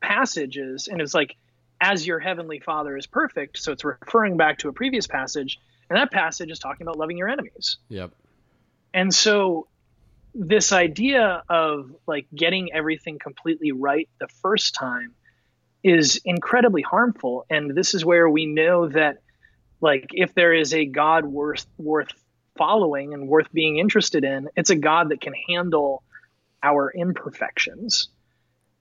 [0.00, 1.36] passages, and it's like,
[1.80, 3.58] as your heavenly father is perfect.
[3.58, 7.16] So it's referring back to a previous passage, and that passage is talking about loving
[7.16, 7.76] your enemies.
[7.88, 8.12] Yep.
[8.94, 9.68] And so
[10.34, 15.14] this idea of like getting everything completely right the first time
[15.82, 19.18] is incredibly harmful and this is where we know that
[19.80, 22.12] like if there is a god worth worth
[22.56, 26.02] following and worth being interested in it's a god that can handle
[26.62, 28.08] our imperfections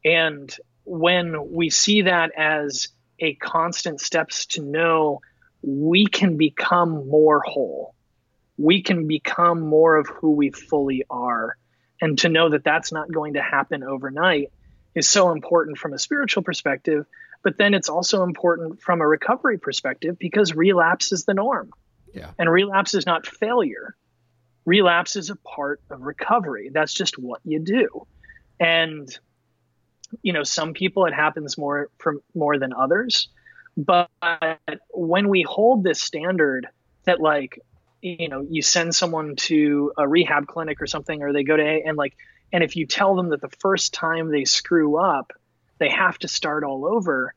[0.03, 2.87] and when we see that as
[3.19, 5.21] a constant steps to know
[5.61, 7.95] we can become more whole
[8.57, 11.57] we can become more of who we fully are.
[12.01, 14.51] And to know that that's not going to happen overnight
[14.95, 17.05] is so important from a spiritual perspective.
[17.43, 21.71] But then it's also important from a recovery perspective because relapse is the norm.
[22.13, 22.31] Yeah.
[22.37, 23.95] And relapse is not failure.
[24.67, 26.69] Relapse is a part of recovery.
[26.73, 28.05] That's just what you do.
[28.59, 29.09] And
[30.21, 33.29] you know, some people it happens more from more than others.
[33.77, 34.09] But
[34.89, 36.67] when we hold this standard
[37.05, 37.59] that like
[38.01, 41.63] you know you send someone to a rehab clinic or something or they go to
[41.63, 42.15] A and like
[42.51, 45.33] and if you tell them that the first time they screw up
[45.79, 47.33] they have to start all over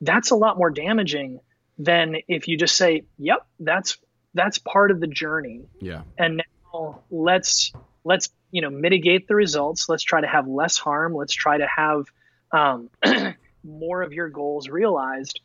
[0.00, 1.40] that's a lot more damaging
[1.78, 3.98] than if you just say yep that's
[4.34, 6.02] that's part of the journey Yeah.
[6.16, 6.42] and
[7.10, 7.72] let's
[8.04, 9.88] let's you know mitigate the results.
[9.88, 11.14] Let's try to have less harm.
[11.14, 12.06] Let's try to have
[12.52, 12.90] um,
[13.64, 15.40] more of your goals realized.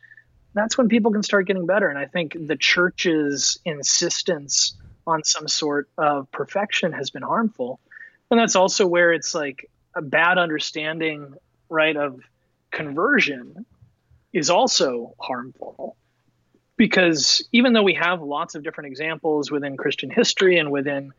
[0.54, 1.88] That's when people can start getting better.
[1.88, 4.76] And i think the church's insistence
[5.06, 7.80] on some sort of perfection has been harmful.
[8.30, 11.34] And that's also where it's like a bad understanding
[11.68, 12.20] right of
[12.70, 13.66] conversion
[14.32, 15.96] is also harmful
[16.76, 21.12] because even though we have lots of different examples within christian history and within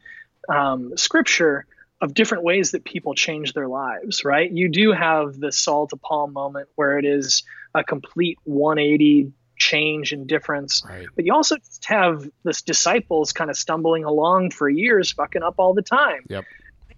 [0.50, 1.66] um, scripture
[2.02, 5.96] of different ways that people change their lives right you do have the saul to
[5.98, 11.08] paul moment where it is a complete 180 change and difference Right.
[11.16, 11.56] but you also
[11.86, 16.44] have this disciples kind of stumbling along for years fucking up all the time Yep.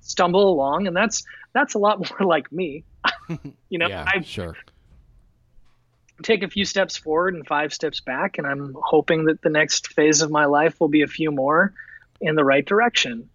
[0.02, 1.24] stumble along and that's
[1.54, 2.84] that's a lot more like me
[3.70, 4.06] you know yeah.
[4.08, 4.56] i sure.
[6.24, 9.94] Take a few steps forward and five steps back and i'm hoping that the next
[9.94, 11.74] phase of my life will be a few more
[12.22, 13.30] in the right direction.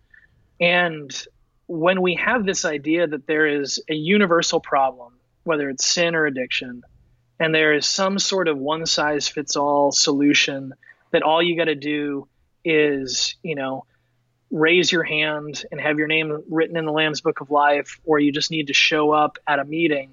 [0.61, 1.11] And
[1.67, 5.15] when we have this idea that there is a universal problem
[5.45, 6.83] whether it's sin or addiction
[7.41, 10.73] and there is some sort of one size fits all solution
[11.11, 12.29] that all you got to do
[12.65, 13.85] is you know
[14.51, 18.21] raise your hand and have your name written in the lamb's book of life or
[18.21, 20.11] you just need to show up at a meeting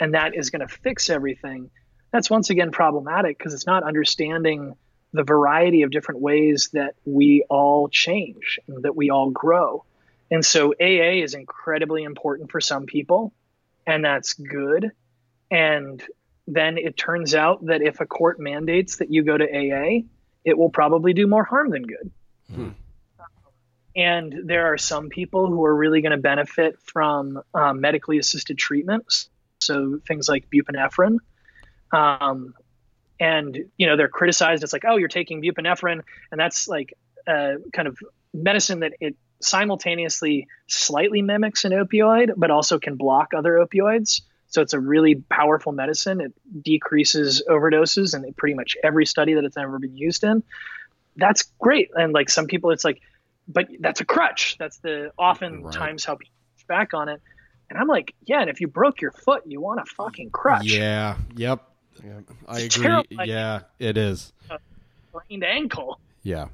[0.00, 1.70] and that is going to fix everything
[2.14, 4.76] that's once again problematic because it's not understanding
[5.12, 9.84] the variety of different ways that we all change and that we all grow.
[10.30, 13.32] And so aa is incredibly important for some people
[13.84, 14.92] and that's good.
[15.50, 16.00] And
[16.46, 20.04] then it turns out that if a court mandates that you go to aa
[20.44, 22.12] it will probably do more harm than good.
[23.96, 28.56] And there are some people who are really going to benefit from um, medically assisted
[28.56, 29.28] treatments
[29.58, 31.18] so things like buprenorphine
[31.92, 32.54] um,
[33.20, 34.62] and you know they're criticized.
[34.62, 36.94] It's like oh you're taking buprenorphine and that's like
[37.26, 37.98] a kind of
[38.32, 44.22] medicine that it simultaneously slightly mimics an opioid but also can block other opioids.
[44.48, 46.20] So it's a really powerful medicine.
[46.20, 46.32] It
[46.62, 50.42] decreases overdoses in pretty much every study that it's ever been used in.
[51.16, 51.90] That's great.
[51.94, 53.00] And like some people it's like
[53.46, 54.56] but that's a crutch.
[54.58, 57.20] That's the oftentimes how people push back on it.
[57.70, 60.64] And I'm like, yeah, and if you broke your foot, you want a fucking crutch.
[60.64, 61.16] Yeah.
[61.36, 61.62] Yep.
[62.48, 63.02] I It's agree.
[63.24, 64.32] Yeah, it is.
[65.10, 66.00] Sprained ankle.
[66.22, 66.48] Yeah.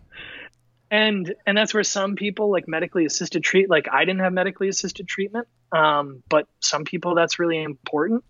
[0.90, 4.68] and and that's where some people like medically assisted treat like i didn't have medically
[4.68, 8.24] assisted treatment um, but some people that's really important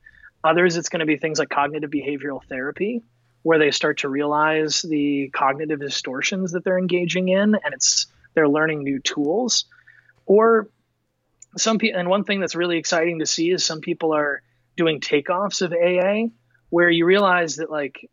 [0.45, 3.03] others it's going to be things like cognitive behavioral therapy
[3.43, 8.49] where they start to realize the cognitive distortions that they're engaging in and it's they're
[8.49, 9.65] learning new tools
[10.27, 10.69] or
[11.57, 14.43] some people and one thing that's really exciting to see is some people are
[14.77, 16.29] doing takeoffs of aa
[16.71, 18.09] where you realize that like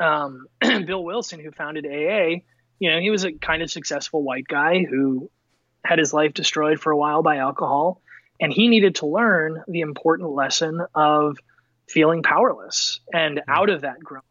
[0.00, 2.40] um, bill wilson who founded aa
[2.82, 5.30] you know, he was a kind of successful white guy who
[5.84, 8.02] had his life destroyed for a while by alcohol.
[8.40, 11.38] And he needed to learn the important lesson of
[11.88, 14.24] feeling powerless and out of that growing.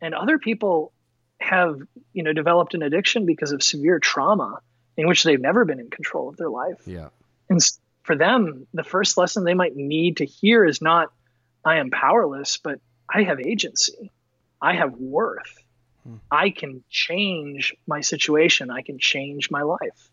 [0.00, 0.92] And other people
[1.40, 1.80] have,
[2.12, 4.60] you know, developed an addiction because of severe trauma
[4.96, 6.80] in which they've never been in control of their life.
[6.86, 7.08] Yeah.
[7.50, 7.58] And
[8.04, 11.12] for them, the first lesson they might need to hear is not,
[11.64, 12.78] I am powerless, but
[13.12, 14.10] I have agency.
[14.60, 15.56] I have worth.
[16.04, 16.16] Hmm.
[16.30, 18.70] I can change my situation.
[18.70, 20.10] I can change my life.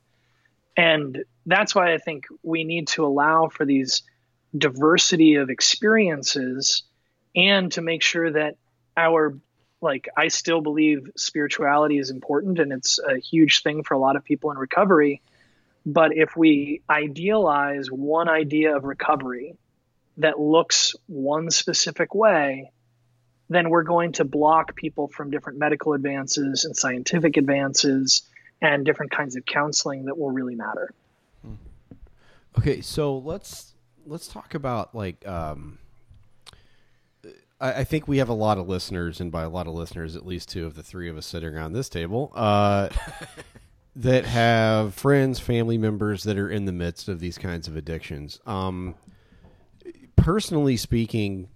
[0.75, 4.03] And that's why I think we need to allow for these
[4.57, 6.83] diversity of experiences
[7.35, 8.55] and to make sure that
[8.95, 9.37] our
[9.81, 14.15] like I still believe spirituality is important and it's a huge thing for a lot
[14.15, 15.21] of people in recovery.
[15.85, 19.57] But if we idealize one idea of recovery
[20.17, 22.71] that looks one specific way,
[23.53, 28.23] then we're going to block people from different medical advances and scientific advances
[28.61, 30.93] and different kinds of counseling that will really matter.
[32.57, 33.73] Okay, so let's
[34.05, 35.79] let's talk about like um
[37.59, 40.15] I, I think we have a lot of listeners, and by a lot of listeners,
[40.15, 42.89] at least two of the three of us sitting around this table, uh,
[43.95, 48.39] that have friends, family members that are in the midst of these kinds of addictions.
[48.45, 48.95] Um,
[50.15, 51.47] personally speaking,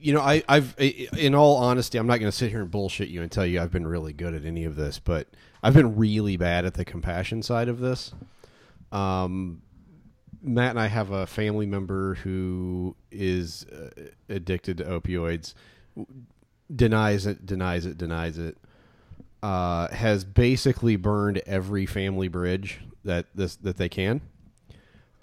[0.00, 3.08] you know, I, I've, in all honesty, I'm not going to sit here and bullshit
[3.08, 5.28] you and tell you I've been really good at any of this, but
[5.62, 8.12] I've been really bad at the compassion side of this.
[8.92, 9.62] Um,
[10.42, 13.90] Matt and I have a family member who is uh,
[14.28, 15.54] addicted to opioids,
[16.74, 18.56] denies it, denies it, denies it.
[19.42, 24.20] Uh, has basically burned every family bridge that this that they can.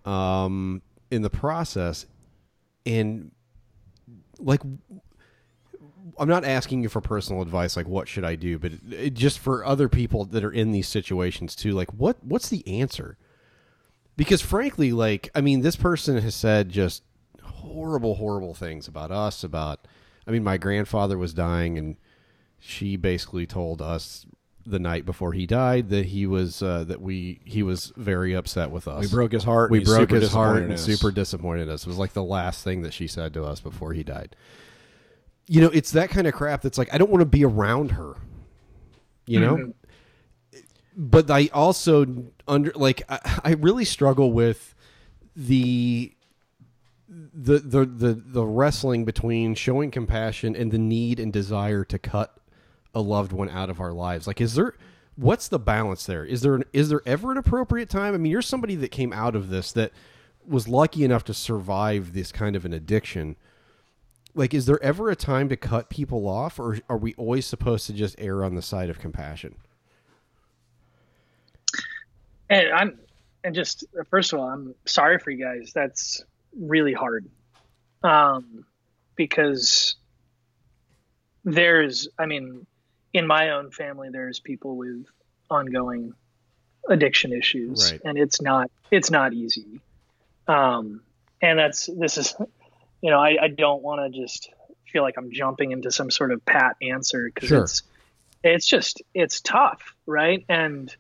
[0.06, 0.82] Um,
[1.12, 2.06] in the process,
[2.86, 3.32] and
[4.40, 4.62] like
[6.18, 9.40] I'm not asking you for personal advice like what should I do, but it, just
[9.40, 13.18] for other people that are in these situations too, like what what's the answer?
[14.16, 17.04] Because frankly, like I mean, this person has said just
[17.42, 19.44] horrible, horrible things about us.
[19.44, 19.88] About
[20.28, 21.98] I mean, my grandfather was dying, and
[22.60, 24.26] she basically told us
[24.66, 28.72] the night before he died that he was uh, that we he was very upset
[28.72, 29.04] with us.
[29.04, 29.70] We broke his heart.
[29.70, 30.84] We broke his heart and us.
[30.84, 31.84] super disappointed us.
[31.84, 34.36] It was like the last thing that she said to us before he died.
[35.48, 37.92] You know, it's that kind of crap that's like I don't want to be around
[37.92, 38.16] her.
[39.28, 39.74] You know?
[40.98, 42.06] But I also
[42.48, 44.74] under like I, I really struggle with
[45.36, 46.12] the
[47.08, 52.35] the, the the the wrestling between showing compassion and the need and desire to cut
[52.96, 54.26] a loved one out of our lives.
[54.26, 54.74] Like, is there
[55.16, 56.26] what's the balance there?
[56.26, 58.14] Is there an, is there ever an appropriate time?
[58.14, 59.92] I mean, you're somebody that came out of this that
[60.48, 63.36] was lucky enough to survive this kind of an addiction.
[64.34, 67.88] Like, is there ever a time to cut people off, or are we always supposed
[67.88, 69.56] to just err on the side of compassion?
[72.50, 73.00] And I'm
[73.44, 75.72] and just first of all, I'm sorry for you guys.
[75.74, 76.24] That's
[76.60, 77.26] really hard.
[78.04, 78.66] Um
[79.16, 79.96] because
[81.44, 82.68] there's I mean,
[83.16, 85.06] in my own family there's people with
[85.50, 86.14] ongoing
[86.90, 88.02] addiction issues Right.
[88.04, 89.80] and it's not it's not easy.
[90.48, 91.02] Um
[91.42, 92.36] and that's this is
[93.02, 94.50] you know, I, I don't want to just
[94.92, 97.64] feel like I'm jumping into some sort of pat answer because Sure.
[97.64, 97.84] it's
[98.44, 100.44] it's just it's tough, right?
[100.50, 100.94] And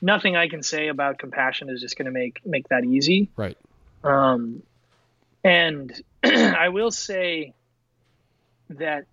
[0.00, 3.30] nothing I can say about compassion is just going to make make that easy.
[3.36, 3.58] Right.
[4.04, 4.62] Um,
[5.44, 5.92] and
[6.24, 7.52] I will say
[8.70, 9.04] that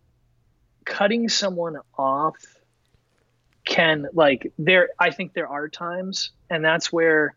[0.85, 2.37] cutting someone off
[3.65, 4.89] can like there.
[4.99, 7.35] I think there are times, and that's where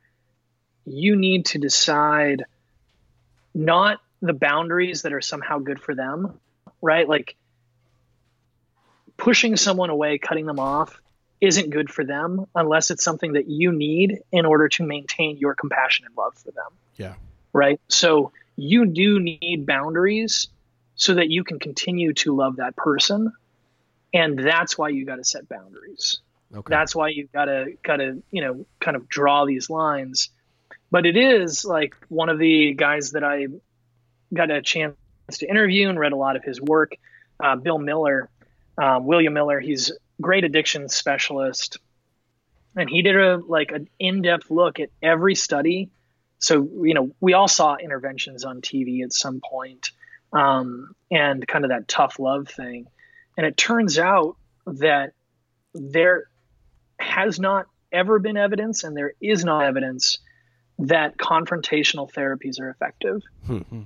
[0.85, 2.45] you need to decide
[3.55, 6.39] not the boundaries that are somehow good for them,
[6.83, 7.09] right?
[7.09, 7.37] Like
[9.17, 11.01] pushing someone away, cutting them off
[11.41, 15.55] isn't good for them unless it's something that you need in order to maintain your
[15.55, 17.15] compassion and love for them, Yeah.
[17.53, 17.81] right?
[17.89, 20.49] So you do need boundaries
[20.99, 23.33] so that you can continue to love that person.
[24.13, 26.19] And that's why you got to set boundaries.
[26.55, 26.71] Okay.
[26.71, 30.29] That's why you got to got to, you know, kind of draw these lines
[30.91, 33.47] but it is like one of the guys that I
[34.33, 34.97] got a chance
[35.33, 36.93] to interview and read a lot of his work.
[37.39, 38.29] Uh, Bill Miller,
[38.79, 41.79] um, William Miller, he's great addiction specialist,
[42.75, 45.91] and he did a like an in-depth look at every study.
[46.39, 49.91] So you know, we all saw interventions on TV at some point,
[50.33, 52.87] um, and kind of that tough love thing,
[53.37, 54.37] and it turns out
[54.67, 55.13] that
[55.75, 56.25] there
[56.99, 60.19] has not ever been evidence, and there is no evidence
[60.79, 63.21] that confrontational therapies are effective.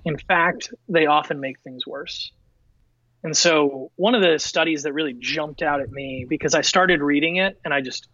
[0.05, 2.33] In fact, they often make things worse.
[3.25, 7.01] And so, one of the studies that really jumped out at me because I started
[7.01, 8.09] reading it and I just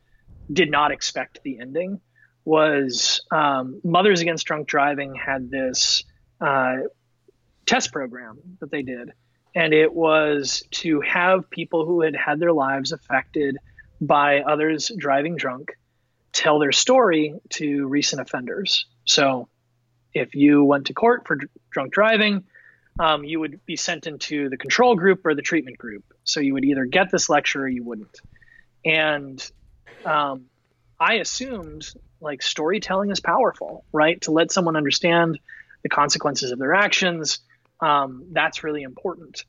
[0.53, 2.01] did not expect the ending
[2.45, 6.05] was um, Mothers Against Drunk Driving had this
[6.41, 6.77] uh,
[7.69, 9.12] test program that they did.
[9.55, 13.59] And it was to have people who had had their lives affected
[14.01, 15.77] by others driving drunk
[16.32, 18.86] tell their story to recent offenders.
[19.05, 19.49] So
[20.15, 22.45] if you went to court for dr- drunk driving,
[23.01, 26.05] um, you would be sent into the control group or the treatment group.
[26.24, 28.20] So you would either get this lecture or you wouldn't.
[28.85, 29.51] And
[30.05, 30.47] um,
[30.99, 31.89] I assumed
[32.20, 34.20] like storytelling is powerful, right?
[34.23, 35.39] To let someone understand
[35.82, 37.39] the consequences of their actions,
[37.81, 39.45] um, that's really important.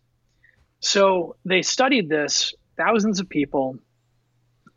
[0.79, 3.77] So they studied this, thousands of people,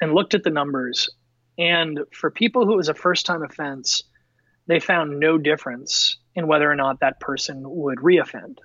[0.01, 1.11] and looked at the numbers.
[1.59, 4.03] And for people who it was a first time offense,
[4.66, 8.59] they found no difference in whether or not that person would reoffend.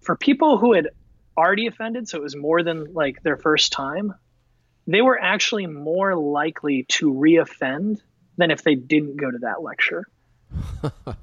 [0.00, 0.88] For people who had
[1.36, 4.14] already offended, so it was more than like their first time,
[4.86, 8.00] they were actually more likely to reoffend
[8.36, 10.06] than if they didn't go to that lecture.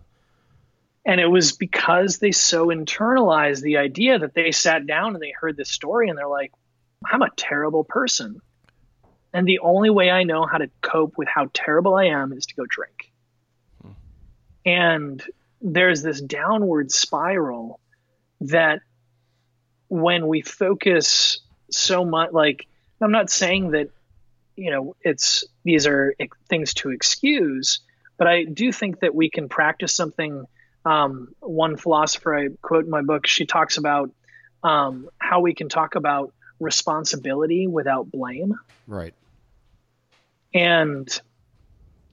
[1.05, 5.31] and it was because they so internalized the idea that they sat down and they
[5.31, 6.51] heard this story and they're like,
[7.05, 8.39] I'm a terrible person.
[9.33, 12.45] And the only way I know how to cope with how terrible I am is
[12.47, 13.11] to go drink.
[14.65, 15.23] And
[15.61, 17.79] there's this downward spiral
[18.41, 18.81] that
[19.87, 22.67] when we focus so much, like,
[23.01, 23.89] I'm not saying that,
[24.55, 26.13] you know, it's these are
[26.49, 27.79] things to excuse,
[28.17, 30.45] but I do think that we can practice something.
[30.83, 34.09] Um, one philosopher I quote in my book, she talks about
[34.63, 38.55] um, how we can talk about responsibility without blame.
[38.87, 39.13] Right.
[40.53, 41.21] and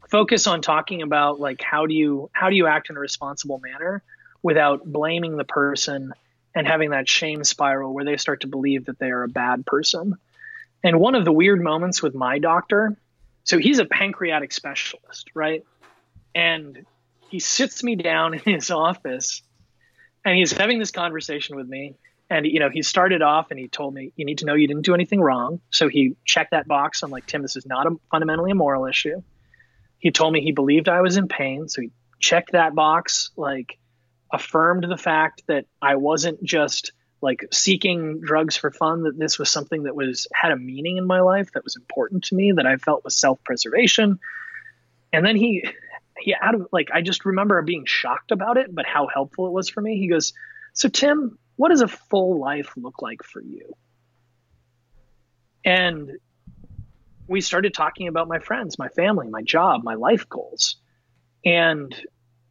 [0.09, 3.59] focus on talking about like how do you how do you act in a responsible
[3.59, 4.03] manner
[4.43, 6.15] without blaming the person
[6.55, 9.67] and having that shame spiral where they start to believe that they are a bad
[9.67, 10.15] person.
[10.83, 12.97] And one of the weird moments with my doctor
[13.45, 15.65] so he's a pancreatic specialist right?
[16.35, 16.87] And
[17.29, 19.43] he sits me down in his office
[20.25, 21.95] and he's having this conversation with me.
[22.31, 24.67] And you know he started off and he told me you need to know you
[24.67, 25.61] didn't do anything wrong.
[25.71, 27.03] So he checked that box.
[27.03, 29.23] I'm like tim this is not a, fundamentally a moral issue.
[29.99, 31.69] He told me he believed i was in pain.
[31.69, 31.91] So he
[32.21, 33.79] checked that box like
[34.31, 36.93] affirmed the fact that i wasn't just
[37.23, 41.07] like seeking drugs for fun that this was something that was had a meaning in
[41.07, 44.19] my life that was important to me that i felt was self-preservation.
[45.13, 45.65] And then he
[46.21, 49.53] he out of like i just remember being shocked about it but how helpful it
[49.53, 49.99] was for me.
[49.99, 50.33] He goes
[50.75, 53.75] so tim what does a full life look like for you?
[55.65, 56.13] And
[57.27, 60.77] we started talking about my friends my family my job my life goals.
[61.45, 61.95] And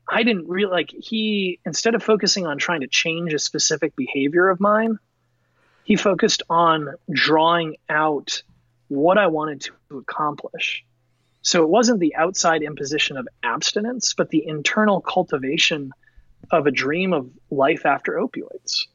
[0.07, 4.49] i didn't really like he instead of focusing on trying to change a specific behavior
[4.49, 4.98] of mine
[5.84, 8.41] he focused on drawing out
[8.88, 10.85] what i wanted to accomplish
[11.48, 15.94] so it wasn't the outside imposition of abstinence, but the internal cultivation
[16.52, 18.88] of a dream of life after opioids.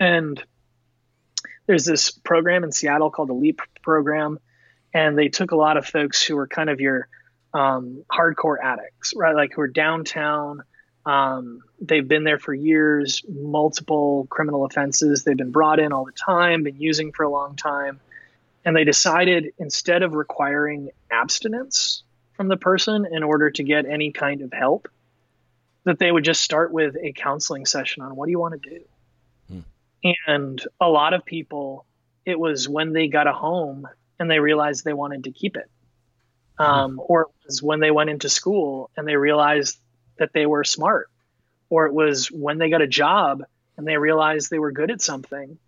[0.00, 0.42] And
[1.68, 4.40] there's this program in Seattle called the LEAD program,
[4.92, 7.06] and they took a lot of folks who were kind of your
[7.52, 9.36] um, hardcore addicts, right?
[9.36, 10.64] Like who are downtown.
[11.06, 15.22] Um, they've been there for years, multiple criminal offenses.
[15.22, 18.00] They've been brought in all the time, been using for a long time
[18.64, 22.02] and they decided instead of requiring abstinence
[22.34, 24.88] from the person in order to get any kind of help
[25.84, 28.70] that they would just start with a counseling session on what do you want to
[28.70, 28.80] do?
[30.26, 31.86] And a lot of people
[32.24, 33.86] it was when they got a home
[34.18, 35.70] and they realized they wanted to keep it
[36.58, 39.78] um, or it was when they went into school and they realized
[40.18, 41.10] that they were smart
[41.68, 43.42] or it was when they got a job
[43.76, 45.58] and they realized they were good at something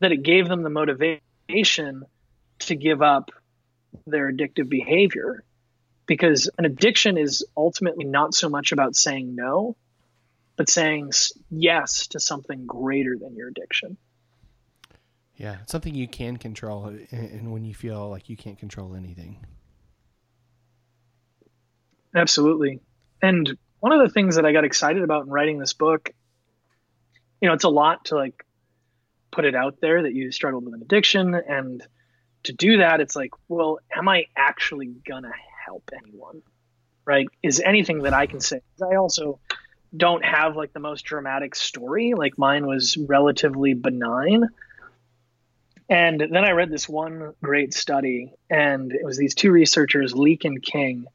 [0.00, 2.04] that it gave them the motivation
[2.60, 3.30] to give up
[4.06, 5.44] their addictive behavior
[6.06, 9.76] because an addiction is ultimately not so much about saying no
[10.56, 11.10] but saying
[11.50, 13.96] yes to something greater than your addiction
[15.36, 18.94] Yeah, it's something you can control, and- and when you feel like you can't control
[18.94, 19.44] anything.
[22.14, 22.80] absolutely
[23.20, 26.10] And one of the things that I got excited about in writing this book,
[27.40, 28.44] you know, it's a lot to like
[29.30, 31.34] put it out there that you struggled with an addiction.
[31.34, 31.86] And
[32.44, 35.32] to do that, it's like, well, am I actually gonna
[35.64, 36.42] help anyone?
[37.04, 37.28] Right?
[37.42, 38.60] Is anything that I can say?
[38.82, 39.40] I also
[39.96, 42.14] don't have like the most dramatic story.
[42.14, 44.48] Like mine was relatively benign.
[45.88, 50.46] And then I read this one great study, and it was these two researchers, Leake
[50.46, 51.06] and King,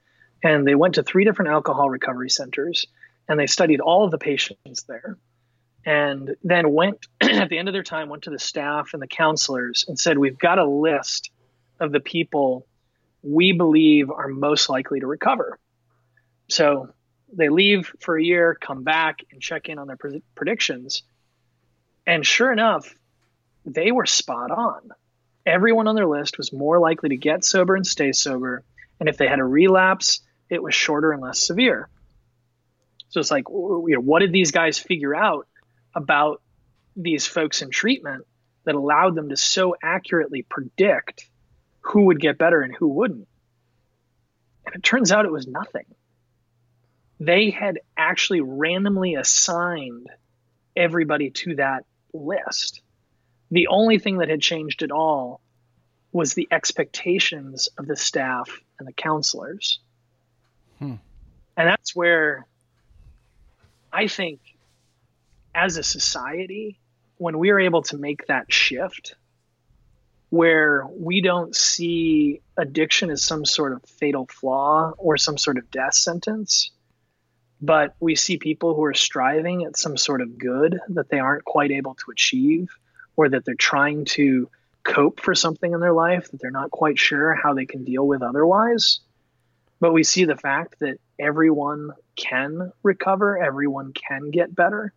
[0.43, 2.85] and they went to three different alcohol recovery centers
[3.29, 5.17] and they studied all of the patients there.
[5.85, 9.07] And then went at the end of their time, went to the staff and the
[9.07, 11.31] counselors and said, We've got a list
[11.79, 12.65] of the people
[13.21, 15.59] we believe are most likely to recover.
[16.47, 16.89] So
[17.31, 21.03] they leave for a year, come back and check in on their pred- predictions.
[22.07, 22.93] And sure enough,
[23.65, 24.91] they were spot on.
[25.45, 28.63] Everyone on their list was more likely to get sober and stay sober.
[28.99, 31.89] And if they had a relapse, it was shorter and less severe.
[33.09, 35.47] So it's like, you know, what did these guys figure out
[35.95, 36.41] about
[36.95, 38.25] these folks in treatment
[38.65, 41.29] that allowed them to so accurately predict
[41.81, 43.27] who would get better and who wouldn't?
[44.65, 45.85] And it turns out it was nothing.
[47.19, 50.07] They had actually randomly assigned
[50.75, 52.81] everybody to that list.
[53.51, 55.41] The only thing that had changed at all
[56.11, 59.79] was the expectations of the staff and the counselors.
[60.79, 60.95] Hmm.
[61.57, 62.47] And that's where
[63.91, 64.39] I think,
[65.53, 66.79] as a society,
[67.17, 69.15] when we are able to make that shift,
[70.29, 75.71] where we don't see addiction as some sort of fatal flaw or some sort of
[75.71, 76.71] death sentence,
[77.61, 81.43] but we see people who are striving at some sort of good that they aren't
[81.43, 82.69] quite able to achieve,
[83.17, 84.49] or that they're trying to
[84.83, 88.07] cope for something in their life that they're not quite sure how they can deal
[88.07, 89.01] with otherwise.
[89.81, 94.93] But we see the fact that everyone can recover, everyone can get better.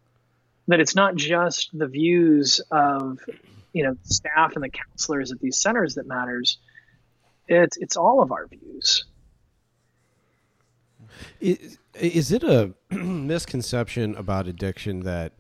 [0.73, 3.19] That it's not just the views of
[3.75, 6.57] you know staff and the counselors at these centers that matters.
[7.47, 9.05] It's it's all of our views.
[11.41, 15.35] Is, is it a misconception about addiction that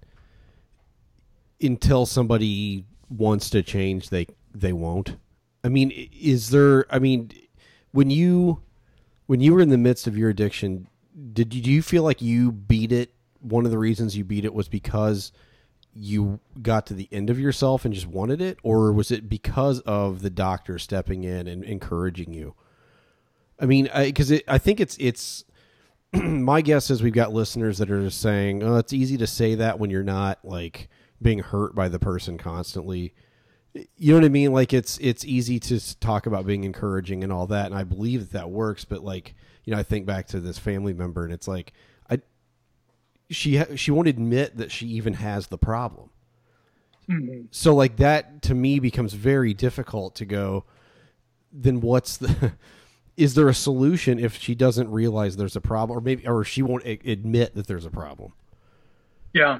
[1.63, 5.17] until somebody wants to change, they they won't?
[5.65, 6.85] I mean, is there?
[6.95, 7.31] I mean,
[7.93, 8.61] when you
[9.25, 10.89] when you were in the midst of your addiction,
[11.33, 13.15] did you, do you feel like you beat it?
[13.43, 15.33] One of the reasons you beat it was because
[15.95, 19.81] you got to the end of yourself and just wanted it, or was it because
[19.81, 22.55] of the doctor stepping in and encouraging you?
[23.61, 25.45] I mean, because I think it's it's
[26.13, 29.55] my guess is we've got listeners that are just saying, "Oh, it's easy to say
[29.57, 30.89] that when you're not like
[31.21, 33.15] being hurt by the person constantly."
[33.97, 34.53] You know what I mean?
[34.53, 38.21] Like it's it's easy to talk about being encouraging and all that, and I believe
[38.21, 38.85] that that works.
[38.85, 41.92] But like you know, I think back to this family member, and it's like I
[43.33, 46.11] she she won't admit that she even has the problem.
[47.51, 50.65] So like that to me becomes very difficult to go.
[51.53, 52.53] Then what's the?
[53.19, 56.63] Is there a solution if she doesn't realize there's a problem, or maybe, or she
[56.63, 58.33] won't a- admit that there's a problem?
[59.35, 59.59] Yeah.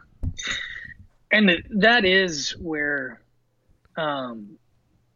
[1.31, 3.21] And that is where,
[3.99, 4.57] um,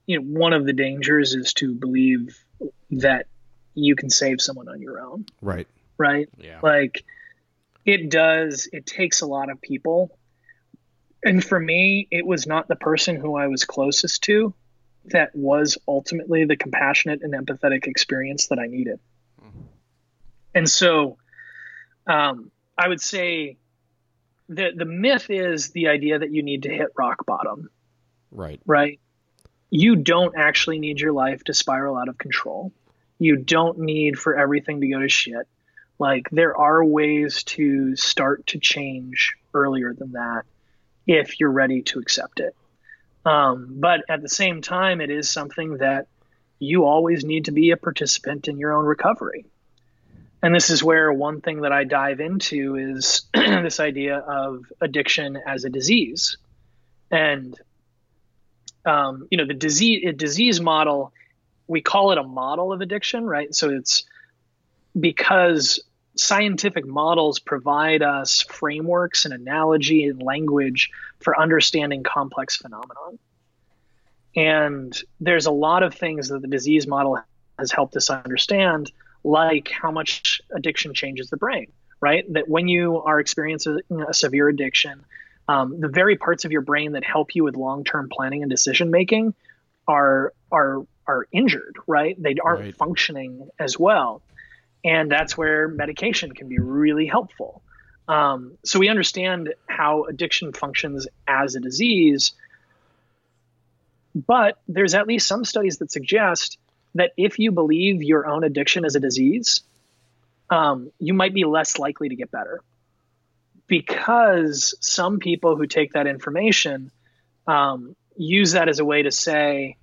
[0.05, 2.39] you know, one of the dangers is to believe
[2.91, 3.27] that
[3.75, 5.67] you can save someone on your own, Right.
[5.97, 6.29] right?
[6.39, 6.61] Yeah.
[6.63, 7.05] Like,
[7.87, 10.19] it does, it takes a lot of people.
[11.25, 14.53] And for me, it was not the person who I was closest to
[15.07, 18.99] that was ultimately the compassionate and empathetic experience that I needed.
[20.55, 21.17] And so
[22.07, 23.57] um, I would say
[24.49, 27.69] the the myth is the idea that you need to hit rock bottom,
[28.31, 28.61] Right.
[28.65, 28.99] right?
[29.71, 32.73] You don't actually need your life to spiral out of control.
[33.19, 35.47] You don't need for everything to go to shit.
[35.99, 40.43] Like there are ways to start to change earlier than that
[41.07, 42.55] if you're ready to accept it.
[43.25, 46.07] Um, but at the same time, it is something that
[46.59, 49.47] you always need to be a participant in your own recovery.
[50.43, 55.37] And this is where one thing that I dive into is this idea of addiction
[55.45, 56.37] as a disease.
[57.11, 57.59] And,
[58.85, 61.13] um, you know, the disease, disease model,
[61.67, 63.53] we call it a model of addiction, right?
[63.55, 64.05] So it's
[64.99, 65.83] because
[66.17, 70.91] scientific models provide us frameworks and analogy and language
[71.21, 73.19] for understanding complex phenomenon.
[74.35, 77.19] And there's a lot of things that the disease model
[77.59, 78.91] has helped us understand,
[79.25, 81.67] like how much addiction changes the brain,
[82.01, 82.25] right?
[82.33, 85.05] That when you are experiencing a severe addiction,
[85.49, 88.91] um, the very parts of your brain that help you with long-term planning and decision
[88.91, 89.35] making
[89.89, 92.21] are are are injured, right?
[92.21, 92.77] They aren't Right.
[92.77, 94.23] functioning as well.
[94.87, 97.61] And that's where medication can be really helpful.
[98.07, 102.33] Um, so we understand how addiction functions as a disease,
[104.15, 106.59] but there's at least some studies that suggest
[106.95, 109.63] that if you believe your own addiction is a disease,
[110.51, 112.61] um, you might be less likely to get better
[113.67, 116.93] because some people who take that information
[117.49, 119.77] um, use that as a way to say,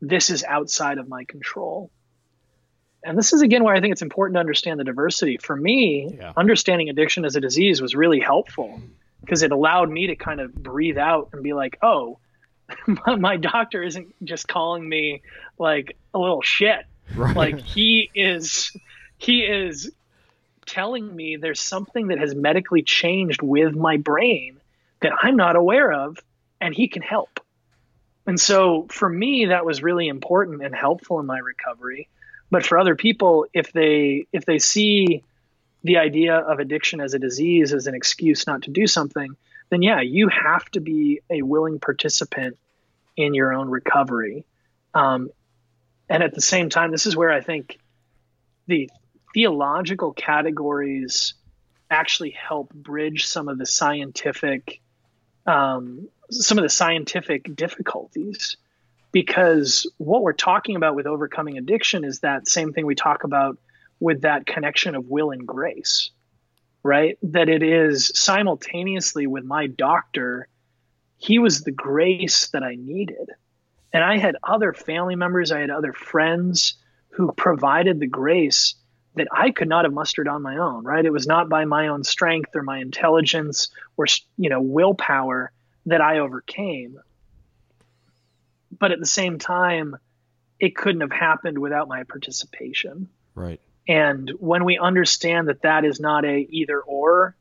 [0.00, 1.90] this is outside of my control.
[3.06, 5.36] And this is again where I think it's important to understand the diversity.
[5.38, 6.32] For me, Yeah.
[6.36, 8.80] understanding addiction as a disease was really helpful
[9.20, 12.18] because it allowed me to kind of breathe out and be like, oh,
[12.86, 15.22] my, my doctor isn't just calling me
[15.58, 16.84] like a little shit.
[17.14, 17.36] Right.
[17.36, 18.72] Like he is,
[19.18, 19.92] he is
[20.66, 24.58] telling me there's something that has medically changed with my brain
[25.00, 26.18] that I'm not aware of,
[26.60, 27.38] and he can help.
[28.26, 32.08] And so for me, that was really important and helpful in my recovery.
[32.50, 35.24] But for other people, if they if they see
[35.82, 39.36] the idea of addiction as a disease as an excuse not to do something,
[39.70, 42.58] then yeah, you have to be a willing participant
[43.16, 44.44] in your own recovery.
[44.94, 45.30] Um,
[46.08, 47.78] and at the same time, this is where I think
[48.66, 48.90] the
[49.34, 51.34] theological categories
[51.90, 54.80] actually help bridge some of the scientific
[55.46, 58.56] um, some of the scientific difficulties
[59.16, 63.56] because what we're talking about with overcoming addiction is that same thing we talk about
[63.98, 66.10] with that connection of will and grace
[66.82, 70.48] right that it is simultaneously with my doctor
[71.16, 73.30] he was the grace that i needed
[73.90, 76.74] and i had other family members i had other friends
[77.08, 78.74] who provided the grace
[79.14, 81.02] that I could not have mustered on my own, right?
[81.02, 84.04] It was not by my own strength or my intelligence or,
[84.36, 85.52] you know, willpower
[85.86, 86.98] that I overcame.
[88.78, 89.96] But at the same time,
[90.58, 93.08] it couldn't have happened without my participation.
[93.34, 93.60] Right.
[93.88, 97.36] And when we understand that that is not a either or,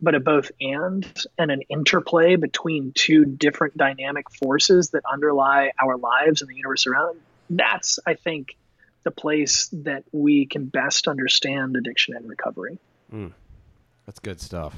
[0.00, 1.06] but a both and
[1.38, 6.86] and an interplay between two different dynamic forces that underlie our lives and the universe
[6.86, 8.56] around, that's, I think,
[9.04, 12.78] the place that we can best understand addiction and recovery.
[13.12, 13.32] Mm.
[14.04, 14.74] That's good stuff.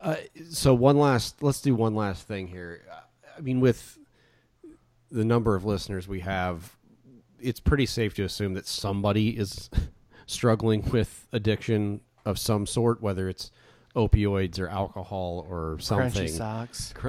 [0.00, 0.16] Uh,
[0.50, 2.82] so one last, let's do one last thing here.
[2.90, 3.00] Uh,
[3.36, 3.98] I mean, with
[5.10, 6.76] the number of listeners we have,
[7.40, 9.70] it's pretty safe to assume that somebody is
[10.26, 13.50] struggling with addiction of some sort, whether it's
[13.96, 16.26] opioids or alcohol or something.
[16.26, 16.94] Crunchy socks.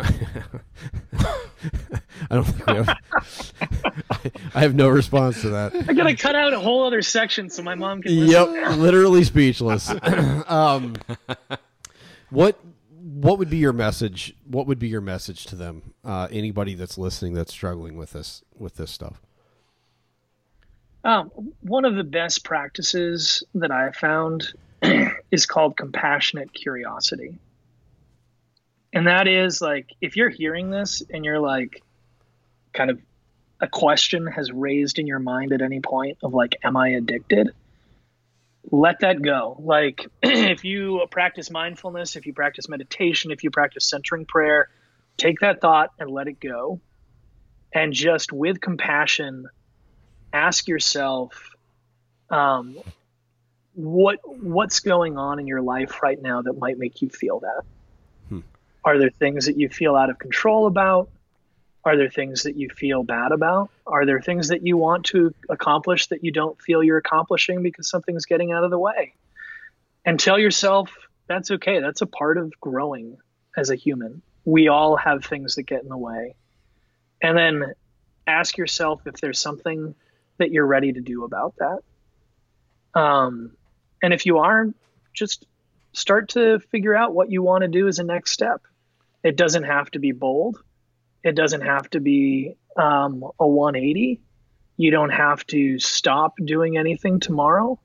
[1.19, 2.90] I don't think we have.
[4.10, 5.76] I, I have no response to that.
[5.88, 8.19] I gotta cut out a whole other section so my mom can.
[8.26, 8.53] listen.
[8.56, 9.91] Yep, literally speechless.
[10.48, 10.95] um,
[12.32, 12.60] what
[13.22, 14.35] what would be your message?
[14.45, 15.93] What would be your message to them?
[16.03, 19.22] Uh, anybody that's listening that's struggling with this with this stuff.
[21.03, 21.31] Um,
[21.61, 24.53] one of the best practices that I found
[25.31, 27.38] is called compassionate curiosity.
[28.93, 31.81] And that is like, if you're hearing this and you're like,
[32.73, 32.99] kind of
[33.60, 37.52] a question has raised in your mind at any point of like, am I addicted?
[38.70, 39.58] Let that go.
[39.60, 44.70] Like, if you practice mindfulness, if you practice meditation, if you practice centering prayer,
[45.18, 46.80] take that thought and let it go.
[47.74, 49.48] And just with compassion,
[50.34, 51.52] ask yourself
[52.30, 52.78] um,
[53.74, 57.64] what what's going on in your life right now that might make you feel that
[58.30, 58.40] Hmm.
[58.84, 61.10] are there things that you feel out of control about
[61.84, 65.34] are there things that you feel bad about are there things that you want to
[65.49, 69.14] accomplish that you don't feel you're accomplishing because something's getting out of the way
[70.06, 70.91] and tell yourself
[71.28, 73.18] that's okay that's a part of growing
[73.58, 76.36] as a human we all have things that get in the way
[77.22, 77.74] and then
[78.26, 79.95] ask yourself if there's something
[80.38, 82.99] that you're ready to do about that.
[82.99, 83.52] Um,
[84.02, 84.76] and if you aren't,
[85.14, 85.45] just
[85.94, 88.62] start to figure out what you want to do as a next step.
[89.24, 90.58] It doesn't have to be bold.
[91.23, 94.22] It doesn't have to be um, a 180.
[94.77, 97.80] You don't have to stop doing anything tomorrow.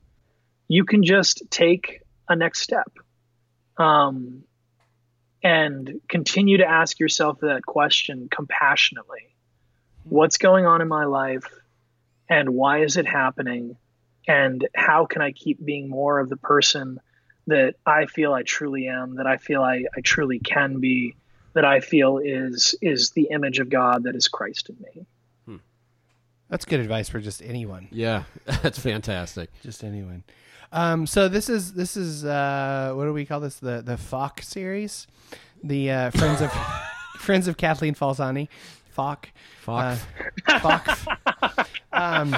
[0.69, 2.91] You can just take a next step
[3.77, 4.45] um,
[5.43, 9.35] and continue to ask yourself that question compassionately.
[10.05, 11.45] What's going on in my life?
[12.29, 13.77] and why is it happening
[14.27, 16.99] and how can i keep being more of the person
[17.47, 21.15] that i feel i truly am that i feel i, I truly can be
[21.57, 25.07] that i feel is is the image of god that is christ in me
[26.49, 27.89] That's good advice for just anyone.
[27.91, 28.23] Yeah,
[28.63, 29.51] that's fantastic.
[29.63, 30.23] Just anyone.
[30.73, 33.57] Um, so this is this is uh, what do we call this?
[33.57, 35.07] The the Falk series,
[35.63, 36.53] the uh, friends of
[37.19, 38.49] friends of Kathleen Falsani,
[38.91, 39.29] Falk.
[39.63, 39.99] Fuck.
[40.47, 41.69] Uh, Falk.
[41.93, 42.37] um,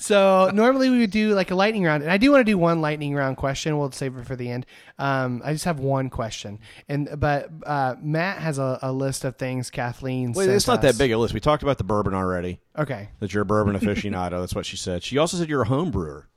[0.00, 2.56] so normally we would do like a lightning round, and I do want to do
[2.56, 3.78] one lightning round question.
[3.78, 4.66] We'll save it for the end.
[4.98, 6.58] Um, I just have one question,
[6.88, 9.70] and but uh, Matt has a, a list of things.
[9.70, 10.92] Kathleen, Wait, sent it's not us.
[10.96, 11.34] that big a list.
[11.34, 12.60] We talked about the bourbon already.
[12.78, 14.40] Okay, That you're a bourbon aficionado.
[14.40, 15.02] That's what she said.
[15.02, 16.28] She also said you're a home brewer.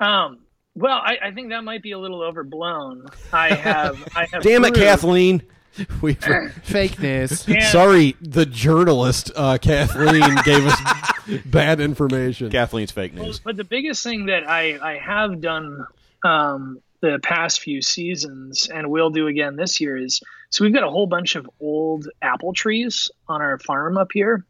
[0.00, 0.40] Um,
[0.74, 3.06] well, I, I think that might be a little overblown.
[3.32, 4.42] I have, I have.
[4.42, 5.42] Damn it, Kathleen.
[6.02, 7.46] We fake news.
[7.48, 12.50] And- sorry, the journalist uh, Kathleen gave us bad information.
[12.50, 13.38] Kathleen's fake Well, news.
[13.40, 15.86] but the biggest thing that I, I have done
[16.24, 20.82] um, the past few seasons and will do again this year is so we've got
[20.82, 24.44] a whole bunch of old apple trees on our farm up here.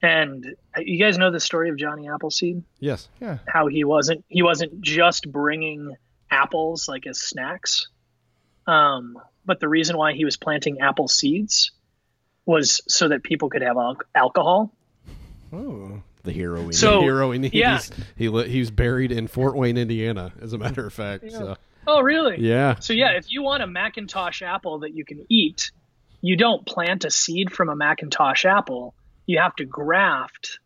[0.00, 2.62] And you guys know the story of Johnny Appleseed?
[2.78, 3.08] Yes.
[3.20, 3.38] Yeah.
[3.46, 5.96] How he wasn't he wasn't just bringing
[6.30, 7.88] apples like as snacks.
[8.66, 9.18] Um,
[9.48, 11.72] but the reason why he was planting apple seeds
[12.46, 14.72] was so that people could have al- alcohol.
[15.52, 17.04] Oh, the hero we So- need.
[17.04, 17.78] Hero he, yeah.
[17.78, 17.90] he's,
[18.46, 21.30] he was buried in Fort Wayne, Indiana, as a matter of fact.
[21.32, 21.56] So
[21.86, 22.36] Oh, really?
[22.40, 25.72] yeah, So yeah, if you want a McIntosh apple that you can eat,
[26.20, 28.94] you don't plant a seed from a McIntosh apple.
[29.26, 30.58] You have to graft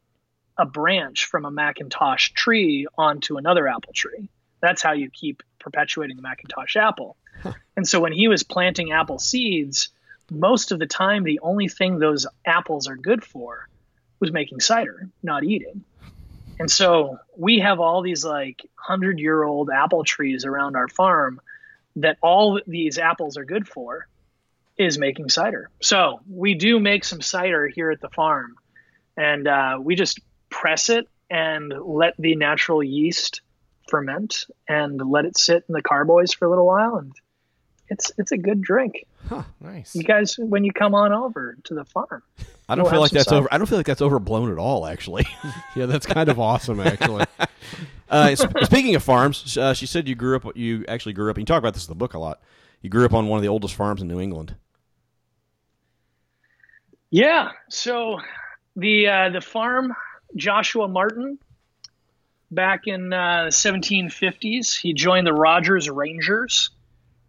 [0.58, 4.28] a branch from a McIntosh tree onto another apple tree.
[4.60, 7.16] That's how you keep perpetuating the McIntosh apple.
[7.74, 9.88] And so when he was planting apple seeds,
[10.30, 13.66] most of the time the only thing those apples are good for
[14.20, 15.82] was making cider, not eating.
[16.58, 21.40] And so we have all these like 100 year old apple trees around our farm
[21.96, 24.06] that all these apples are good for
[24.78, 25.70] is making cider.
[25.80, 28.56] So we do make some cider here at the farm,
[29.16, 33.42] and uh, we just press it and let the natural yeast
[33.88, 37.12] ferment and let it sit in the carboys for a little while, and
[37.92, 39.06] it's it's a good drink.
[39.60, 39.94] nice.
[39.94, 42.22] You guys, when you come on over to the farm,
[42.68, 43.36] I don't We'll feel like that's cider.
[43.36, 43.48] over.
[43.52, 44.86] I don't feel like that's overblown at all.
[44.86, 45.26] Actually.
[45.76, 47.24] yeah, that's kind of awesome, actually.
[48.10, 50.54] Uh, speaking of farms, uh, she said you grew up.
[50.54, 51.38] You actually grew up.
[51.38, 52.42] You talk about this in the book a lot.
[52.82, 54.54] You grew up on one of the oldest farms in New England.
[57.08, 57.52] Yeah.
[57.70, 58.18] So
[58.76, 59.94] the uh, the farm
[60.36, 61.38] Joshua Martin
[62.50, 66.68] back in uh, 1750s, he joined the Rogers Rangers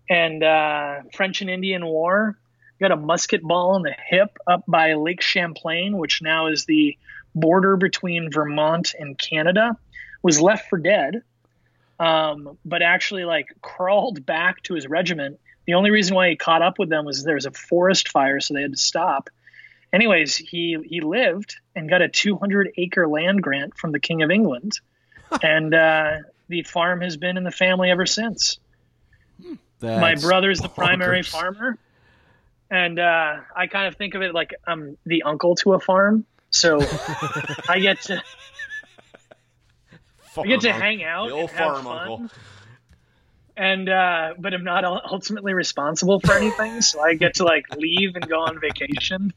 [0.10, 2.38] and uh, French and Indian War.
[2.80, 6.98] Got a musket ball in the hip up by Lake Champlain, which now is the
[7.34, 9.78] border between Vermont and Canada.
[10.22, 11.22] Was left for dead,
[12.00, 15.40] um, but actually like crawled back to his regiment.
[15.66, 18.40] The only reason why he caught up with them was there was a forest fire,
[18.40, 19.30] so they had to stop
[19.94, 24.32] anyways, he he lived and got a 200 acre land grant from the King of
[24.32, 24.80] England,
[25.44, 26.18] and uh,
[26.50, 28.58] the farm has been in the family ever since.
[29.84, 31.77] My That's brother's the primary farmer,
[32.69, 36.26] and uh, I kind of think of it like I'm the uncle to a farm.
[36.49, 36.80] So
[37.69, 38.23] I get to
[40.38, 42.30] I get to Farm hang out, The old and have farm fun, uncle.
[43.57, 46.81] and uh, but I'm not ultimately responsible for anything.
[46.81, 49.34] so I get to like leave and go on vacation.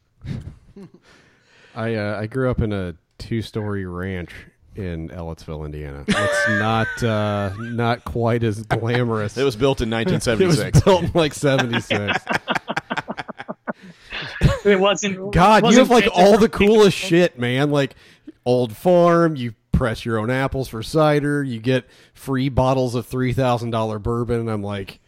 [1.75, 4.31] I uh, I grew up in a two story ranch
[4.77, 6.03] in Ellettsville, Indiana.
[6.07, 9.37] It's not uh, not quite as glamorous.
[9.37, 10.81] It was built in 1976.
[10.85, 10.85] It was 1976.
[10.85, 12.23] built in like seventy six.
[14.65, 15.31] It wasn't.
[15.31, 17.71] God, you wasn't have like all the coolest shit, man.
[17.71, 17.95] Like
[18.45, 23.33] old farm, you press your own apples for cider, you get free bottles of three
[23.33, 24.41] thousand dollar bourbon.
[24.41, 24.99] And I'm like,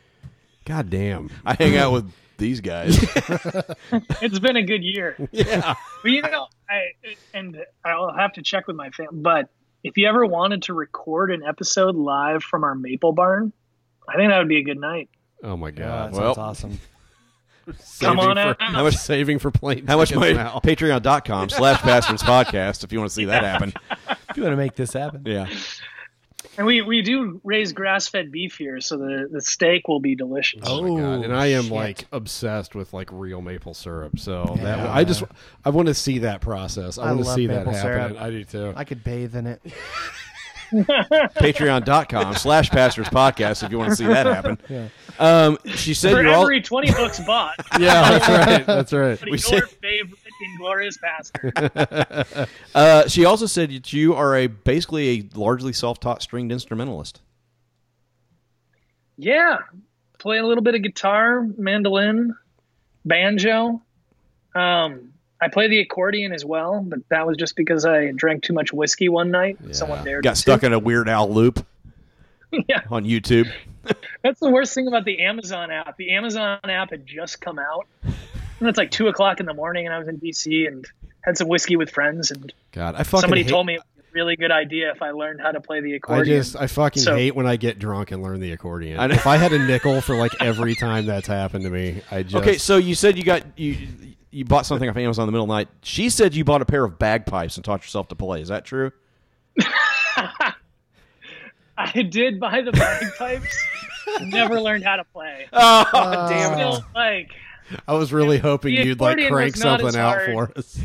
[0.65, 1.29] God damn.
[1.45, 2.97] I hang out with these guys.
[4.21, 5.15] it's been a good year.
[5.31, 5.75] Yeah.
[6.03, 6.93] But you know, I
[7.33, 9.19] and I'll have to check with my family.
[9.21, 9.49] But
[9.83, 13.53] if you ever wanted to record an episode live from our maple barn,
[14.07, 15.09] I think that would be a good night.
[15.43, 16.13] Oh my Yeah, god.
[16.13, 16.79] that Well, sounds awesome.
[17.79, 18.61] Saving on for, out.
[18.61, 19.85] How much saving for plane?
[19.85, 20.33] How much tickets money?
[20.33, 20.59] now?
[20.63, 23.73] Patreon.com slash Bastards Podcast if you want to see that happen.
[24.31, 25.47] If you want to make this happen, Yeah.
[26.59, 30.13] And we, we do raise grass fed beef here, so the, the steak will be
[30.13, 30.59] delicious.
[30.65, 31.23] Oh my god!
[31.23, 31.71] And I am shit.
[31.71, 34.19] like obsessed with like real maple syrup.
[34.19, 35.23] So that I just
[35.63, 36.97] I want to see that process.
[36.97, 37.73] I, I want to love see that happen.
[37.81, 38.21] syrup.
[38.21, 38.73] I do too.
[38.75, 39.61] I could bathe in it.
[40.73, 44.91] Patreon.com slash Pastors Podcast if you want to see that happen.
[45.19, 46.43] Um, she said For you're all.
[46.43, 48.65] every 20 bucks bought, yeah, that's right.
[48.65, 49.19] That's right.
[49.21, 52.47] your We said- favorite Inglorious Pastor.
[52.75, 57.19] Uh, she also said that you are a basically a largely self-taught stringed instrumentalist.
[59.17, 59.57] Yeah,
[60.19, 62.35] play a little bit of guitar, mandolin,
[63.03, 63.81] banjo.
[64.55, 68.53] Um, I play the accordion as well, but that was just because I drank too
[68.53, 69.57] much whiskey one night.
[69.71, 70.67] Someone dared Got stuck to.
[70.67, 71.65] in a Weird Al loop
[72.51, 73.51] yeah, on YouTube.
[74.23, 75.97] that's the worst thing about the Amazon app.
[75.97, 77.87] The Amazon app had just come out,
[78.59, 80.85] and it's like two o'clock in the morning, and I was in DC, and
[81.21, 84.05] had some whiskey with friends, and God, I fucking somebody hate, told me it was
[84.05, 86.35] a really good idea if I learned how to play the accordion.
[86.35, 88.99] I just I fucking So- hate when I get drunk and learn the accordion.
[88.99, 89.15] I know.
[89.15, 92.35] if I had a nickel for like every time that's happened to me, I just
[92.35, 93.77] Okay, so you said you got you
[94.31, 95.67] you bought something off Amazon in the middle of the night.
[95.81, 98.41] She said you bought a pair of bagpipes and taught yourself to play.
[98.41, 98.91] Is that true?
[101.77, 103.65] I did buy the bagpipes.
[104.21, 105.47] Never learned how to play.
[105.53, 107.31] Oh, uh, damn Still, like,
[107.87, 110.79] I was really hoping the you'd like crank something out for us.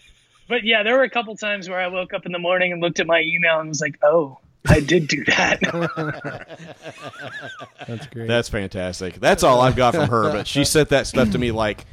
[0.48, 2.80] but yeah, there were a couple times where I woke up in the morning and
[2.80, 5.60] looked at my email and was like, "Oh, I did do that."
[7.86, 8.28] That's great.
[8.28, 9.20] That's fantastic.
[9.20, 10.30] That's all I've got from her.
[10.32, 11.86] But she sent that stuff to me like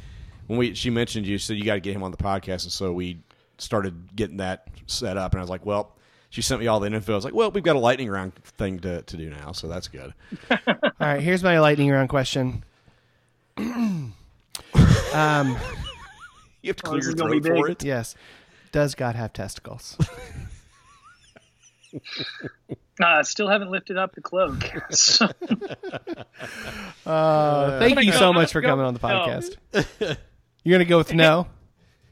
[0.46, 2.72] when we she mentioned you said you got to get him on the podcast, and
[2.72, 3.18] so we
[3.58, 5.32] started getting that set up.
[5.32, 5.96] And I was like, well,
[6.30, 7.12] she sent me all the info.
[7.12, 9.68] I was like, well, we've got a lightning round thing to, to do now, so
[9.68, 10.12] that's good.
[10.50, 12.64] All right, here's my lightning round question.
[15.14, 15.56] um,
[16.62, 17.84] You have to Oh, clear this your is gonna be throat for it.
[17.84, 18.14] yes,
[18.72, 19.96] does God have testicles?
[23.02, 24.70] uh, still haven't lifted up the cloak.
[24.90, 25.28] So,
[27.06, 29.24] Uh, thank you go- so much for gonna coming on the go- no.
[29.24, 30.16] podcast.
[30.64, 31.46] You're gonna go with no.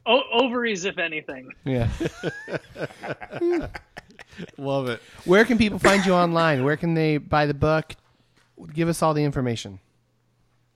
[0.06, 1.50] o- ovaries, if anything.
[1.64, 1.90] Yeah.
[4.56, 5.02] Love it.
[5.24, 6.64] Where can people find you online?
[6.64, 7.94] Where can they buy the book?
[8.72, 9.80] Give us all the information.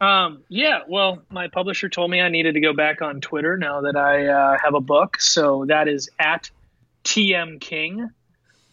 [0.01, 3.83] Um, yeah, well, my publisher told me I needed to go back on Twitter now
[3.83, 5.21] that I uh, have a book.
[5.21, 6.51] So that is at
[7.05, 8.09] TM King.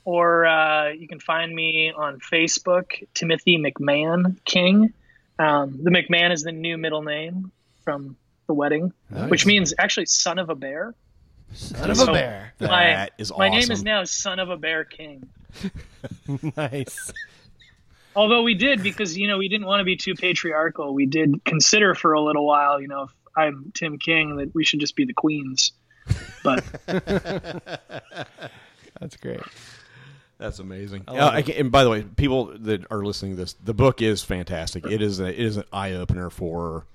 [0.05, 4.93] Or uh, you can find me on Facebook, Timothy McMahan King.
[5.37, 7.51] Um, the McMahan is the new middle name
[7.83, 8.15] from
[8.47, 8.93] the wedding,
[9.27, 10.95] which means actually son of a bear.
[11.53, 12.53] Son of So a bear.
[12.59, 15.27] My, That is my name is now Son of a Bear King.
[16.55, 17.11] nice.
[18.17, 21.45] Although we did, because you know we didn't want to be too patriarchal, we did
[21.45, 24.95] consider for a little while, you know, if I'm Tim King, that we should just
[24.95, 25.71] be the queens.
[26.43, 26.63] But
[28.99, 29.41] That's great.
[30.39, 31.03] That's amazing.
[31.07, 34.01] Uh, I can, and by the way, people that are listening to this, the book
[34.01, 34.87] is fantastic.
[34.87, 36.87] It is a, it is an eye opener for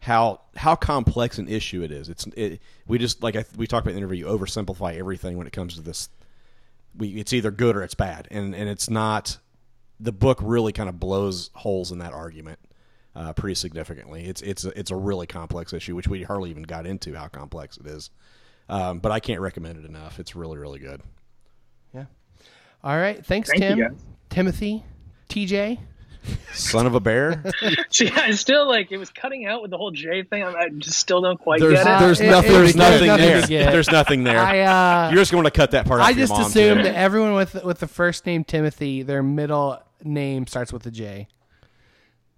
[0.00, 2.08] how how complex an issue it is.
[2.08, 5.46] It's it, we just like I, we talked about in the interview, oversimplify everything when
[5.46, 6.08] it comes to this.
[6.96, 9.36] We it's either good or it's bad, and and it's not.
[10.02, 12.58] The book really kind of blows holes in that argument
[13.14, 14.24] uh, pretty significantly.
[14.24, 17.28] It's it's a, it's a really complex issue, which we hardly even got into how
[17.28, 18.10] complex it is.
[18.68, 20.18] Um, but I can't recommend it enough.
[20.18, 21.02] It's really really good.
[21.94, 22.06] Yeah.
[22.82, 23.24] All right.
[23.24, 23.96] Thanks, Thank Tim.
[24.28, 24.84] Timothy.
[25.28, 25.78] TJ.
[26.52, 27.42] Son of a bear.
[27.90, 30.42] see, I still like it was cutting out with the whole J thing.
[30.44, 32.04] I, I just still don't quite There's- get it.
[32.04, 33.70] there's Uh, nothing- it- There's nothing nothing there.
[33.72, 34.38] There's nothing there.
[34.38, 36.00] I uh, You're just going to cut that part.
[36.00, 36.82] out I for your just mom, assumed too.
[36.84, 41.28] that everyone with with the first name Timothy, their middle name starts with a J.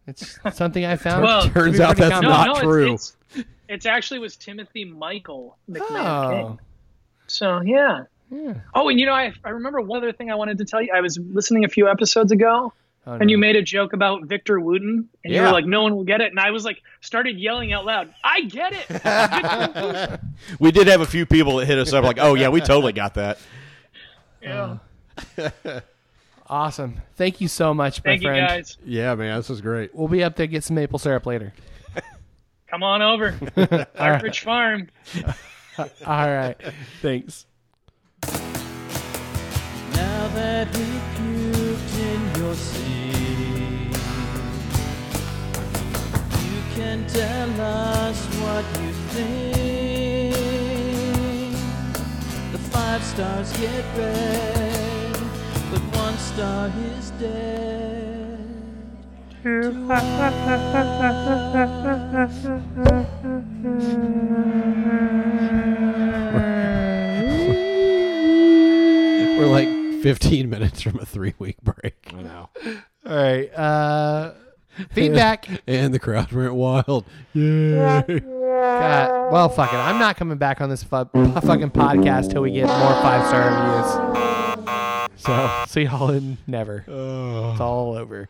[0.06, 1.24] It's something I found.
[1.24, 2.30] Well, turns out that's common.
[2.30, 2.94] not no, no, true.
[2.94, 6.60] It's, it's, it's actually was Timothy Michael McMahan Oh, King.
[7.26, 8.04] So yeah.
[8.74, 10.90] Oh, and you know, I I remember one other thing I wanted to tell you.
[10.92, 12.72] I was listening a few episodes ago,
[13.06, 15.94] Oh, and you made a joke about Victor Wooten, and you were like, "No one
[15.94, 20.20] will get it," and I was like, started yelling out loud, "I get it!"
[20.58, 22.92] We did have a few people that hit us up like, "Oh yeah, we totally
[22.92, 23.38] got that."
[24.42, 24.78] Yeah.
[25.38, 25.80] Oh.
[26.46, 27.00] awesome.
[27.16, 28.46] Thank you so much, my Thank you friend.
[28.48, 28.76] guys.
[28.84, 29.94] Yeah, man, this is great.
[29.94, 31.52] We'll be up there get some maple syrup later.
[32.68, 33.32] Come on over,
[33.94, 34.88] Partridge Farm.
[35.78, 36.56] All right.
[37.02, 37.46] Thanks.
[39.92, 40.84] Now that we
[41.16, 43.90] puked in your sea,
[46.54, 50.34] you can tell us what you think.
[52.52, 54.63] The five stars get red, but one
[56.34, 58.40] star is dead.
[59.44, 59.70] To
[69.38, 69.68] We're like
[70.02, 71.94] 15 minutes from a three week break.
[72.12, 72.48] I know.
[73.06, 73.54] All right.
[73.54, 74.32] Uh,
[74.90, 75.48] feedback.
[75.66, 77.04] And the crowd went wild.
[77.32, 78.02] Yeah.
[78.08, 79.32] God.
[79.32, 79.76] Well, fuck it.
[79.76, 83.50] I'm not coming back on this fu- fucking podcast till we get more five star
[83.50, 84.53] reviews.
[85.16, 86.84] So see y'all in never.
[86.86, 88.28] It's all over.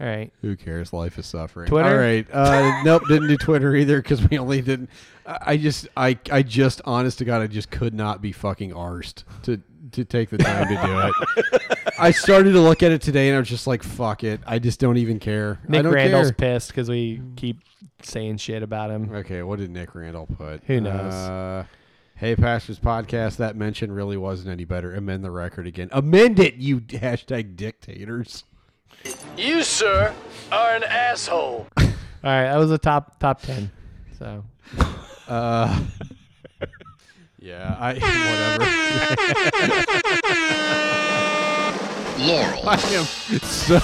[0.00, 0.32] All right.
[0.40, 0.94] Who cares?
[0.94, 1.68] Life is suffering.
[1.68, 1.88] Twitter?
[1.88, 2.26] All right.
[2.32, 4.88] Uh, nope, didn't do Twitter either because we only didn't.
[5.26, 8.70] I I just, I, I just, honest to God, I just could not be fucking
[8.72, 9.60] arsed to
[9.92, 11.92] to take the time to do it.
[11.98, 14.40] I started to look at it today and I was just like, fuck it.
[14.46, 15.58] I just don't even care.
[15.64, 16.54] I Nick don't Randall's care.
[16.54, 17.58] pissed because we keep
[18.02, 19.12] saying shit about him.
[19.12, 20.62] Okay, what did Nick Randall put?
[20.64, 21.12] Who knows?
[21.12, 21.64] Uh,
[22.20, 24.94] hey, Pastors Podcast, that mention really wasn't any better.
[24.94, 25.88] Amend the record again.
[25.90, 28.44] Amend it, you hashtag dictators.
[29.38, 30.14] You, sir,
[30.52, 31.66] are an asshole.
[31.78, 31.86] All
[32.22, 33.70] right, that was a top top ten.
[34.18, 34.44] So
[35.28, 35.80] Uh,
[37.38, 37.94] Yeah, I
[38.58, 38.66] whatever.
[42.22, 42.68] Laurel.
[42.68, 43.04] I am
[43.40, 43.80] so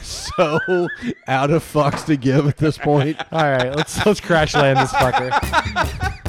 [0.00, 0.88] so
[1.26, 3.16] out of fucks to give at this point.
[3.32, 6.20] All right, let's let's crash land this fucker.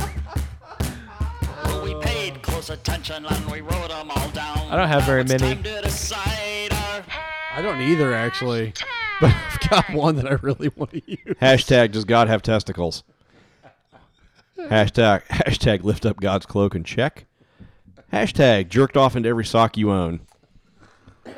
[2.68, 4.58] We paid close attention and we wrote them all down.
[4.58, 5.56] I don't have very many.
[5.56, 7.04] time to decide our
[7.54, 8.74] I don't either actually,
[9.22, 11.38] but I've got one that I really want to use.
[11.42, 13.04] Hashtag does God have testicles?
[14.58, 17.26] Hashtag hashtag lift up God's cloak and check.
[18.12, 20.22] Hashtag jerked off into every sock you own.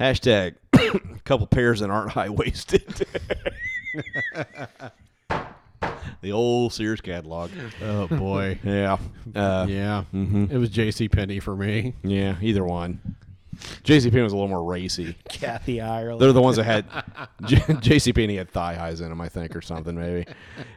[0.00, 0.56] Hashtag
[1.24, 3.06] couple pairs that aren't high waisted.
[6.24, 7.50] the old Sears catalog.
[7.82, 8.98] Oh boy, Yeah.
[9.34, 10.50] Uh, yeah, mhm.
[10.50, 11.08] it was J.C.
[11.08, 11.94] Penney for me.
[12.02, 13.00] Yeah, either one.
[13.84, 15.14] JCPenney was a little more racy.
[15.28, 16.20] Kathy Ireland.
[16.20, 16.86] They're the ones that had
[17.44, 20.26] J- JCPenney had thigh highs in them, I think, or something maybe.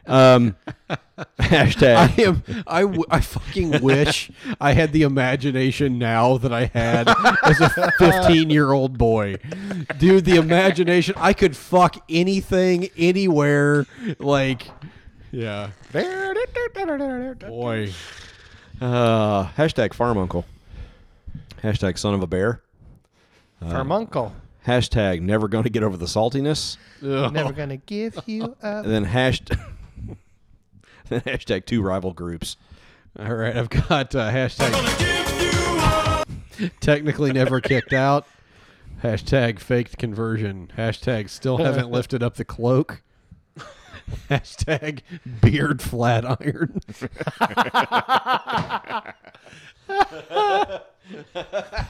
[0.06, 0.54] Um,
[1.40, 1.96] hashtag.
[1.96, 2.42] I am.
[2.68, 4.30] I, w- I fucking wish
[4.60, 7.08] I had the imagination now that I had
[7.42, 9.38] as a 15 year old boy.
[9.98, 11.14] Dude, the imagination.
[11.18, 13.86] I could fuck anything, anywhere.
[14.20, 14.68] Like,
[15.30, 15.70] yeah.
[17.48, 17.92] Boy.
[18.80, 20.44] Uh, hashtag farm uncle.
[21.62, 22.62] Hashtag son of a bear.
[23.60, 24.34] From Uncle.
[24.66, 26.76] Hashtag never going to get over the saltiness.
[27.02, 28.84] Never gonna give you up.
[28.84, 29.58] And then hashtag,
[31.08, 32.56] then hashtag two rival groups.
[33.18, 34.74] All right, I've got uh, hashtag
[36.80, 38.26] technically never kicked out.
[39.02, 40.70] Hashtag faked conversion.
[40.76, 43.02] Hashtag still haven't lifted up the cloak.
[44.30, 45.00] Hashtag
[45.40, 46.80] beard flat iron.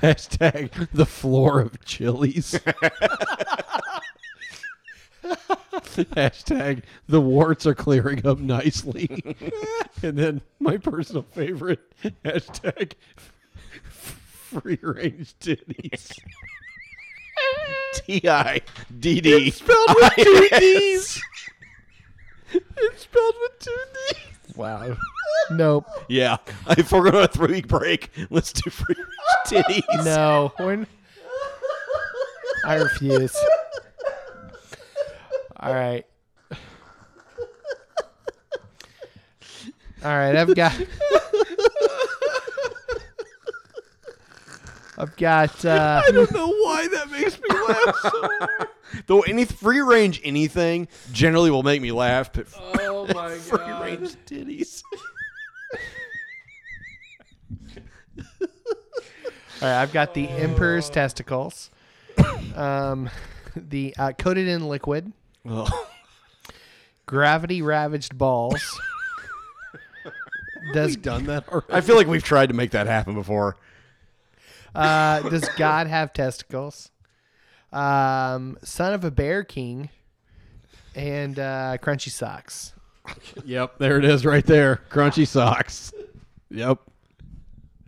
[0.01, 2.59] Hashtag the floor of chilies.
[5.25, 9.09] Hashtag the warts are clearing up nicely.
[10.03, 11.81] and then my personal favorite
[12.25, 12.93] hashtag
[13.83, 16.17] free range titties.
[17.95, 18.61] T I
[18.99, 19.51] D D.
[19.51, 21.21] Spelled with two D's.
[22.81, 23.77] It's spelled with two
[24.13, 24.57] D's.
[24.57, 24.97] Wow.
[25.51, 25.87] Nope.
[26.09, 26.37] Yeah.
[26.71, 29.83] If we're going to a three week break, let's do free range titties.
[30.05, 30.53] No.
[30.59, 30.87] We're n-
[32.65, 33.35] I refuse.
[35.61, 36.05] All right.
[40.05, 40.73] All right, I've got
[44.97, 48.69] I've got uh I don't know why that makes me laugh so hard.
[49.07, 54.17] Though any free range anything generally will make me laugh, but Oh my free range
[54.27, 54.83] titties.
[59.61, 61.71] All right, I've got the Emperor's testicles.
[62.55, 63.11] Um
[63.57, 65.13] the uh, coated in liquid,
[65.49, 65.87] Oh.
[67.07, 68.81] gravity ravaged balls.
[70.73, 71.67] Does done that already?
[71.73, 73.57] I feel like we've tried to make that happen before.
[74.75, 76.91] Uh, does God have testicles?
[77.73, 79.91] Um, son of a bear king,
[80.95, 82.73] and uh, crunchy socks.
[83.45, 84.81] Yep, there it is right there.
[84.91, 85.93] Crunchy socks.
[86.51, 86.79] Yep.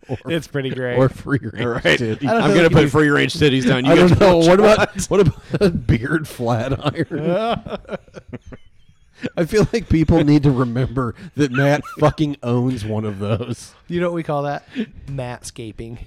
[0.09, 0.97] Or, It's pretty great.
[0.97, 1.83] or free range All right.
[1.85, 2.27] titties.
[2.27, 3.85] I don't I'm going if to put free range titties down.
[3.85, 4.39] You I don't know.
[4.39, 4.75] What what?
[4.83, 5.21] about what
[5.61, 7.97] about beard flat iron?
[9.37, 13.75] I feel like people need to remember that Matt fucking owns one of those.
[13.87, 14.67] you know what we call that?
[15.07, 15.99] Matscaping.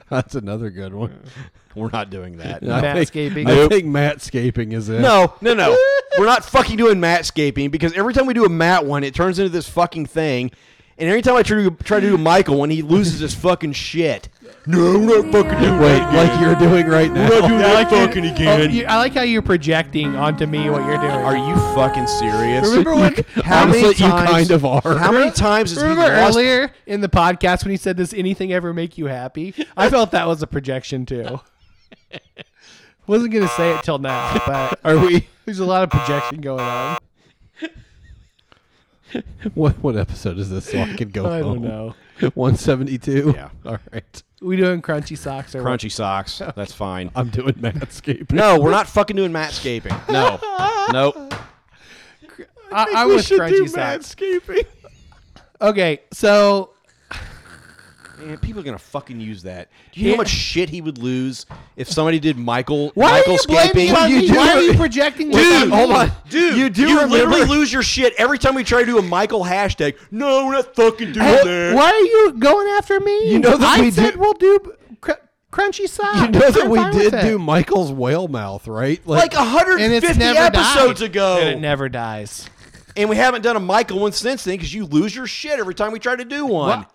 [0.10, 1.20] That's another good one.
[1.74, 2.62] We're not doing that.
[2.68, 3.48] I think, Matscaping.
[3.48, 3.70] I Nope.
[3.70, 5.00] think matscaping is it.
[5.00, 5.70] No, no, no.
[6.18, 9.38] We're not fucking doing matscaping because every time we do a mat one, it turns
[9.38, 10.50] into this fucking thing.
[10.98, 13.72] And every time I try to try to do Michael when he loses his fucking
[13.72, 14.28] shit.
[14.66, 16.42] No, we're not fucking doing Wait, that like again.
[16.42, 17.28] you're doing right now.
[17.28, 18.70] We're not doing that your- fucking Oh, again.
[18.70, 21.10] you- I like how you're projecting onto me what you're doing.
[21.10, 22.68] Are you fucking serious?
[22.68, 23.14] Remember when?
[23.44, 24.98] How many Honestly, you times- kind of are.
[24.98, 26.36] How many times has he Remember lost?
[26.36, 30.12] earlier in the podcast when he said, "Does anything ever make you happy?" I felt
[30.12, 31.40] that was a projection too.
[33.08, 35.26] Wasn't gonna say it till now, but Are we?
[35.44, 36.98] there's a lot of projection going on.
[39.54, 40.70] What what episode is this?
[40.70, 41.26] So I can go.
[41.26, 41.62] I don't home?
[41.64, 41.94] know.
[42.34, 43.32] 172.
[43.34, 43.50] Yeah.
[43.66, 44.22] All right.
[44.40, 45.80] We doing crunchy socks or what?
[45.80, 46.40] Crunchy socks.
[46.56, 47.10] That's fine.
[47.14, 48.32] I'm doing manscaping.
[48.32, 49.96] No, we're not fucking doing matscaping.
[50.08, 50.38] No.
[50.92, 51.34] Nope.
[52.72, 54.14] I, I we was should crunchy do socks.
[54.14, 54.66] manscaping.
[55.60, 56.70] Okay, so
[58.26, 59.68] Man, people are gonna fucking use that.
[59.92, 61.46] Do you know how much shit he would lose
[61.76, 63.94] if somebody did Michael why Michael are you blaming scaping?
[63.96, 64.26] on You me?
[64.28, 65.30] do Why are you projecting?
[65.30, 65.96] this Dude, on hold me?
[65.96, 66.56] on, dude.
[66.56, 69.02] You do You remember- literally lose your shit every time we try to do a
[69.02, 69.96] Michael hashtag.
[70.10, 71.74] No, we're not fucking doing Hey, that.
[71.74, 73.30] why are you going after me?
[73.32, 75.12] You know that I we said do- we'll do cr-
[75.52, 76.20] crunchy socks.
[76.20, 79.00] You know that we did do Michael's whale mouth, right?
[79.06, 79.42] Like and
[79.92, 81.10] it's 150 never episodes died.
[81.10, 81.38] ago.
[81.40, 82.48] And it never dies.
[82.96, 85.74] and we haven't done a Michael one since then because you lose your shit every
[85.74, 86.86] time we try to do one.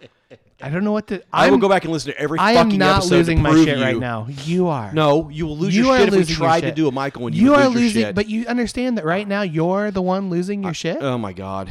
[0.62, 1.22] I don't know what to.
[1.32, 3.10] I will I'm- go back and listen to every fucking I am fucking not episode
[3.10, 4.28] to losing my prove shit you- right now.
[4.46, 4.92] You are.
[4.92, 6.76] No, you will lose you your are shit if we losing your tried to shit.
[6.76, 7.34] do a Michael one.
[7.34, 8.16] You, You would are lose your losing, shit.
[8.16, 10.98] but you understand that right now you're the one losing your shit.
[11.02, 11.70] oh my god.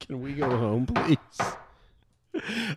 [0.00, 1.18] Can we go home, please?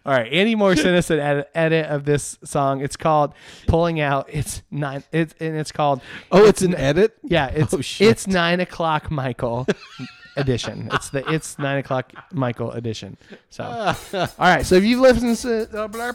[0.05, 2.81] All right, Andy Moore sent us an edit, edit of this song.
[2.81, 3.33] It's called
[3.67, 5.03] "Pulling Out." It's nine.
[5.11, 6.01] It's and it's called.
[6.31, 7.15] Oh, it's an edit.
[7.23, 8.07] Yeah, it's Oh, shit.
[8.09, 9.67] it's nine o'clock Michael
[10.35, 10.89] edition.
[10.91, 13.17] It's the it's nine o'clock Michael edition.
[13.49, 13.63] So,
[14.13, 14.65] all right.
[14.65, 16.13] So if you've listened to uh,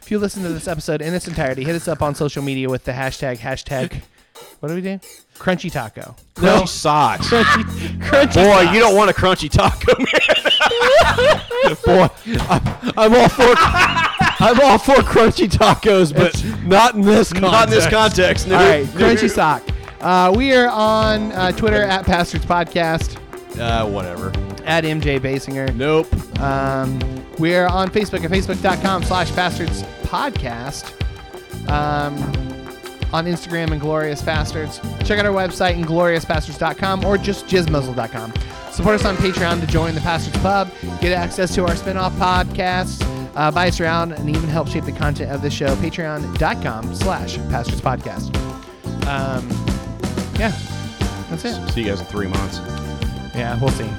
[0.00, 2.68] if you listen to this episode in its entirety, hit us up on social media
[2.68, 4.02] with the hashtag hashtag.
[4.60, 4.98] What do we do?
[5.36, 6.16] Crunchy taco.
[6.34, 7.28] Crunchy socks.
[7.28, 7.62] Crunchy,
[8.00, 8.34] crunchy.
[8.34, 8.74] Boy, socks.
[8.74, 10.06] you don't want a crunchy taco, man.
[11.84, 12.08] Boy,
[12.48, 13.54] I'm, I'm all for
[14.44, 17.52] I'm all for crunchy tacos, but not in this context.
[17.52, 18.48] Not in this context.
[18.48, 18.56] No.
[18.56, 19.62] All right, crunchy sock.
[20.00, 23.18] Uh, we are on uh, Twitter at Pastors Podcast
[23.58, 24.28] Uh, whatever.
[24.64, 25.74] at MJ Basinger.
[25.74, 26.08] Nope.
[26.40, 26.98] Um,
[27.38, 30.88] we're on Facebook at facebook.com slash bastards podcast.
[31.68, 32.16] Um,
[33.12, 34.80] on Instagram and Glorious Bastards.
[35.04, 38.32] Check out our website and gloriousbastards.com or just jizzmuzzle.com.
[38.72, 40.70] Support us on Patreon to join the Pastors Pub,
[41.02, 43.02] get access to our spin-off podcasts,
[43.36, 45.74] uh, buy us around, and even help shape the content of this show.
[45.76, 48.34] Patreon.com slash Pastors Podcast.
[49.06, 49.46] Um,
[50.38, 50.56] yeah,
[51.28, 51.70] that's it.
[51.72, 52.60] See you guys in three months.
[53.34, 53.90] Yeah, we'll see.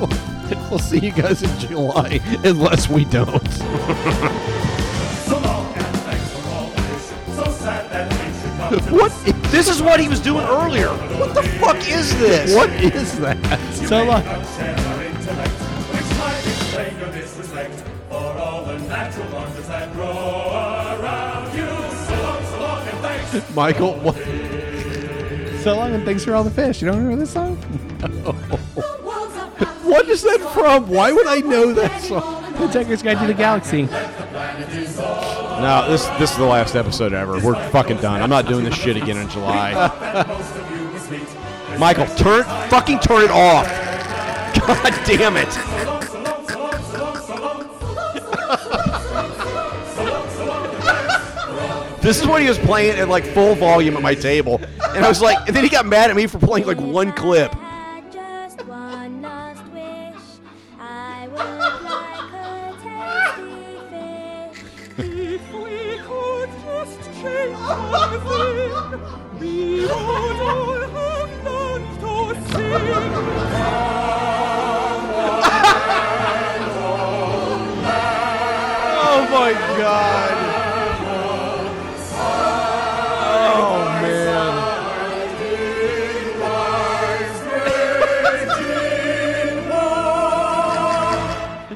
[0.68, 3.42] We'll see you guys in July, unless we don't.
[8.90, 9.12] What?
[9.50, 10.88] This is what he was doing earlier.
[11.18, 12.54] What the fuck is this?
[12.54, 13.36] What is that?
[13.74, 14.22] So long.
[23.54, 24.16] Michael, what?
[25.62, 26.82] So long and thanks for all the fish.
[26.82, 27.56] You don't remember this song?
[29.92, 30.88] What is that from?
[30.88, 32.42] Why would I know that song?
[32.54, 33.82] Hitchhiker's Guide to the Galaxy.
[33.82, 33.88] No,
[35.86, 37.38] this this is the last episode ever.
[37.38, 38.22] We're fucking done.
[38.22, 39.72] I'm not doing this shit again in July.
[41.78, 43.66] Michael, turn fucking turn it off.
[44.66, 46.01] God damn it.
[52.02, 54.60] This is what he was playing at like full volume at my table.
[54.90, 57.12] And I was like, and then he got mad at me for playing like one
[57.12, 57.52] clip.
[58.12, 59.62] Just one last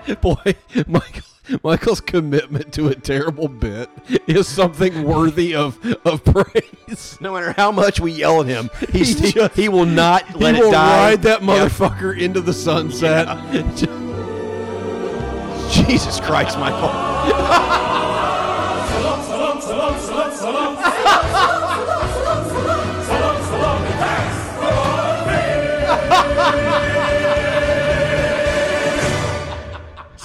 [0.20, 0.54] Boy,
[0.86, 1.22] Michael,
[1.62, 3.88] Michael's commitment to a terrible bit
[4.26, 7.18] is something worthy of, of praise.
[7.20, 10.54] No matter how much we yell at him, He he, just- he will not let
[10.54, 11.10] he it will die.
[11.10, 11.46] ride that Yeah.
[11.68, 13.26] motherfucker into the sunset.
[15.72, 16.88] Jesus Christ, Michael.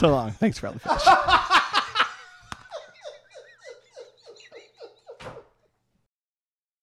[0.02, 0.32] So long.
[0.32, 1.48] Thanks for all the fish.